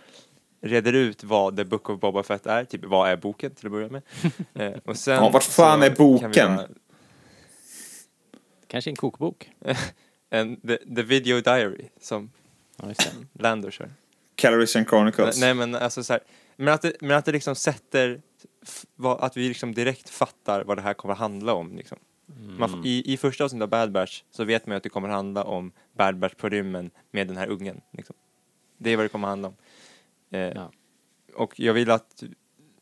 reder 0.61 0.93
ut 0.93 1.25
vad 1.25 1.57
The 1.57 1.65
Book 1.65 1.91
of 1.91 2.01
Boba 2.01 2.23
Fett 2.23 2.47
är, 2.47 2.65
typ 2.65 2.85
vad 2.85 3.11
är 3.11 3.17
boken 3.17 3.55
till 3.55 3.67
att 3.67 3.73
börja 3.73 3.89
med. 3.89 4.03
eh, 4.55 4.73
och 4.85 4.97
sen 4.97 5.15
Ja, 5.15 5.31
vart 5.31 5.43
fan 5.43 5.83
är 5.83 5.91
boken? 5.91 6.31
bara- 6.57 6.69
Kanske 8.67 8.91
en 8.91 8.97
kokbok. 8.97 9.51
En, 10.33 10.57
the, 10.61 10.77
the 10.77 11.03
Video 11.03 11.41
Diary 11.41 11.85
som 12.01 12.31
Ja. 12.77 12.85
Lando 13.33 13.71
kör. 13.71 13.91
Calorition 14.35 14.85
Chronicles. 14.85 15.41
Nej 15.41 15.55
men 15.55 15.75
alltså 15.75 16.05
så 16.05 16.13
här, 16.13 16.23
men 16.57 16.75
att 16.75 16.83
det, 16.83 16.93
men 17.01 17.11
att 17.17 17.25
det 17.25 17.33
liksom 17.33 17.55
sätter, 17.55 18.23
att 19.19 19.37
vi 19.37 19.49
liksom 19.49 19.75
direkt 19.75 20.11
fattar 20.11 20.65
vad 20.65 20.79
det 20.79 20.83
här 20.83 20.95
kommer 20.95 21.13
att 21.15 21.19
handla 21.21 21.55
om 21.55 21.77
liksom. 21.77 21.99
Man, 22.59 22.71
f- 22.75 22.87
i, 22.87 23.13
I 23.13 23.17
första 23.17 23.45
avsnittet 23.45 23.63
av 23.63 23.69
Bad 23.69 23.93
Batch 23.93 24.23
så 24.31 24.45
vet 24.45 24.67
man 24.67 24.75
ju 24.75 24.77
att 24.77 24.83
det 24.83 24.89
kommer 24.89 25.09
att 25.09 25.15
handla 25.15 25.45
om 25.45 25.73
Bad 25.97 26.19
Batch 26.19 26.35
på 26.35 26.49
rymmen 26.49 26.91
med 27.11 27.27
den 27.27 27.37
här 27.37 27.47
ungen. 27.49 27.81
Liksom. 27.93 28.17
Det 28.79 28.91
är 28.91 28.97
vad 28.97 29.05
det 29.05 29.09
kommer 29.09 29.29
att 29.29 29.33
handla 29.33 29.49
om. 29.49 29.55
Eh, 30.31 30.41
Ja. 30.41 30.71
Och 31.35 31.61
jag 31.61 31.75
vill 31.75 31.91
att 31.91 32.23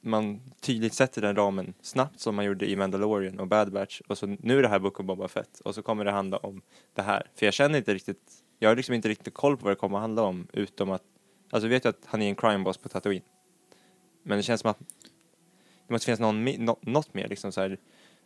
man 0.00 0.40
tydligt 0.60 0.94
sätter 0.94 1.22
den 1.22 1.36
ramen 1.36 1.74
snabbt 1.82 2.20
som 2.20 2.34
man 2.34 2.44
gjorde 2.44 2.70
i 2.70 2.76
Mandalorian 2.76 3.40
och 3.40 3.46
Bad 3.48 3.72
Batch 3.72 4.00
och 4.08 4.18
så 4.18 4.26
nu 4.26 4.58
är 4.58 4.62
det 4.62 4.68
här 4.68 4.78
Book 4.78 5.00
of 5.00 5.06
Boba 5.06 5.28
Fett 5.28 5.60
och 5.60 5.74
så 5.74 5.82
kommer 5.82 6.04
det 6.04 6.10
handla 6.10 6.36
om 6.36 6.62
det 6.94 7.02
här. 7.02 7.30
För 7.34 7.46
jag 7.46 7.54
känner 7.54 7.78
inte 7.78 7.94
riktigt, 7.94 8.32
jag 8.58 8.68
har 8.70 8.76
liksom 8.76 8.94
inte 8.94 9.08
riktigt 9.08 9.34
koll 9.34 9.56
på 9.56 9.64
vad 9.64 9.72
det 9.72 9.76
kommer 9.76 9.96
att 9.96 10.00
handla 10.02 10.22
om 10.22 10.46
utom 10.52 10.90
att, 10.90 11.02
alltså 11.50 11.66
jag 11.66 11.70
vet 11.70 11.84
ju 11.84 11.88
att 11.88 12.00
han 12.04 12.22
är 12.22 12.28
en 12.28 12.34
crime 12.36 12.64
boss 12.64 12.76
på 12.78 12.88
Tatooine. 12.88 13.22
Men 14.22 14.36
det 14.36 14.42
känns 14.42 14.60
som 14.60 14.70
att 14.70 14.78
det 15.86 15.92
måste 15.92 16.04
finnas 16.04 16.20
någon, 16.20 16.48
mi- 16.48 16.58
nå- 16.58 16.78
något 16.80 17.14
mer 17.14 17.28
liksom 17.28 17.52
så 17.52 17.60
här, 17.60 17.78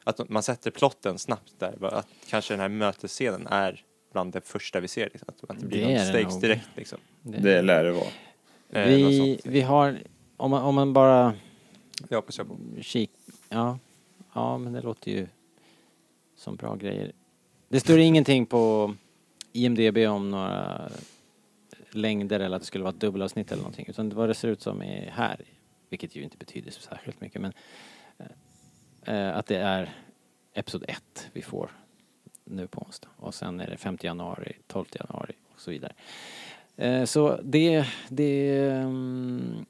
att 0.04 0.28
man 0.28 0.42
sätter 0.42 0.70
plotten 0.70 1.18
snabbt 1.18 1.54
där, 1.58 1.84
att 1.84 2.08
kanske 2.28 2.52
den 2.52 2.60
här 2.60 2.68
mötesscenen 2.68 3.46
är 3.46 3.84
bland 4.12 4.32
det 4.32 4.40
första 4.40 4.80
vi 4.80 4.88
ser, 4.88 5.04
liksom, 5.12 5.28
att, 5.28 5.50
att 5.50 5.60
det 5.60 5.66
blir 5.66 5.86
Det 5.86 5.92
det 5.92 6.04
stakes 6.04 6.32
nog. 6.32 6.42
direkt 6.42 6.68
liksom. 6.76 6.98
Det 7.22 7.62
lär 7.62 7.84
det 7.84 7.92
vara. 7.92 8.06
Eh, 8.72 8.86
Vi, 8.86 9.40
vi 9.44 9.60
har, 9.60 9.98
om 10.36 10.50
man, 10.50 10.62
om 10.62 10.74
man 10.74 10.92
bara 10.92 11.34
Det 12.08 12.14
hoppas 12.16 12.38
jag 12.38 12.48
på. 12.48 12.56
kik, 12.80 13.10
ja, 13.48 13.78
ja 14.34 14.58
men 14.58 14.72
det 14.72 14.80
låter 14.82 15.10
ju 15.10 15.26
som 16.36 16.56
bra 16.56 16.74
grejer. 16.76 17.12
Det 17.68 17.80
står 17.80 17.98
ingenting 17.98 18.46
på 18.46 18.94
IMDB 19.52 19.96
om 19.98 20.30
några 20.30 20.90
längder 21.90 22.40
eller 22.40 22.56
att 22.56 22.62
det 22.62 22.66
skulle 22.66 22.84
vara 22.84 22.94
ett 22.94 23.00
dubbelavsnitt 23.00 23.52
eller 23.52 23.62
någonting. 23.62 23.86
Utan 23.88 24.10
vad 24.10 24.28
det 24.28 24.34
ser 24.34 24.48
ut 24.48 24.62
som 24.62 24.82
är 24.82 25.10
här, 25.10 25.40
vilket 25.88 26.16
ju 26.16 26.22
inte 26.22 26.36
betyder 26.36 26.70
så 26.70 26.80
särskilt 26.80 27.20
mycket, 27.20 27.40
men 27.40 27.52
eh, 29.02 29.36
att 29.36 29.46
det 29.46 29.56
är 29.56 29.94
Episod 30.54 30.84
1 30.88 31.28
vi 31.32 31.42
får 31.42 31.70
nu 32.44 32.66
på 32.66 32.80
onsdag. 32.82 33.08
Och 33.16 33.34
sen 33.34 33.60
är 33.60 33.70
det 33.70 33.76
5 33.76 33.98
januari, 34.00 34.52
12 34.66 34.86
januari 35.00 35.32
och 35.54 35.60
så 35.60 35.70
vidare. 35.70 35.92
Eh, 36.76 37.04
så 37.04 37.40
det, 37.42 37.86
det 38.08 38.60
mm, 38.70 39.64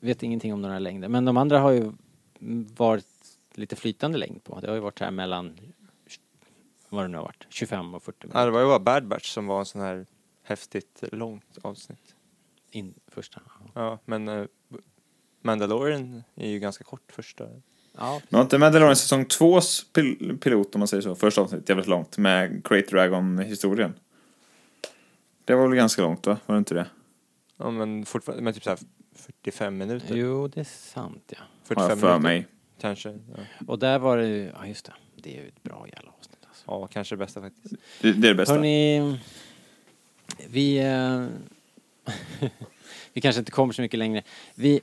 vet 0.00 0.22
ingenting 0.22 0.52
om 0.52 0.62
några 0.62 0.78
längder. 0.78 1.08
Men 1.08 1.24
de 1.24 1.36
andra 1.36 1.58
har 1.58 1.70
ju 1.70 1.92
varit 2.76 3.06
lite 3.54 3.76
flytande 3.76 4.18
längd 4.18 4.44
på. 4.44 4.60
Det 4.60 4.66
har 4.68 4.74
ju 4.74 4.80
varit 4.80 5.00
här 5.00 5.10
mellan 5.10 5.58
vad 6.88 7.04
det 7.04 7.08
nu 7.08 7.16
har 7.16 7.24
varit, 7.24 7.46
25 7.48 7.94
och 7.94 8.02
40 8.02 8.16
Ja, 8.20 8.26
minuter. 8.26 8.44
det 8.46 8.50
var 8.52 8.60
ju 8.60 8.66
bara 8.66 8.78
Bad 8.78 9.06
Batch 9.06 9.30
som 9.34 9.46
var 9.46 9.58
en 9.58 9.64
sån 9.66 9.80
här 9.80 10.06
häftigt 10.42 11.04
långt 11.12 11.58
avsnitt. 11.62 12.14
In, 12.70 12.94
första. 13.08 13.40
Ja, 13.74 13.98
men 14.04 14.28
uh, 14.28 14.46
Mandalorian 15.42 16.22
är 16.34 16.48
ju 16.48 16.58
ganska 16.58 16.84
kort 16.84 17.12
första. 17.12 17.44
Ja, 17.96 18.20
Men 18.28 18.38
var 18.38 18.40
inte 18.42 18.58
Mandalorian 18.58 18.96
säsong 18.96 19.24
2s 19.24 19.92
pil 19.92 20.38
pilot, 20.40 20.74
om 20.74 20.78
man 20.78 20.88
säger 20.88 21.00
så, 21.00 21.14
första 21.14 21.40
avsnittet 21.40 21.68
jävligt 21.68 21.86
långt, 21.88 22.18
med 22.18 22.68
Great 22.68 22.88
Dragon-historien? 22.88 23.94
Det 25.50 25.56
var 25.56 25.68
väl 25.68 25.76
ganska 25.76 26.02
långt 26.02 26.26
va? 26.26 26.38
Var 26.46 26.54
det 26.54 26.58
inte 26.58 26.74
det? 26.74 26.86
Ja, 27.56 27.70
men 27.70 28.04
fortfarande, 28.06 28.42
men 28.42 28.54
typ 28.54 28.64
såhär 28.64 28.78
45 29.14 29.78
minuter. 29.78 30.16
jo 30.16 30.48
det 30.48 30.60
är 30.60 30.64
sant 30.64 31.32
ja. 31.32 31.38
Har 31.38 31.74
45 31.74 31.88
jag 31.88 31.98
för 31.98 32.06
minuter 32.06 32.22
mig. 32.22 32.46
kanske. 32.80 33.08
Ja. 33.08 33.64
Och 33.66 33.78
där 33.78 33.98
var 33.98 34.16
det 34.16 34.26
ju, 34.26 34.52
ja 34.54 34.66
just 34.66 34.84
det, 34.84 34.92
det 35.16 35.36
är 35.38 35.42
ju 35.42 35.48
ett 35.48 35.62
bra 35.62 35.86
jävla 35.94 36.10
avsnitt 36.18 36.38
alltså. 36.48 36.64
ja, 36.66 36.86
kanske 36.86 37.14
det 37.14 37.18
bästa 37.18 37.40
faktiskt. 37.40 37.74
Det, 38.00 38.12
det 38.12 38.28
är 38.28 38.30
det 38.30 38.34
bästa. 38.34 38.54
Hörni, 38.54 39.18
vi... 40.48 40.78
eh, 40.78 41.26
vi 43.12 43.20
kanske 43.20 43.38
inte 43.38 43.52
kommer 43.52 43.72
så 43.72 43.82
mycket 43.82 43.98
längre. 43.98 44.22
Vi, 44.54 44.80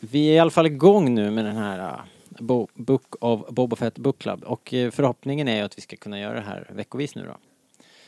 vi 0.00 0.26
är 0.30 0.34
i 0.34 0.38
alla 0.38 0.50
fall 0.50 0.66
igång 0.66 1.14
nu 1.14 1.30
med 1.30 1.44
den 1.44 1.56
här 1.56 2.00
Bo, 2.28 2.68
Book 2.74 3.14
of 3.20 3.48
Boba 3.48 3.76
Fett 3.76 3.98
Book 3.98 4.18
Club 4.18 4.44
och 4.44 4.74
eh, 4.74 4.90
förhoppningen 4.90 5.48
är 5.48 5.56
ju 5.56 5.62
att 5.62 5.78
vi 5.78 5.82
ska 5.82 5.96
kunna 5.96 6.20
göra 6.20 6.34
det 6.34 6.46
här 6.46 6.70
veckovis 6.74 7.14
nu 7.14 7.24
då. 7.24 7.36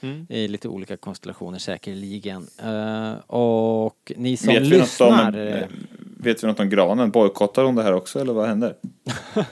Mm. 0.02 0.26
I 0.28 0.48
lite 0.48 0.68
olika 0.68 0.96
konstellationer 0.96 1.58
säkerligen. 1.58 2.46
Eh, 2.62 3.12
och 3.26 4.12
ni 4.16 4.36
som 4.36 4.54
vet, 4.54 4.62
vi 4.62 4.74
om, 4.74 4.80
lyssnar... 4.80 5.36
eh, 5.38 5.60
eh, 5.60 5.66
vet 6.16 6.42
vi 6.42 6.46
något 6.46 6.60
om 6.60 6.68
granen? 6.70 7.10
Bojkottar 7.10 7.64
hon 7.64 7.74
det 7.74 7.82
här 7.82 7.92
också 7.92 8.20
eller 8.20 8.32
vad 8.32 8.48
händer? 8.48 8.74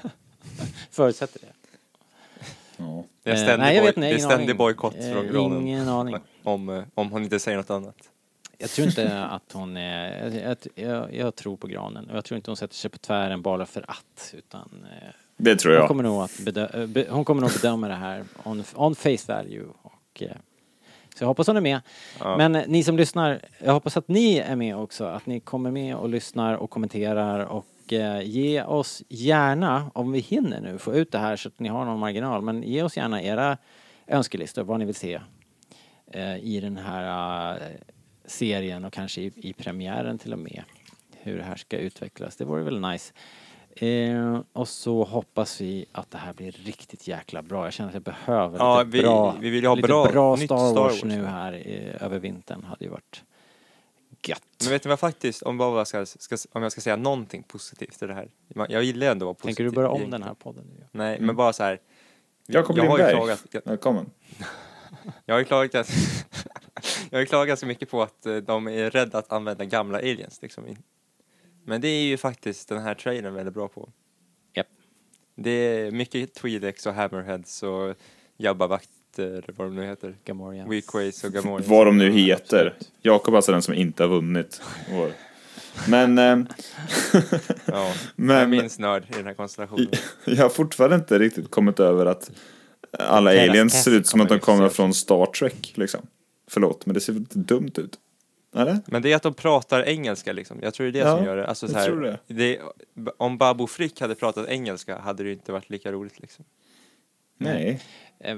förutsätter 0.91 1.41
det. 1.41 1.47
Ja. 2.77 3.05
Det 3.23 3.31
är 3.31 3.35
Eh, 3.35 3.41
ständig, 3.43 3.59
nej, 3.65 3.77
jag 3.77 3.83
vet 3.83 3.89
inte, 3.97 4.01
det 4.01 4.07
är 4.07 4.09
ingen 4.11 4.21
ständig 4.29 4.45
aning. 4.45 4.57
bojkott 4.57 4.95
från 5.13 5.27
granen. 5.27 5.61
Ingen 5.63 5.89
aning. 5.89 6.17
Om, 6.43 6.85
om 6.95 7.11
hon 7.13 7.23
inte 7.23 7.39
säger 7.39 7.57
något 7.59 7.71
annat. 7.71 7.97
Jag 8.59 8.71
tror 8.71 8.87
inte 8.89 9.19
att 9.31 9.53
hon 9.53 9.77
är... 9.77 10.31
Jag, 10.47 10.57
jag, 10.89 11.15
jag 11.15 11.35
tror 11.37 11.57
på 11.57 11.67
granen 11.67 12.11
och 12.11 12.17
jag 12.17 12.25
tror 12.25 12.37
inte 12.37 12.51
hon 12.51 12.57
sätter 12.57 12.75
sig 12.75 12.91
på 12.91 12.99
tvären 12.99 13.43
bara 13.43 13.67
för 13.67 13.85
att 13.91 14.35
utan... 14.39 14.87
Det 15.37 15.57
tror 15.57 15.73
hon, 15.73 15.81
jag. 15.81 15.89
kommer 15.89 16.03
nog 16.03 16.23
att 16.23 16.31
bedö- 16.39 16.87
be, 16.87 17.07
hon 17.11 17.25
kommer 17.25 17.41
nog 17.41 17.51
bedöma 17.53 17.89
det 17.89 17.95
här 17.95 18.25
on, 18.43 18.65
on 18.75 18.95
face 18.95 19.19
value 19.27 19.65
och... 20.21 20.31
Eh, 20.31 20.37
så 21.15 21.25
jag 21.25 21.29
hoppas 21.29 21.47
hon 21.47 21.57
är 21.57 21.61
med. 21.61 21.81
Ja. 22.19 22.37
Men 22.37 22.55
eh, 22.55 22.63
ni 22.67 22.85
som 22.85 22.97
lyssnar, 22.97 23.41
jag 23.59 23.73
hoppas 23.73 23.97
att 23.97 24.09
ni 24.09 24.39
är 24.39 24.57
med 24.57 24.77
också. 24.77 25.05
Att 25.05 25.27
ni 25.27 25.41
kommer 25.41 25.71
med 25.71 25.97
och 25.97 26.09
lyssnar 26.09 26.55
och 26.55 26.71
kommenterar 26.71 27.45
och 27.45 27.93
eh, 27.93 28.23
ge 28.23 28.63
oss 28.63 29.03
gärna, 29.09 29.91
om 29.95 30.13
vi 30.13 30.19
hinner 30.19 30.61
nu, 30.61 30.79
få 30.79 30.95
ut 30.95 31.13
det 31.13 31.19
här 31.19 31.37
så 31.37 31.49
att 31.49 31.59
ni 31.59 31.69
har 31.69 31.85
någon 31.85 32.01
marginal. 32.01 32.43
Men 32.43 32.63
ge 32.63 32.83
oss 32.83 32.97
gärna 32.97 33.23
era 33.23 33.59
önskelistor, 34.07 34.63
vad 34.63 34.79
ni 34.79 34.85
vill 34.85 34.95
se 34.95 35.21
i 36.41 36.61
den 36.61 36.77
här 36.77 37.59
serien 38.25 38.85
och 38.85 38.93
kanske 38.93 39.21
i, 39.21 39.33
i 39.37 39.53
premiären 39.53 40.19
till 40.19 40.33
och 40.33 40.39
med. 40.39 40.63
Hur 41.13 41.39
det 41.39 41.45
här 41.45 41.57
ska 41.57 41.77
utvecklas. 41.77 42.37
Det 42.37 42.45
vore 42.45 42.63
väl 42.63 42.81
nice. 42.81 43.13
Eh, 43.83 44.41
och 44.53 44.69
så 44.69 45.05
hoppas 45.05 45.61
vi 45.61 45.87
att 45.93 46.11
det 46.11 46.19
här 46.19 46.33
blir 46.33 46.53
riktigt 46.53 47.09
jäkla 47.09 47.43
bra. 47.43 47.65
Jag 47.67 47.73
känner 47.73 47.89
att 47.89 47.95
jag 47.95 48.03
behöver 48.03 48.59
Ja, 48.59 48.83
lite 48.83 48.97
vi- 48.97 49.03
bra, 49.03 49.37
vi 49.41 49.51
vill 49.51 49.67
ha 49.67 49.75
lite 49.75 49.89
bra- 49.89 50.05
bra 50.07 50.37
nytt 50.37 50.45
Star, 50.45 50.57
Star 50.71 50.83
Wars, 50.83 50.93
Wars. 50.93 51.05
nu 51.05 51.25
här 51.25 51.53
i, 51.55 51.93
över 52.01 52.19
vintern. 52.19 52.65
hade 52.65 52.85
ju 52.85 52.91
varit 52.91 53.23
gött. 54.27 54.43
Men 54.63 54.71
vet 54.71 54.85
ni 54.85 54.89
vad 54.89 54.99
faktiskt, 55.01 55.43
om, 55.43 55.59
bara 55.59 55.85
ska, 55.85 56.07
ska, 56.07 56.37
om 56.53 56.63
jag 56.63 56.73
ska 56.73 56.81
säga 56.81 56.97
någonting 56.97 57.43
positivt 57.43 58.03
i 58.03 58.07
det 58.07 58.15
här. 58.15 58.29
Jag 58.69 58.83
gillar 58.83 59.07
ändå 59.07 59.25
att 59.25 59.27
vara 59.27 59.35
positiv. 59.35 59.47
Tänker 59.49 59.65
du 59.65 59.71
börja 59.71 59.89
om 59.89 59.95
egentligen. 59.97 60.21
den 60.21 60.29
här 60.29 60.35
podden 60.35 60.65
nu? 60.79 60.85
Nej, 60.93 61.15
Mm. 61.15 61.27
men 61.27 61.37
bara 61.37 61.53
så 61.53 61.63
här. 61.65 61.81
Jag 62.47 62.63
har 62.63 62.75
ju 62.75 62.81
Lindberg. 62.83 63.13
klagat, 63.15 63.45
jag, 63.51 63.63
Välkommen. 63.65 64.11
jag 65.25 65.35
har 65.35 65.39
ju 65.39 65.45
klagat, 65.45 65.75
jag 67.11 67.19
har 67.19 67.25
klagat 67.25 67.49
ganska 67.49 67.67
mycket 67.67 67.91
på 67.91 68.03
att 68.03 68.27
eh, 68.27 68.37
de 68.37 68.69
är 68.69 68.91
rädda 68.91 69.19
att 69.19 69.33
använda 69.33 69.65
gamla 69.65 69.99
aliens 69.99 70.43
liksom. 70.43 70.65
Men 71.69 71.81
det 71.81 71.89
är 71.89 72.03
ju 72.03 72.17
faktiskt 72.17 72.69
den 72.69 72.83
här 72.83 72.95
trailern 72.95 73.35
väldigt 73.35 73.55
bra 73.55 73.69
på. 73.69 73.89
Japp. 74.55 74.67
Det 75.35 75.51
är 75.51 75.91
mycket 75.91 76.43
Twi'leks 76.43 76.89
och 76.89 76.95
Hammerheads 76.95 77.63
och 77.63 77.95
Jabba-vakter, 78.37 79.45
vad 79.57 79.67
de 79.67 79.75
nu 79.75 79.87
heter. 79.87 80.17
Gamorreans. 80.25 80.71
Weakways 80.71 81.25
och 81.25 81.33
Gamorreans. 81.33 81.67
Vad 81.67 81.87
de 81.87 81.99
nu 81.99 82.13
heter. 82.13 82.75
Jakob 83.03 83.35
är 83.35 83.37
alltså 83.37 83.53
den 83.53 83.63
som 83.63 83.75
inte 83.75 84.03
har 84.03 84.11
vunnit. 84.11 84.63
År. 84.93 85.13
Men, 85.89 86.19
ehm, 86.19 86.47
Ja, 87.13 87.23
jag 87.67 87.95
men 88.17 88.51
minns 88.51 88.79
nörd 88.79 89.05
i 89.11 89.13
den 89.13 89.27
här 89.27 89.35
konstellationen. 89.35 89.89
jag 90.25 90.43
har 90.43 90.49
fortfarande 90.49 90.97
inte 90.97 91.19
riktigt 91.19 91.51
kommit 91.51 91.81
över 91.81 92.07
att 92.07 92.31
alla 92.99 93.31
aliens 93.31 93.85
ser 93.85 93.91
ut 93.91 94.07
som 94.07 94.21
att 94.21 94.29
de 94.29 94.39
kommer 94.39 94.69
från 94.69 94.95
Star 94.95 95.27
Trek 95.27 95.73
liksom. 95.75 96.07
Förlåt, 96.47 96.87
men 96.87 96.95
det 96.95 97.01
ser 97.01 97.13
lite 97.13 97.39
dumt 97.39 97.73
ut. 97.77 97.99
Eller? 98.59 98.79
Men 98.87 99.03
det 99.03 99.13
är 99.13 99.17
att 99.17 99.23
de 99.23 99.35
pratar 99.35 99.83
engelska 99.83 100.33
liksom. 100.33 100.59
Jag 100.63 100.75
tror 100.75 100.87
det 100.87 100.91
är 101.01 101.05
det 101.05 101.11
Ja, 101.11 101.17
som 101.17 101.25
gör 101.27 101.37
det. 101.37 101.47
Alltså, 101.47 101.67
jag 101.67 101.73
så 101.73 101.79
här, 101.79 101.87
tror 101.87 102.01
det. 102.01 102.19
det. 102.27 102.61
Om 103.17 103.39
Babu 103.39 103.67
Frick 103.67 104.01
hade 104.01 104.15
pratat 104.15 104.49
engelska 104.49 104.99
hade 104.99 105.23
det 105.23 105.33
inte 105.33 105.53
varit 105.53 105.71
lika 105.71 105.93
roligt 105.93 106.21
liksom. 106.21 106.45
Nej. 107.39 107.81
Eh, 108.21 108.37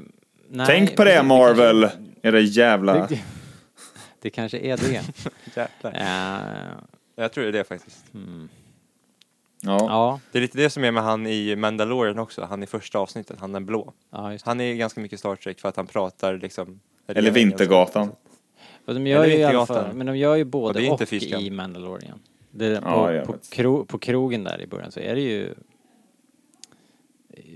nej, 0.48 0.66
Tänk 0.66 0.96
på 0.96 1.04
det 1.04 1.10
precis, 1.10 1.28
Marvel, 1.28 1.80
kanske- 1.82 2.28
era 2.28 2.40
jävla... 2.40 3.06
Det, 3.06 3.20
det 4.20 4.30
kanske 4.30 4.58
är 4.58 4.76
det. 4.76 5.02
Jävlar. 5.82 5.92
Eh, 6.64 6.78
Jag 7.16 7.32
tror 7.32 7.44
det 7.44 7.48
är 7.50 7.52
det 7.52 7.64
faktiskt. 7.64 8.14
mm. 8.14 8.48
Ja. 9.62 9.78
Ja, 9.80 10.20
Det 10.32 10.38
är 10.38 10.42
lite 10.42 10.58
det 10.58 10.70
som 10.70 10.84
är 10.84 10.90
med 10.90 11.02
han 11.02 11.26
i 11.26 11.56
Mandalorian 11.56 12.18
också, 12.18 12.44
han 12.44 12.62
i 12.62 12.66
första 12.66 12.98
avsnittet, 12.98 13.36
han 13.40 13.52
den 13.52 13.66
blå. 13.66 13.92
ja, 14.10 14.32
just 14.32 14.44
det. 14.44 14.50
Han 14.50 14.60
är 14.60 14.74
ganska 14.74 15.00
mycket 15.00 15.18
Star 15.18 15.36
Trek 15.36 15.60
för 15.60 15.68
att 15.68 15.76
han 15.76 15.86
pratar 15.86 16.34
liksom... 16.38 16.80
Eller 17.06 17.30
Vintergatan. 17.30 18.10
Och 18.90 18.96
de 18.96 19.06
gör 19.06 19.26
ju 19.26 19.34
i 19.36 19.44
alla 19.44 19.66
fall, 19.66 19.94
men 19.94 20.06
de 20.06 20.16
gör 20.16 20.36
ju 20.36 20.44
både 20.44 20.78
det 20.78 20.86
är 20.86 20.88
och, 20.88 20.92
inte 20.94 21.06
fisken. 21.06 21.40
i 21.40 21.50
Mandalorian. 21.50 22.20
Det, 22.50 22.80
på, 22.82 22.88
Ja, 22.88 23.12
jag 23.12 23.26
på, 23.26 23.34
kro, 23.50 23.84
på 23.84 23.98
krogen 23.98 24.44
där 24.44 24.60
i 24.60 24.66
början 24.66 24.92
så 24.92 25.00
är 25.00 25.14
det 25.14 25.20
ju 25.20 25.54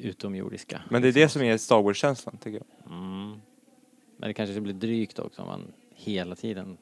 utomjordiska. 0.03 0.81
Men 0.89 1.03
det 1.03 1.09
är 1.09 1.13
det 1.13 1.29
som 1.29 1.43
är 1.43 1.57
Star 1.57 1.83
Wars-känslan 1.83 2.37
tycker 2.37 2.59
jag. 2.59 2.93
Mm. 2.93 3.31
Men 4.17 4.29
det 4.29 4.35
kanske 4.35 4.61
blir 4.61 4.75
drygt 4.75 5.19
också 5.19 5.43
om 5.43 5.49
man 5.49 5.73
hela 5.95 6.35
tiden 6.35 6.77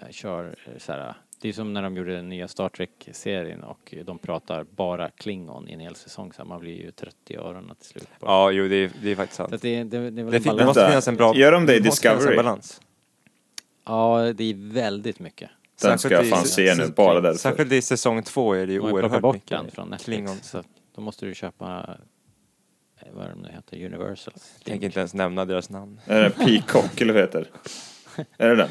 eh, 0.00 0.08
kör 0.10 0.56
eh, 0.66 0.78
så 0.78 0.92
här. 0.92 1.14
Det 1.40 1.48
är 1.48 1.52
som 1.52 1.72
när 1.72 1.82
de 1.82 1.96
gjorde 1.96 2.14
den 2.14 2.28
nya 2.28 2.48
Star 2.48 2.68
Trek-serien 2.68 3.62
och 3.62 3.94
de 4.04 4.18
pratar 4.18 4.64
bara 4.64 5.10
klingon 5.10 5.68
i 5.68 5.72
en 5.72 5.80
hel 5.80 5.94
säsong 5.94 6.32
så 6.32 6.44
man 6.44 6.60
blir 6.60 6.82
ju 6.82 6.90
trött 6.90 7.16
i 7.28 7.36
öronen 7.36 7.76
till 7.76 7.88
slut. 7.88 8.08
bara. 8.20 8.30
Ja, 8.30 8.50
jo 8.50 8.68
det 8.68 8.76
är, 8.76 8.90
det 9.02 9.10
är 9.10 9.16
faktiskt 9.16 9.36
sant. 9.36 9.50
Så 9.50 9.56
det, 9.56 9.84
det, 9.84 10.10
det 10.10 10.20
är 10.20 10.24
väl 10.24 10.32
Det, 10.32 10.38
det 10.38 10.44
balans. 10.44 10.66
måste 10.66 10.86
finnas 10.88 11.08
en 11.08 11.16
bra... 11.16 11.36
Gör 11.36 11.52
de 11.52 11.66
det 11.66 11.76
i 11.76 11.80
Discovery? 11.80 12.36
balans. 12.36 12.80
Ja, 13.88 14.32
det 14.34 14.44
är 14.44 14.72
väldigt 14.72 15.18
mycket. 15.20 15.50
Den 15.82 15.98
ska 15.98 16.08
jag 16.10 16.26
Särskilt 16.26 16.34
fan 16.34 16.44
i- 16.44 16.48
se 16.48 16.74
nu, 16.74 16.88
bara 16.96 17.20
därför. 17.20 17.38
Särskilt 17.38 17.72
i 17.72 17.82
säsong 17.82 18.22
två 18.22 18.52
är 18.54 18.66
det 18.66 18.72
ju 18.72 18.80
oerhört 18.80 19.22
bort 19.22 19.34
mycket 19.34 19.48
den 19.50 19.70
från 19.70 19.88
Netflix. 19.88 20.04
Klingon. 20.04 20.36
Så 20.42 20.62
då 20.94 21.00
måste 21.00 21.26
du 21.26 21.34
köpa, 21.34 21.96
eh, 23.00 23.06
vad 23.12 23.26
är 23.26 23.30
de 23.30 23.38
nu 23.42 23.48
heter, 23.52 23.86
Universal. 23.86 24.34
Tänker 24.64 24.86
inte 24.86 24.98
ens 24.98 25.14
nämna 25.14 25.44
deras 25.44 25.70
namn. 25.70 26.00
Är 26.06 26.22
det 26.22 26.30
Peacock 26.30 27.00
eller 27.00 27.12
vad 27.12 27.22
heter? 27.22 27.46
Är 28.38 28.48
det 28.48 28.56
den? 28.56 28.70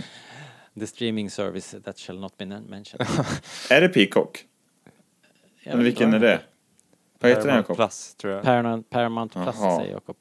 The 0.79 0.87
streaming 0.87 1.29
service 1.29 1.75
that 1.85 1.99
shall 1.99 2.19
not 2.19 2.37
be 2.37 2.45
mentioned. 2.45 3.07
Är 3.69 3.81
det 3.81 3.89
Peacock? 3.89 4.45
Jag 5.63 5.75
Men 5.75 5.83
vilken 5.83 6.13
är 6.13 6.19
det? 6.19 6.41
Vad 7.19 7.31
heter 7.31 7.47
den 7.47 7.55
Jakob? 7.55 7.75
Plus, 7.75 8.15
tror 8.15 8.33
jag. 8.33 8.43
Paramount, 8.43 8.89
Paramount 8.89 9.33
Plus 9.43 9.55
Jaha. 9.59 9.79
säger 9.79 9.91
Jakob. 9.91 10.17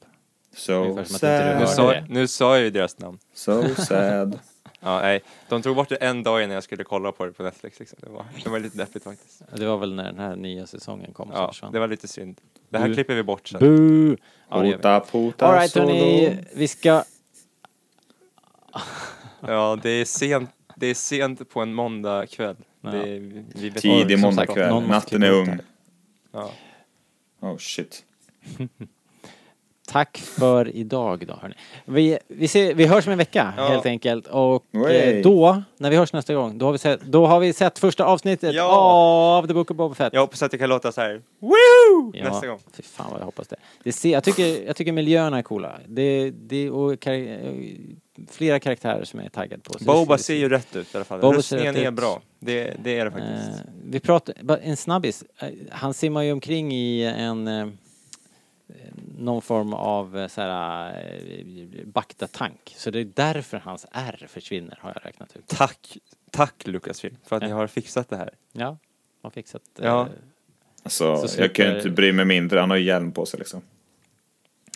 So 0.56 0.84
du 0.84 0.94
Nu 0.94 1.04
sad. 1.04 1.68
sa, 1.68 1.94
nu 2.08 2.26
sa 2.28 2.54
jag 2.56 2.64
ju 2.64 2.70
deras 2.70 2.98
namn. 2.98 3.18
So 3.34 3.74
sad. 3.74 4.38
Ja, 4.80 5.00
nej. 5.00 5.22
De 5.48 5.62
tog 5.62 5.76
bort 5.76 5.88
det 5.88 5.96
en 5.96 6.22
dag 6.22 6.42
innan 6.42 6.54
jag 6.54 6.64
skulle 6.64 6.84
kolla 6.84 7.12
på 7.12 7.26
det 7.26 7.32
på 7.32 7.42
Netflix. 7.42 7.80
Liksom. 7.80 7.98
Det, 8.02 8.10
var, 8.10 8.24
det 8.44 8.50
var 8.50 8.58
lite 8.58 8.78
deppigt 8.78 9.04
faktiskt. 9.04 9.42
Det 9.56 9.66
var 9.66 9.78
väl 9.78 9.94
när 9.94 10.04
den 10.04 10.18
här 10.18 10.36
nya 10.36 10.66
säsongen 10.66 11.12
kom 11.12 11.28
som 11.28 11.36
Ja, 11.36 11.48
försvann. 11.48 11.72
det 11.72 11.78
var 11.78 11.88
lite 11.88 12.08
synd. 12.08 12.40
Det 12.68 12.78
här 12.78 12.88
Bu. 12.88 12.94
klipper 12.94 13.14
vi 13.14 13.22
bort 13.22 13.48
sen. 13.48 13.60
Boo! 13.60 14.16
Ja, 14.48 14.60
det 14.60 14.68
gör 14.68 14.76
vi. 14.76 14.82
Puta 14.82 15.00
puta 15.00 15.46
Alright 15.46 15.70
solo. 15.70 15.86
hörni, 15.86 16.38
vi 16.54 16.68
ska... 16.68 17.04
Ja, 19.40 19.78
det 19.82 19.90
är 19.90 20.04
sent, 20.04 20.50
det 20.76 20.86
är 20.86 20.94
sent 20.94 21.50
på 21.50 21.60
en 21.60 21.74
måndag 21.74 22.26
kväll. 22.26 22.56
Ja. 22.80 22.90
Det 22.90 22.98
är, 22.98 23.20
vi, 23.20 23.44
vi 23.54 23.68
vet 23.68 23.82
Tidig 23.82 24.18
som 24.18 24.20
måndagkväll, 24.20 24.82
natten 24.88 25.22
är 25.22 25.30
ung. 25.30 25.58
Ja. 26.32 26.50
Oh 27.40 27.56
shit. 27.58 28.04
Tack 29.88 30.18
för 30.18 30.76
idag 30.76 31.26
då 31.26 31.34
hörni. 31.42 31.54
Vi, 31.84 32.18
vi, 32.28 32.48
ser, 32.48 32.74
vi 32.74 32.86
hörs 32.86 33.06
om 33.06 33.12
en 33.12 33.18
vecka 33.18 33.52
Ja. 33.56 33.68
helt 33.68 33.86
enkelt 33.86 34.26
och 34.26 34.64
eh, 34.90 35.22
då, 35.22 35.62
när 35.78 35.90
vi 35.90 35.96
hörs 35.96 36.12
nästa 36.12 36.34
gång, 36.34 36.58
då 36.58 36.66
har 36.66 36.72
vi 36.72 36.78
sett, 36.78 37.00
då 37.00 37.26
har 37.26 37.40
vi 37.40 37.52
sett 37.52 37.78
första 37.78 38.04
avsnittet 38.04 38.54
Ja. 38.54 38.68
av 38.68 39.46
The 39.46 39.54
Book 39.54 39.70
of 39.70 39.76
Boba 39.76 39.94
Fett. 39.94 40.12
Jag 40.12 40.20
hoppas 40.20 40.42
att 40.42 40.50
det 40.50 40.58
kan 40.58 40.68
låta 40.68 40.92
så 40.92 41.00
här. 41.00 41.22
Woo! 41.38 42.12
Ja, 42.14 42.24
Nästa 42.28 42.46
gång. 42.46 42.58
Fy 42.76 42.82
fan 42.82 43.06
vad 43.10 43.20
jag 43.20 43.24
hoppas 43.24 43.48
det. 43.48 43.56
det 43.84 43.92
ser, 43.92 44.10
jag, 44.12 44.24
tycker, 44.24 44.66
jag 44.66 44.76
tycker 44.76 44.92
miljöerna 44.92 45.38
är 45.38 45.42
coola. 45.42 45.72
Det, 45.86 46.30
det, 46.30 46.70
och 46.70 47.00
kar, 47.00 47.12
eh, 47.12 47.38
flera 48.30 48.58
karaktärer 48.60 49.04
som 49.04 49.18
jag 49.20 49.26
är 49.26 49.30
taggad 49.30 49.62
på. 49.62 49.78
Så 49.78 49.84
Boba 49.84 50.16
det- 50.16 50.22
ser 50.22 50.34
ju 50.34 50.48
rätt 50.48 50.76
ut 50.76 50.94
i 50.94 50.96
alla 50.96 51.04
fall. 51.04 51.20
Boba 51.20 51.42
ser 51.42 51.56
Röstningen 51.56 51.86
är 51.86 51.90
bra. 51.90 52.20
Det, 52.38 52.74
det 52.84 52.98
är 52.98 53.04
det 53.04 53.10
faktiskt. 53.10 53.58
Eh, 53.60 53.70
vi 53.84 54.00
pratar, 54.00 54.34
en 54.62 54.76
snabbis. 54.76 55.24
Eh, 55.38 55.48
Han 55.70 55.94
simmar 55.94 56.22
ju 56.22 56.32
omkring 56.32 56.72
i 56.72 57.02
en, 57.04 57.48
eh, 57.48 57.66
någon 59.18 59.42
form 59.42 59.72
av 59.74 60.18
eh, 60.18 60.28
så 60.28 60.40
här, 60.40 60.90
eh, 61.38 61.86
baktatank. 61.86 62.74
Så 62.76 62.90
det 62.90 63.00
är 63.00 63.04
därför 63.14 63.56
hans 63.58 63.86
R 63.92 64.26
försvinner 64.28 64.78
har 64.80 64.92
jag 64.94 65.06
räknat 65.06 65.36
ut. 65.36 65.46
Tack, 65.46 65.96
tack 66.30 66.66
Lucasfilm 66.66 67.16
för 67.24 67.36
att 67.36 67.42
ni 67.42 67.48
Ja. 67.48 67.54
har 67.54 67.66
fixat 67.66 68.08
det 68.08 68.16
här. 68.16 68.30
Ja, 68.52 68.78
har 69.22 69.30
fixat. 69.30 69.62
eh, 69.78 69.84
Ja. 69.86 70.08
Alltså, 70.82 71.28
Så 71.28 71.40
jag 71.40 71.54
kan 71.54 71.66
ju 71.70 71.76
inte 71.76 71.90
bry 71.90 72.12
mig 72.12 72.24
mindre. 72.24 72.60
Han 72.60 72.70
har 72.70 72.76
ju 72.76 72.84
hjälm 72.84 73.12
på 73.12 73.26
sig 73.26 73.38
liksom. 73.38 73.62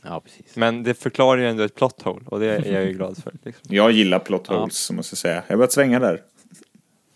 ja 0.02 0.20
precis. 0.20 0.56
Men 0.56 0.82
det 0.82 0.94
förklarar 0.94 1.40
ju 1.42 1.48
ändå 1.48 1.62
ett 1.62 1.74
plot 1.74 2.02
hole 2.02 2.24
och 2.26 2.40
det 2.40 2.46
är 2.56 2.72
jag 2.72 2.84
ju 2.84 2.92
glad 2.92 3.22
för. 3.22 3.32
Liksom. 3.42 3.62
Jag 3.76 3.92
gillar 3.92 4.18
plot 4.18 4.44
Ja. 4.48 4.60
holes, 4.60 4.76
som 4.78 4.96
måste 4.96 5.12
jag 5.14 5.18
säga. 5.18 5.34
Jag 5.34 5.42
har 5.52 5.56
börjat 5.56 5.72
svänga 5.72 5.98
där. 5.98 6.22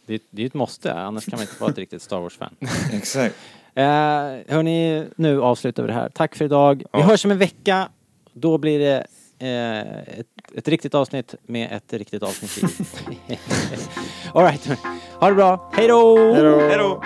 Det, 0.07 0.22
det 0.31 0.41
är 0.41 0.43
ju 0.43 0.47
ett 0.47 0.55
måste, 0.55 0.95
annars 0.95 1.25
kan 1.25 1.37
man 1.39 1.41
inte 1.49 1.61
vara 1.61 1.70
ett 1.70 1.79
riktigt 1.79 2.03
Star 2.03 2.20
Wars-fan. 2.20 2.57
Exakt. 2.93 3.35
Eh, 3.77 3.85
hörni, 4.55 5.05
nu 5.16 5.43
avslutar 5.43 5.83
vi 5.83 5.87
det 5.87 5.95
här. 5.95 6.09
Tack 6.09 6.35
för 6.35 6.45
idag. 6.45 6.77
Vi 6.79 6.85
Ja. 6.93 7.01
hörs 7.01 7.25
om 7.25 7.31
en 7.31 7.39
vecka. 7.39 7.89
Då 8.33 8.59
blir 8.59 8.79
det 8.79 9.07
eh, 9.39 10.18
ett, 10.18 10.27
ett 10.57 10.68
riktigt 10.68 10.95
avsnitt 10.95 11.35
med 11.47 11.72
ett 11.72 11.93
riktigt 11.93 12.22
avsnitt 12.22 12.59
i. 13.29 13.39
All 14.35 14.43
right. 14.45 14.68
Ha 15.20 15.29
det 15.29 15.35
bra. 15.35 15.70
Hej 15.72 15.89
då! 15.89 16.33
Hej 16.35 16.79
då! 16.79 17.03